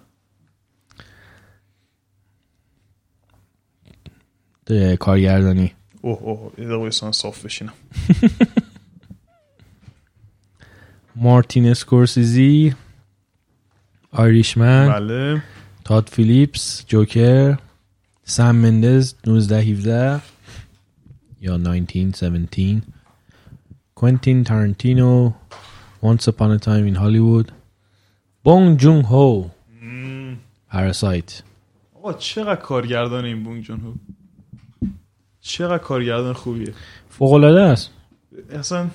[4.99, 5.73] کارگردانی.
[6.01, 7.73] اوه اوه یه دقیقه صاف بشینم.
[11.15, 12.75] مارتین اسکورسیزی
[14.11, 15.43] آیریشمن بله.
[15.85, 17.57] تاد فیلیپس جوکر
[18.23, 20.21] سم مندز 19 17
[21.41, 22.81] یا 1917
[23.97, 25.31] کوینتین تارنتینو
[26.03, 27.51] Once Upon a Time in Hollywood
[28.43, 29.45] بونگ جون هو
[30.71, 31.41] پاراسایت
[31.95, 33.93] آقا چقدر کارگردان این بونگ جون هو
[35.41, 36.73] چقدر کارگردان خوبیه.
[37.09, 37.89] فوق العاده است.
[38.51, 38.87] اصلا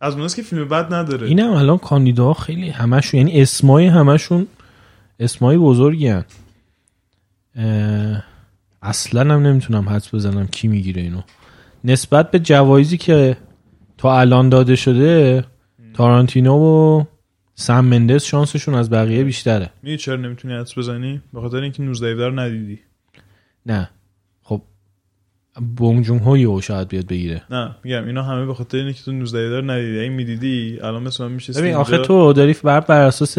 [0.00, 1.26] از اوناست که فیلم بد نداره.
[1.26, 4.46] اینم الان کاندیدا خیلی همشون یعنی اسمای همشون
[5.20, 6.24] اسمای بزرگی هن.
[8.82, 11.20] اصلا هم نمی‌تونم حدس بزنم کی می‌گیره اینو.
[11.84, 13.36] نسبت به جوایزی که
[13.98, 15.44] تا الان داده شده
[15.94, 17.04] تارانتینو و
[17.54, 19.70] سم مندس شانسشون از بقیه بیشتره.
[19.82, 22.80] می‌دونی چرا نمی‌تونی حدس بزنی؟ به خاطر اینکه 19 رو ندیدی.
[23.66, 23.90] نه.
[24.42, 24.62] خب
[25.76, 27.42] بونگ جون شاید بیاد بگیره.
[27.50, 29.98] نه میگم اینا همه به خاطر اینکه تو 19 رو ندیدی.
[29.98, 33.38] این می‌دیدی الان مثل من میشه ببین آخه تو داری بر, بر اساس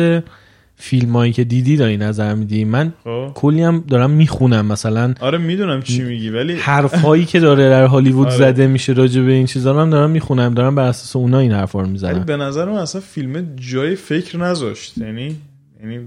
[0.80, 3.32] فیلم هایی که دیدی داری نظر میدی؟ من خب.
[3.36, 7.86] کلی هم دارم می‌خونم مثلا آره می‌دونم چی میگی ولی حرف هایی که داره در
[7.86, 8.38] هالیوود آره.
[8.38, 11.52] زده میشه راجع به این چیزا رو من دارم می‌خونم دارم بر اساس اونا این
[11.52, 12.24] حرفا رو می‌زنم.
[12.24, 14.98] به نظر من اصلا فیلم جای فکر نذاشت.
[14.98, 15.36] یعنی
[15.84, 16.00] یعنی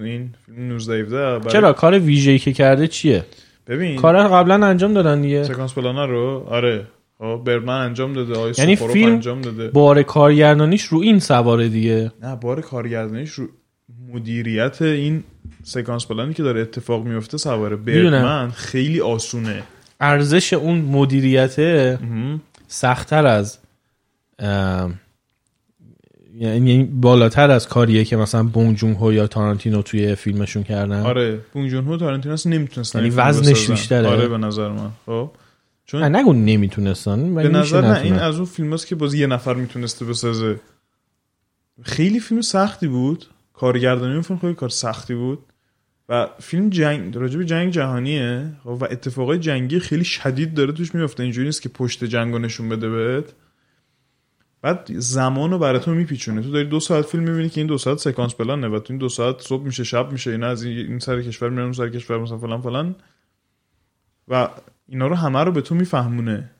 [0.00, 3.24] این فیلم 19 برای- چرا؟ کار ویژه‌ای که کرده چیه؟
[3.66, 5.44] ببین کار قبلا انجام دادن دیگه.
[5.44, 6.86] سکانس پلانر رو؟ آره.
[7.18, 9.68] خب برمن انجام داده آقای یعنی فیلم انجام داده.
[9.68, 12.12] بار کارگردانیش رو این سواره دیگه.
[12.22, 13.48] نه بار کارگردانیش رو
[14.12, 15.24] مدیریت این
[15.62, 17.76] سکانس پلانی که داره اتفاق میفته سواره.
[17.76, 19.62] برمن خیلی آسونه
[20.00, 22.40] ارزش اون مدیریته مهم.
[22.68, 23.58] سختتر از
[26.34, 31.40] یعنی بالاتر از کاریه که مثلا بونگ جون هو یا تارانتینو توی فیلمشون کردن آره
[31.52, 33.70] بونگ جون هو تارنتینو اصلا نمی‌تونستن یعنی وزنش.
[33.70, 34.08] بیشتره.
[34.08, 35.30] آره به نظر من خب
[35.86, 39.26] چون نه نگو نمی‌تونستن به نظر نه این از اون فیلم هست که باز یه
[39.26, 40.60] نفر می‌تونسته بسازه
[41.82, 43.26] خیلی فیلم سختی بود
[43.62, 45.38] کارگردانی اون فیلم خیلی کار سختی بود
[46.08, 50.94] و فیلم جنگ راجع به جنگ جهانیه خب، و اتفاقای جنگی خیلی شدید داره توش
[50.94, 51.22] میفته.
[51.22, 53.34] اینجوری نیست که پشت جنگ رو نشون بده بهت.
[54.62, 56.42] بعد زمان رو تو میپیچونه.
[56.42, 58.98] تو داری دو ساعت فیلم می‌بینی که این دو ساعت سکانس پلانه و تو این
[58.98, 62.18] دو ساعت صبح میشه شب میشه اینا از این سر کشور میرن اون سر کشور
[62.18, 62.94] مثلا فلان فلان.
[64.28, 64.48] و
[64.88, 66.50] اینا رو همه رو به تو میفهمونه.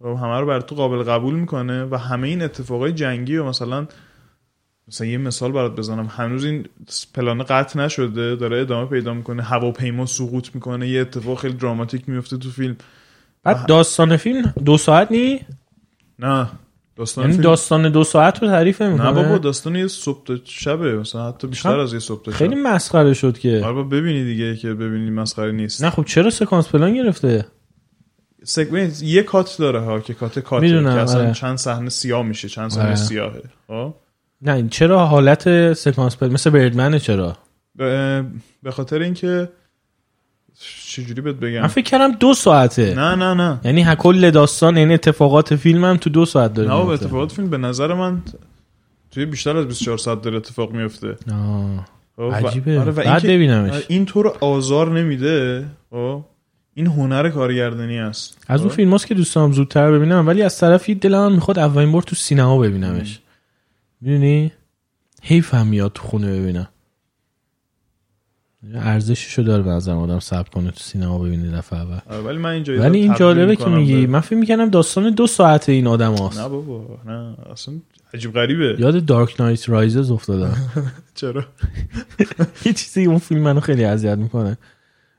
[0.00, 3.86] و همه رو برای تو قابل قبول می‌کنه و همه این اتفاقای جنگی و مثلا
[4.88, 6.06] مثلا یه مثال برات بزنم.
[6.06, 6.66] هنوز این
[7.14, 12.36] پلان قطع نشده داره ادامه پیدا می‌کنه هواپیما سقوط می‌کنه یه اتفاق خیلی دراماتیک میفته
[12.36, 12.76] تو فیلم.
[13.42, 15.40] بعد داستان فیلم دو ساعت نی؟
[16.18, 16.48] نه
[16.96, 17.44] داستان یعنی فیلم.
[17.44, 21.46] داستان دو ساعت رو تعریف می‌کنه؟ نه بابا داستان یه صبح تا شبه مثلا حتی
[21.46, 22.36] بیشتر خب، از یه صبح تا شب.
[22.38, 23.62] خیلی مسخره شد که.
[23.64, 25.84] آره با ببینی دیگه که ببینی مسخره نیست.
[25.84, 27.46] نه خب چرا سکانس پلان گرفته؟
[28.44, 31.32] سگمنت یه کات داره ها که کات می‌دونم، که اصلا آره.
[31.32, 32.94] چند صحنه سیاه میشه چند صحنه آره.
[32.94, 33.42] سیاهه.
[33.66, 33.94] خب؟
[34.42, 37.36] نه چرا حالت سکانس پل مثل بردمنه چرا؟
[38.62, 39.48] به خاطر اینکه
[40.86, 42.94] چجوری بهت من بگم فکر کردم دو ساعته.
[42.94, 43.60] نه نه نه.
[43.64, 46.74] یعنی کل داستان یعنی اتفاقات فیلمم تو دو ساعت داره نه.
[46.74, 48.22] اتفاقات فیلم به نظر من
[49.10, 51.86] توی بیشتر از 24 ساعت داره اتفاق میفته آه.
[52.16, 52.80] خب، عجیبه.
[52.80, 53.84] آره، و بعد اینکه- ببینمش.
[53.88, 56.24] این تو رو آزار نمیده خب؟
[56.74, 58.44] این هنر کارگردانی است.
[58.48, 61.58] از اون خب؟ فیلم که دوست دارم زودتر ببینم ولی از طرفی دلم هم می‌خواد
[61.58, 63.20] اولین بار تو سینما ببینمش.
[64.02, 64.52] می‌دونی؟
[65.22, 66.68] حیف هم میاد تو خونه ببینم
[68.74, 71.98] ارزششو داره به نظر آدم صبر کنه تو سینما ببینه دفعه اول.
[72.10, 74.06] آره، ولی من اینجا ولی این جالبه که میگی.
[74.06, 77.74] من فکر می‌کنم داستان دو ساعته این آدم نه هاست بابا نه اصلا
[78.14, 78.76] عجیب غریبه.
[78.78, 80.56] یاد دارک نایت رایزز افتادم.
[81.14, 81.44] چرا؟
[82.64, 84.58] یه چیزی اون فیلم منو خیلی اذیت می‌کنه.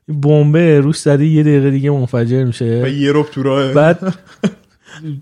[0.08, 3.72] این بمبه روش زده یه دقیقه دیگه منفجر و میشه یه رب تو راهه.
[3.74, 3.98] بعد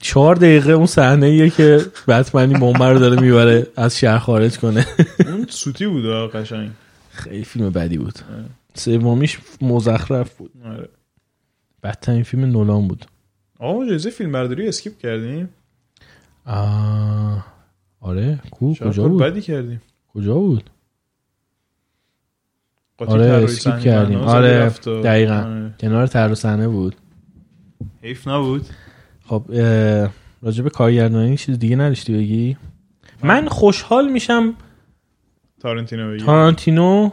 [0.00, 4.58] چهار دقیقه اون صحنه ایه که بتمن این بمب رو داره می‌بره از شهر خارج
[4.58, 4.86] کنه.
[5.26, 6.70] اون سوتی بود قشنگ.
[7.10, 8.18] خیلی فیلم بدی بود.
[8.74, 10.50] سومیش مزخرف بود.
[10.64, 10.88] آره.
[11.82, 13.04] بدترین فیلم نولان بود.
[13.58, 15.48] آقا جایزه فیلم برداری skip کردیم؟
[16.46, 17.46] آه...
[18.00, 18.40] آره.
[18.50, 19.82] کو؟ کجا کار بود؟ بدی کردیم.
[20.14, 20.70] کجا بود؟
[22.98, 24.18] آره، skip کردیم.
[24.18, 25.34] آره، دقیقاً.
[25.34, 25.74] آره.
[25.80, 26.96] کنار تر صحنه بود.
[28.02, 28.66] حیف نبود؟
[29.32, 29.44] خب
[30.62, 32.56] به کارگردانی چیز دیگه نداشتی بگی
[33.22, 34.54] من خوشحال میشم
[35.60, 37.10] تارانتینو بگی تارانتینو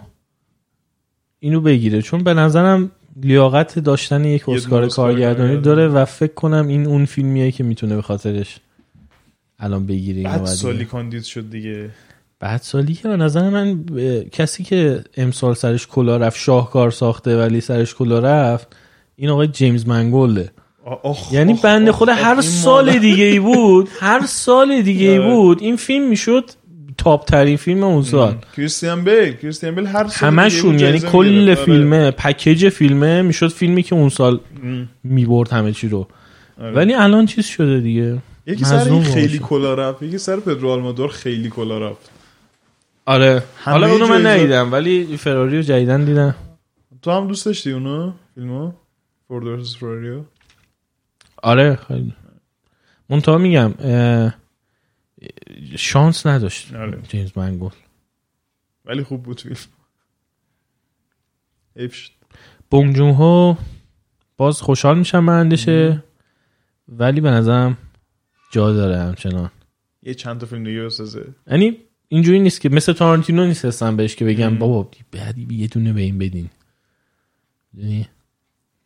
[1.40, 2.92] اینو بگیره چون به نظرم
[3.22, 5.58] لیاقت داشتن یک اسکار کارگردانی.
[5.58, 8.60] داره و فکر کنم این اون فیلمیه که می‌تونه به خاطرش
[9.60, 10.86] الان بگیره اینو بعد سالی.
[10.86, 11.90] کاندید شد دیگه
[12.40, 17.40] بعد سالی که به نظر من اه، کسی که امسال سرش کلا رفت شاهکار ساخته
[17.40, 18.76] ولی سرش کلا رفت
[19.16, 20.52] این آقای جیمز منگولده
[21.04, 25.34] آخ یعنی آخ، بنده خدا هر سال دیگه ای بود هر سال دیگه ای آره.
[25.36, 26.52] بود این فیلم می‌شد
[26.98, 31.42] تاپ ترین فیلم اون سال کریستیان بیل کریستیان بیل هر سال همشون یعنی کل.
[31.42, 31.56] آره.
[31.56, 34.40] فیلمه پکیج فیلمه می‌شد فیلمی که اون سال.
[35.04, 36.08] می‌برد همه چی رو
[36.62, 36.72] آره.
[36.72, 38.18] ولی الان چیز شده دیگه
[38.48, 39.40] یکی سر این خیلی.
[39.40, 42.12] کلا رفت یکی سر پدرو آلمادور خیلی کلا رفت
[43.06, 46.36] آره حالا اونو من ندیدم ولی فراری رو جدیدن دیدم
[47.02, 48.72] تو هم دوست داشتی اونو فیلمو
[49.28, 50.22] فورد فراریو
[51.44, 52.14] آره خیلی.
[53.10, 53.74] منتها میگم
[55.76, 57.02] شانس نداشت آره.
[57.02, 57.72] جیمز منگول
[58.86, 59.56] ولی خوب بود فیلم.
[61.76, 62.12] حیف شد.
[62.70, 63.56] بونگ جون هو
[64.38, 66.04] باز خوشحال میشم برندشه
[66.88, 67.78] ولی به نظرم
[68.52, 69.52] جا داره همچنان.
[70.04, 71.36] یه چند تا فیلم دیگه بسازه.
[71.48, 74.58] یعنی اینجوری نیست که مثل تارانتینو نیست هستم بهش که بگم.
[74.58, 76.50] بابا بعدی یه دونه به این بدین.
[77.74, 78.10] یعنی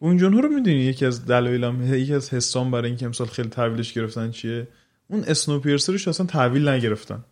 [0.03, 3.93] اون جون رو می‌دونی یکی از دلایلم یکی از حسام برای اینکه امسال خیلی تحویلش
[3.93, 4.67] گرفتن چیه؟
[5.07, 7.23] اون Snowpiercer ش اصلا تحویل نگرفتن.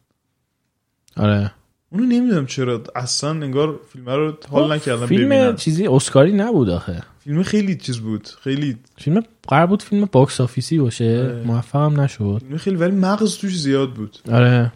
[1.18, 1.52] آره.
[1.90, 5.56] اونو نمی‌دونم چرا اصلا انگار فیلم رو حال نکردم فیلم ببینن.
[5.56, 7.04] چیزی اسکاری نبود آخه.
[7.20, 11.44] فیلم خیلی چیز بود خیلی فیلم قرار بود فیلم box office ی باشه آره.
[11.44, 12.42] موفقم نشد.
[12.48, 14.18] فیلم خیلی ولی مغز توش زیاد بود.
[14.32, 14.72] آره.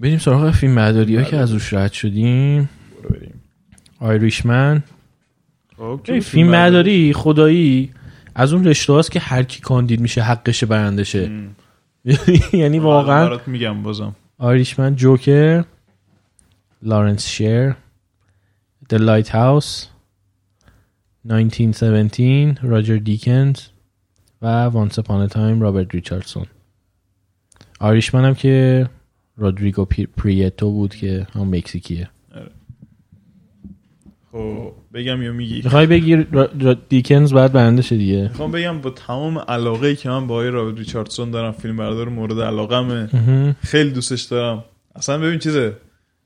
[0.00, 1.24] بریم سراغ فیلم بله.
[1.24, 2.68] که از روش رد شدیم.
[4.02, 4.82] آیریشمن.
[5.76, 7.90] خب، فیلم برداری؟ خدایی.
[8.34, 11.30] از اون رشته هاست که هر کی کاندید میشه حقش برندشه.
[12.52, 14.16] یعنی واقعا برات میگم بازم.
[14.38, 15.64] آیریشمن جوکر
[16.82, 17.74] لارنس شیر
[18.92, 19.86] The Lighthouse
[21.30, 23.60] 1917 راجر دیکنز
[24.42, 26.46] و Once Upon a Time رابرت ریچاردسون.
[27.80, 28.88] آیریشمن هم که
[29.36, 29.84] رودریگو
[30.16, 32.08] پریتو بود که هم مکزیکیه.
[34.32, 38.22] خب بگم یا میگی؟ می‌خوای بگی را- را- دیکنز باید برنده شه دیگه.
[38.22, 42.08] می‌خوام بگم با تمام علاقه ای که من با آقای رابرت ریچاردسون دارم فیلم بردار
[42.08, 43.08] مورد علاقمه.
[43.12, 43.56] مهم.
[43.62, 44.64] خیلی دوستش دارم.
[44.96, 45.76] اصلا ببین چیزه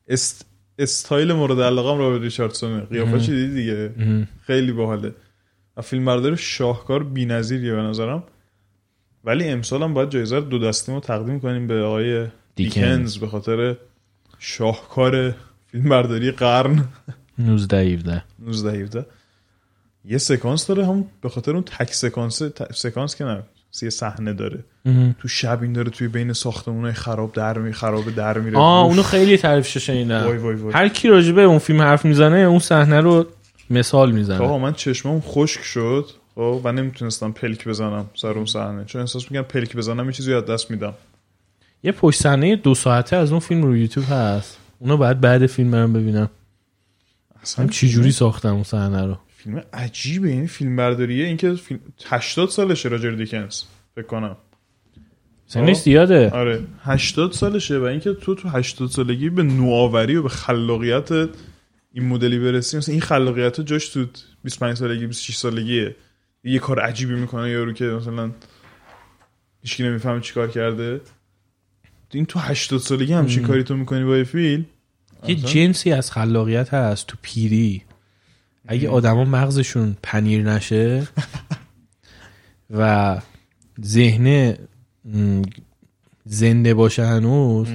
[0.08, 0.46] است...
[0.78, 2.80] استایل مورد علاقم رابرت ریچاردسونه.
[2.80, 3.90] قیافه چی دیدی دیگه.
[4.42, 5.14] خیلی باحاله.
[5.76, 8.22] و فیلم بردار شاهکار بی‌نظیریه به نظرم.
[9.24, 12.74] ولی امسال هم باید جایزه دو دستیم رو تقدیم کنیم به آقای دیکنز.
[12.74, 13.76] دیکنز به خاطر
[14.38, 15.34] شاهکار
[15.66, 16.84] فیلم برداری قرن.
[17.38, 19.06] 19 17 19 17
[20.04, 23.42] یه سکانس داره هم به خاطر اون تک سکانس ت- سکانس که نه
[23.82, 24.64] یه صحنه داره.
[25.18, 28.58] تو شب این داره توی بین ساختمونای خراب در می خراب در میره.
[28.58, 28.86] آه.
[28.86, 30.74] اونو خیلی تعریفش شنیدم وای وای وای.
[30.74, 33.26] هر کی راجبه اون فیلم حرف می‌زنه اون صحنه رو
[33.70, 34.38] مثال می‌زنه.
[34.44, 38.84] آقا من چشمم خشک شد خب؟ و نمی‌تونستم پلک بزنم سر اون صحنه.
[38.84, 40.94] چون احساس می‌کنم پلک بزنم یه چیزی از دست میدم.
[41.82, 44.58] یه پشت صحنه دو ساعته از اون فیلم رو یوتیوب هست.
[44.78, 46.30] اونو بعد بعد فیلم برم ببینم.
[47.46, 52.88] اصلا جوری ساختم اون صحنه رو؟ فیلم عجیبه این فیلم برداریه اینکه فیلم 80 سالشه
[52.88, 53.62] راجر دیکنز
[53.94, 54.36] فکر کنم.
[55.46, 56.30] سنش زیاده.
[56.30, 62.08] آره 80 سالشه و اینکه تو تو 80 سالگی به نوآوری و به خلاقیت این
[62.08, 62.76] مدلی برسی.
[62.76, 64.06] مثلا این خلاقیت جاش تو
[64.44, 65.96] 25 سالگی 26 سالگیه.
[66.44, 68.30] یه کار عجیبی می‌کنه یارو که مثلا
[69.62, 71.00] هیچکی نمی‌فهمه چیکار کرده.
[72.12, 74.66] این تو 80 سالگی همچین کاری تو می‌کنی با یه فیلم؟
[75.26, 77.82] یه جنسی از خلاقیت هست تو پیری.
[78.68, 81.08] اگه آدما مغزشون پنیر نشه
[82.70, 83.20] و
[83.84, 84.56] ذهن
[86.24, 87.68] زنده باشه هنوز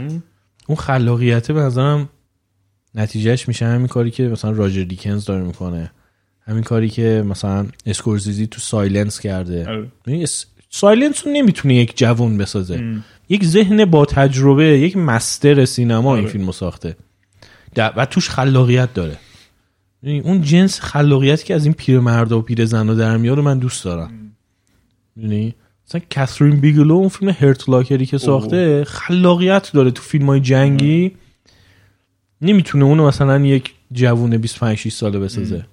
[0.67, 2.09] اون خلاقیته به نظرم
[2.95, 5.91] نتیجهش میشه همین کاری که مثلا راجر دیکنز داره می‌کنه.
[6.47, 9.67] همین کاری که مثلا اسکورسیزی تو Silence کرده.
[9.69, 9.91] آره.
[10.07, 13.01] اس- Silence رو نمی‌تونه یک جوون بسازه.
[13.29, 16.31] یک ذهن با تجربه یک master سینما این آره.
[16.31, 16.95] فیلم رو ساخته.
[17.75, 19.17] در- و توش خلاقیت داره.
[20.03, 23.83] ببین، اون جنس خلاقیتی که از این پیرمردا و پیرزنا در میاد رو من دوست
[23.85, 24.31] دارم.
[25.15, 25.55] می‌دونی
[25.87, 30.39] مثلا کاترین بیگلو اون فیلم Hurt Locker ی که ساخته خلاقیت داره تو فیلم های
[30.39, 31.11] جنگی
[32.41, 35.65] نمی‌تونه اونو مثلا یک جوون 25 6 ساله بسازه.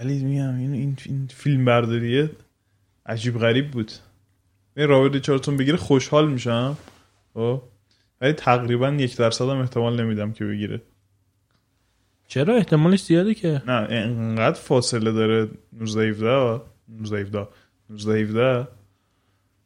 [0.00, 2.30] ولی میگم این این, این فیلم برداریه
[3.06, 3.92] عجیب غریب بود.
[4.76, 6.76] این رابرت ریچاردسون بگیره خوشحال میشم.
[7.34, 7.62] خب.
[8.20, 10.80] ولی تقریبا یک درصد هم احتمال نمیدم که بگیره.
[12.30, 17.48] چرا احتمالش زیاده که؟ نه انقدر فاصله داره 19 17 19 17
[17.90, 18.68] 19 17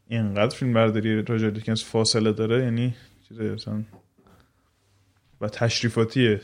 [0.09, 2.95] اینقدر فیلم برداری راجر دیکنز فاصله داره یعنی
[3.29, 3.85] چیزه مثلا
[5.41, 6.41] و تشریفاتیه.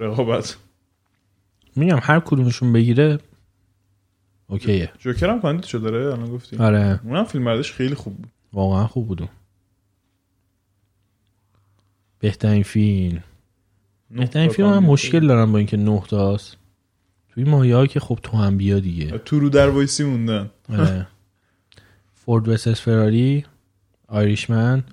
[0.00, 0.56] رقابت.
[1.76, 3.18] میگم هر کدومشون بگیره
[4.46, 4.92] اوکیه.
[4.98, 6.56] جوکر هم کاندید شده داره الان گفتی.
[6.56, 7.00] آره.
[7.04, 8.30] اونم فیلم برداریش خیلی خوب بود.
[8.52, 9.28] واقعا خوب بودم
[12.18, 13.22] بهترین فیلم.
[14.10, 16.56] بهترین تا فیلم هم مشکل دارم با اینکه نه تاست.
[17.28, 19.18] توی ماهی ها که خب تو هم بیا دیگه.
[19.18, 20.50] تو رو در وایسی موندن.
[20.68, 21.06] آره.
[22.14, 23.44] Ford versus Ferrari
[24.08, 24.84] Irishman.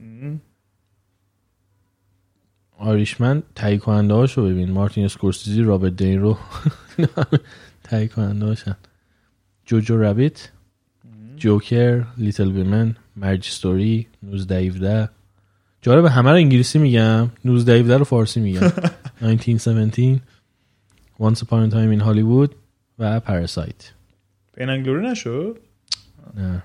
[2.78, 4.72] Irishman تهیه کننده هاشو ببین.
[4.72, 6.38] مارتین اسکورسیزی رابرت دنیرو
[7.84, 8.76] تهیه کننده هاشن.
[9.66, 10.50] Jojo Rabbit
[11.38, 15.10] Joker Little Women Marriage Story 19 17
[15.82, 17.30] جالب همه رو انگلیسی میگم.
[17.46, 18.62] 19 17 رو فارسی میگم.
[19.24, 20.22] 1917
[21.20, 22.52] Once Upon a Time in Hollywood
[23.00, 23.92] و Parasite
[24.58, 25.58] بین انگلوری نشد؟
[26.36, 26.64] نه.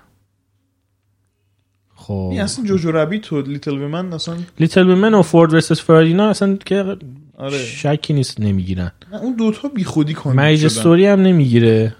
[1.95, 2.29] خب.
[2.31, 6.23] این اصلا Jojo Rabbit و Little Women اصلا Little Women و Ford versus Ferrari نه
[6.23, 6.97] اصلا که
[7.37, 7.57] آره.
[7.57, 8.91] شکی نیست نمی‌گیرن.
[9.11, 10.65] نه اون دوتا بی خودی کاندید Marriage.
[10.65, 11.95] Story هم نمی‌گیره.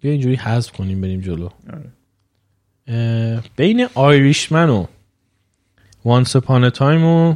[0.00, 1.48] بیا اینجوری حذف کنیم بریم جلو.
[1.72, 1.92] آره.
[3.56, 4.86] بین Irishman و
[6.04, 7.34] Once Upon a Time و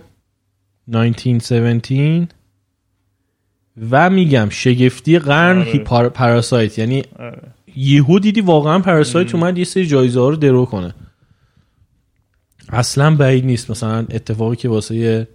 [0.89, 2.29] 1917
[3.91, 5.79] و میگم شگفتی قرن آره.
[5.79, 7.43] پار- پاراسایت یعنی آره.
[7.77, 10.95] یهو دیدی واقعا پاراسایت اومد یه سری جایزه ها رو درو کنه.
[12.69, 13.71] اصلا بعید نیست.
[13.71, 15.29] مثلا اتفاقی که واسه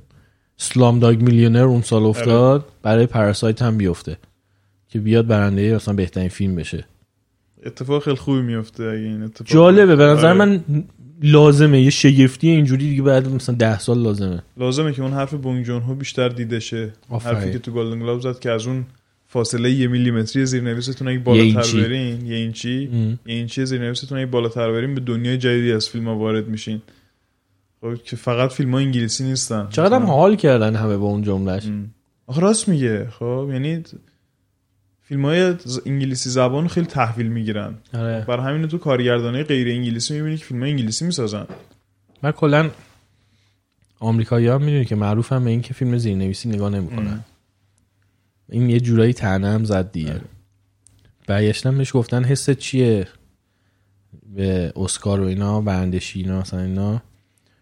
[0.58, 4.18] سلام داگ میلیونر اون سال افتاد برای پاراسایت هم بیفته.
[4.90, 6.86] که بیاد برنده مثلا بهترین فیلم بشه.
[7.66, 9.96] اتفاق خیلی خوبی میفته اگه این اتفاق جالبه.
[9.96, 10.38] به نظر آره.
[10.38, 10.64] من
[11.22, 15.66] لازمه یه شگفتی اینجوری دیگه بعد مثلا ده سال لازمه لازمه که اون حرف بونگ
[15.66, 16.94] جون هو بیشتر دیده شه.
[17.22, 18.86] حرفی که تو گلدن گلوب زد که از اون
[19.28, 21.82] فاصله یه میلیمتری زیرنویستون اگه بالاتر.
[21.82, 22.90] برین یه اینچی.
[23.26, 26.82] یه اینچی زیرنویستون اگه بالاتر برین به دنیای جدیدی از فیلم ها وارد میشین
[27.82, 31.64] خب که فقط فیلم ها انگلیسی نیستن چقدر هم حال کردن همه با اون جملهش.
[32.28, 33.84] آخه راست میگه خب یعنی
[35.12, 35.56] فیلم های
[35.86, 37.74] انگلیسی زبان خیلی تحویل می‌گیرن.
[37.94, 38.26] آره.
[38.28, 41.48] برای همین تو کارگردانه غیر انگلیسی می‌بینی که فیلم های انگلیسی می‌سازن.
[42.24, 42.70] من کلا
[44.00, 47.20] آمریکایی ها می‌دونی که معروف هم به این که فیلم زیرنویسی نگاه نمی‌کنن.
[48.50, 50.12] این یه جورایی تنه هم زد دیگه.
[50.12, 50.22] آره.
[51.28, 53.08] برگشتن بهش گفتن حست چیه
[54.36, 57.02] به اسکار و اینا برندشی اینا مثلا اینا.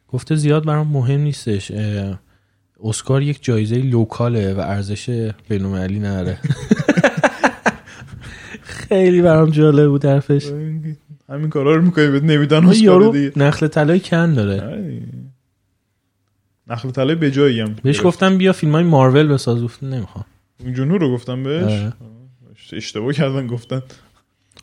[0.07, 1.71] گفته زیاد برام مهم نیستش.
[2.83, 6.39] اسکار یک جایزه لوکاله و ارزش بین‌المللی نداره.
[8.89, 10.45] خیلی برام جالب بود حرفش.
[11.29, 14.83] همین کارا رو می‌کنی بهت نمیدن اسکار دیگه نخل طلای کن داره.
[16.67, 19.63] نخل طلای به جایی هم بهش گفتم بیا فیلم های مارول بساز.
[19.63, 20.25] گفت نمی‌خوام.
[20.65, 21.93] اون رو گفتم بهش؟ آره.
[22.73, 23.81] اشتباه کردن گفتن.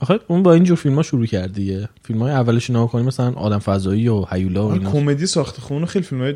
[0.00, 1.88] آخه اون با اینجور فیلم ها شروع کرد دیگه.
[2.02, 4.92] فیلم های اولش نگاه کنیم مثلا آدم فضایی و هیولا و آره، اینا.
[4.92, 5.62] کمدی ساخته.
[5.62, 6.34] خب اونو خیلی فیلم های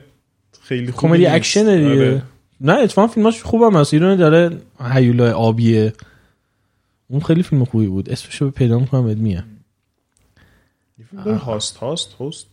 [0.62, 1.26] خیلی خوبی کمدی.
[1.26, 1.90] اکشن دیگه.
[1.90, 2.22] آره.
[2.60, 3.94] نه اتفاقا فیلماش خوبم هست.
[3.94, 4.50] داره
[4.80, 5.92] هیولا آبیه.
[7.10, 8.10] اون خیلی فیلم خوبی بود.
[8.10, 9.44] اسمشو پیدا می‌کنم بهت میگم.
[11.16, 12.47] Host Host Host.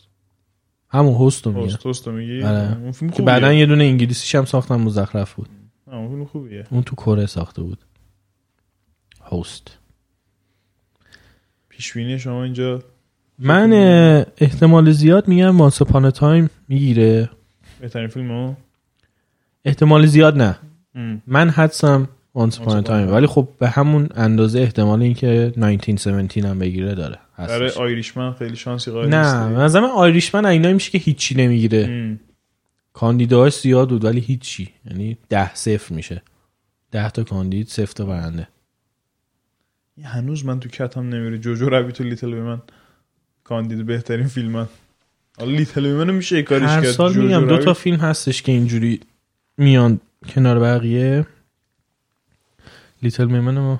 [0.89, 2.77] همون Host رو میگم Host Host رو میگی؟ آره.
[2.77, 5.49] اون فیلم که بعدا یه دونه انگلیسیش هم ساختن مزخرف بود.
[5.88, 6.67] اون فیلم خوبیه.
[6.71, 7.79] اون تو کره ساخته بود.
[9.31, 9.77] هست
[11.69, 12.84] پیش بینی شما اینجا
[13.39, 13.73] من
[14.38, 17.29] احتمال زیاد میگم Once Upon a Time می‌گیره.
[17.79, 18.57] بهترین فیلم ها
[19.65, 20.59] احتمال زیاد نه.
[20.95, 21.21] ام.
[21.27, 23.11] من حدسم Upon a Time Time.
[23.11, 27.19] ولی خب به همون اندازه احتمال اینکه 1917 هم بگیره داره.
[27.38, 27.69] برای.
[27.69, 29.49] Irishman خیلی شانسی قائل نه.
[29.49, 31.85] به نظر من Irishman اینایی میشه که هیچی نمی‌گیره.
[31.89, 32.19] ام.
[32.93, 34.69] کاندیداش زیاد بود ولی هیچی.
[34.85, 36.22] یعنی ده صفر میشه.
[36.91, 38.47] ده تا کاندید صفر تا برنده.
[40.03, 41.38] هنوز من تو کتم نمیره.
[41.38, 42.61] Jojo Rabbit و Little Women.
[43.43, 44.68] کاندید بهترین فیلم من
[45.38, 46.91] حالا لیتل من میشه کاریش هر کرد.
[46.91, 47.57] سال جوجو میگم دو.
[47.57, 48.99] تا فیلم هستش که اینجوری
[49.57, 49.99] میان
[50.30, 51.26] کنار بقیه.
[53.03, 53.80] لیتل میمن آه،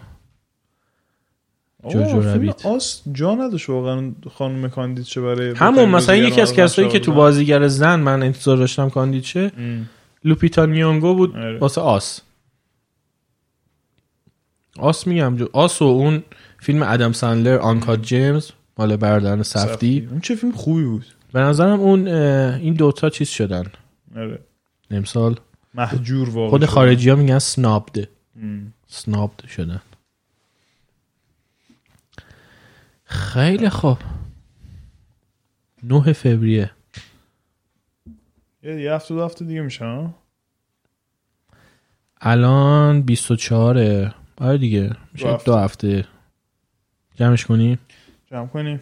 [1.94, 2.66] جوجو ربیت.
[2.66, 7.12] آس جا نداشت واقعا خانم کاندید چه برای همون مثلا یکی از کسایی که تو.
[7.14, 9.90] بازیگر زن من انتظار داشتم کاندید شه ام.
[10.24, 11.60] لوپیتا نیونگو بود آره.
[11.60, 12.22] واسه آس
[14.80, 16.24] آس میگم جو آس و اون
[16.60, 21.80] فیلم ادم سندلر آنکات جیمز مال برادران سفتی اون چه فیلم خوبی بود به نظرم
[21.80, 23.64] اون این دوتا چیز شدن
[24.16, 24.40] آره
[24.92, 25.36] امسال
[25.74, 26.66] محجور واقعا خود.
[26.66, 28.08] خارجی ها میگن سنابد
[28.42, 28.74] ام.
[28.88, 29.82] سنابد شدن.
[33.04, 33.98] خیلی خوب.
[35.84, 36.72] 9 فوریه.
[38.64, 40.10] یه هفته دو هفته دیگه میشه؟
[42.22, 43.78] الان 24
[44.38, 45.46] آره دیگه میشه دو هفته.
[45.52, 46.08] دو هفته.
[47.16, 47.80] جمعش کنیم
[48.26, 48.82] جمع کنیم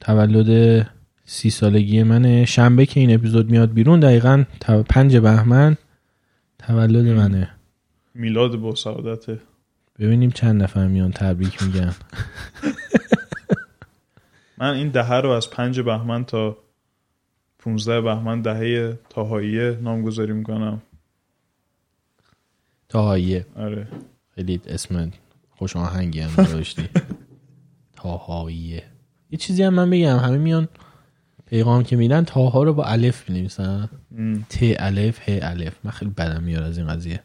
[0.00, 0.90] تولد
[1.24, 2.44] سی سالگی منه.
[2.44, 4.44] شنبه که این اپیزود میاد بیرون دقیقا
[4.88, 5.76] پنج بهمن.
[6.58, 7.57] تولد منه.
[8.18, 9.40] میلاد با سعادته
[9.98, 11.94] ببینیم چند نفر میان تبریک میگن.
[14.58, 16.58] من این دهه رو از پنج بهمن تا
[17.58, 20.82] 15 بهمن دهه تاهاییه نامگذاری می‌کنم.
[22.88, 23.46] تاهاییه.
[23.56, 23.88] آره.
[24.34, 25.12] خیلی اسم
[25.50, 26.88] خوش آهنگی هم داشتی.
[27.96, 28.84] تاهاییه.
[29.30, 30.68] یه چیزی هم من بگم همه میان
[31.46, 33.88] پیغام که میدن تاها رو با الف بنویسن
[34.18, 34.46] ام.
[34.48, 35.78] ت الف ه الف.
[35.84, 37.22] من خیلی بدم میاد از این قضیه.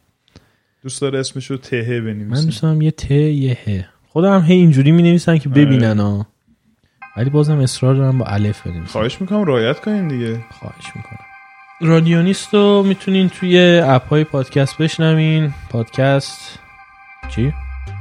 [0.84, 3.86] دوست داره اسمش رو تهه من بنویسیم دوست دارم یه ت یه ه.
[4.08, 6.28] خودم هم هی اینجوری می نویسن که ببینن ها.
[7.18, 10.40] ولی بازم اصرار دارم با الف بنویسن خواهش می‌کنم رعایت کنین دیگه.
[10.52, 11.20] خواهش می‌کنم.
[11.82, 15.54] رادیونیست رو می‌تونین توی اپ های پادکست بشنوین.
[15.70, 16.60] پادکست
[17.36, 17.54] چی؟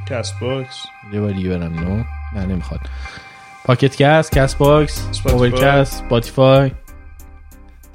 [0.09, 0.85] Castbox.
[1.13, 2.05] یه بار دیگه برم نو
[2.37, 2.81] نه نمی‌خواد.
[3.65, 5.27] Pocket Cast Castbox.
[5.27, 6.71] موبایل کست Spotify.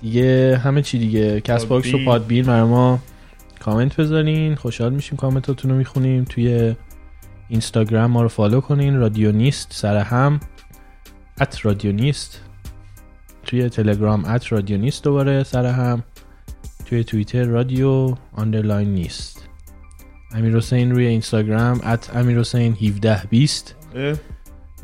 [0.01, 1.41] دیگه همه چی دیگه.
[1.41, 2.05] Castbox و Podbean.
[2.05, 2.99] Podbean برای ما.
[3.59, 4.55] کامنت بذارین.
[4.55, 6.23] خوشحال میشیم کامنتاتون رو می‌خونیم.
[6.23, 6.75] توی
[7.49, 8.97] اینستاگرام ما رو follow کنین.
[8.97, 10.39] رادیونیست سر هم.
[11.41, 12.41] at رادیونیست
[13.43, 16.03] توی تلگرام at رادیونیست دوباره سر هم.
[16.85, 19.49] توی توییتر رادیو underline نیست.
[20.31, 24.15] امیر حسین روی اینستاگرام at امیر حسین 1720 اه،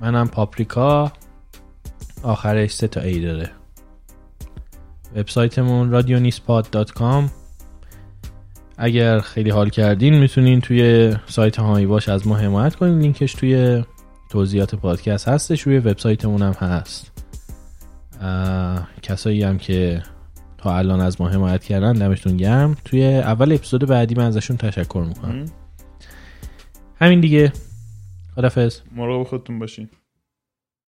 [0.01, 1.11] منم پاپریکا.
[2.23, 3.51] آخرش سه تا A داره.
[5.15, 7.42] وبسایتمون radionistpod.com
[8.83, 12.99] اگر خیلی حال کردین می‌تونین توی سایت هایی باش از ما حمایت کنین.
[12.99, 13.83] لینکش توی
[14.29, 15.61] توضیحات پادکست هستش.
[15.61, 17.11] روی وبسایتمون هم هست.
[19.01, 20.03] کسایی هم که
[20.57, 22.77] تا الان از ما حمایت کردن دمشتون گرم.
[22.85, 25.45] توی اول اپیزود بعدی من ازشون تشکر می‌کنم.
[27.01, 27.53] همین دیگه.
[28.35, 29.89] خدافظ مراقب خودتون باشین.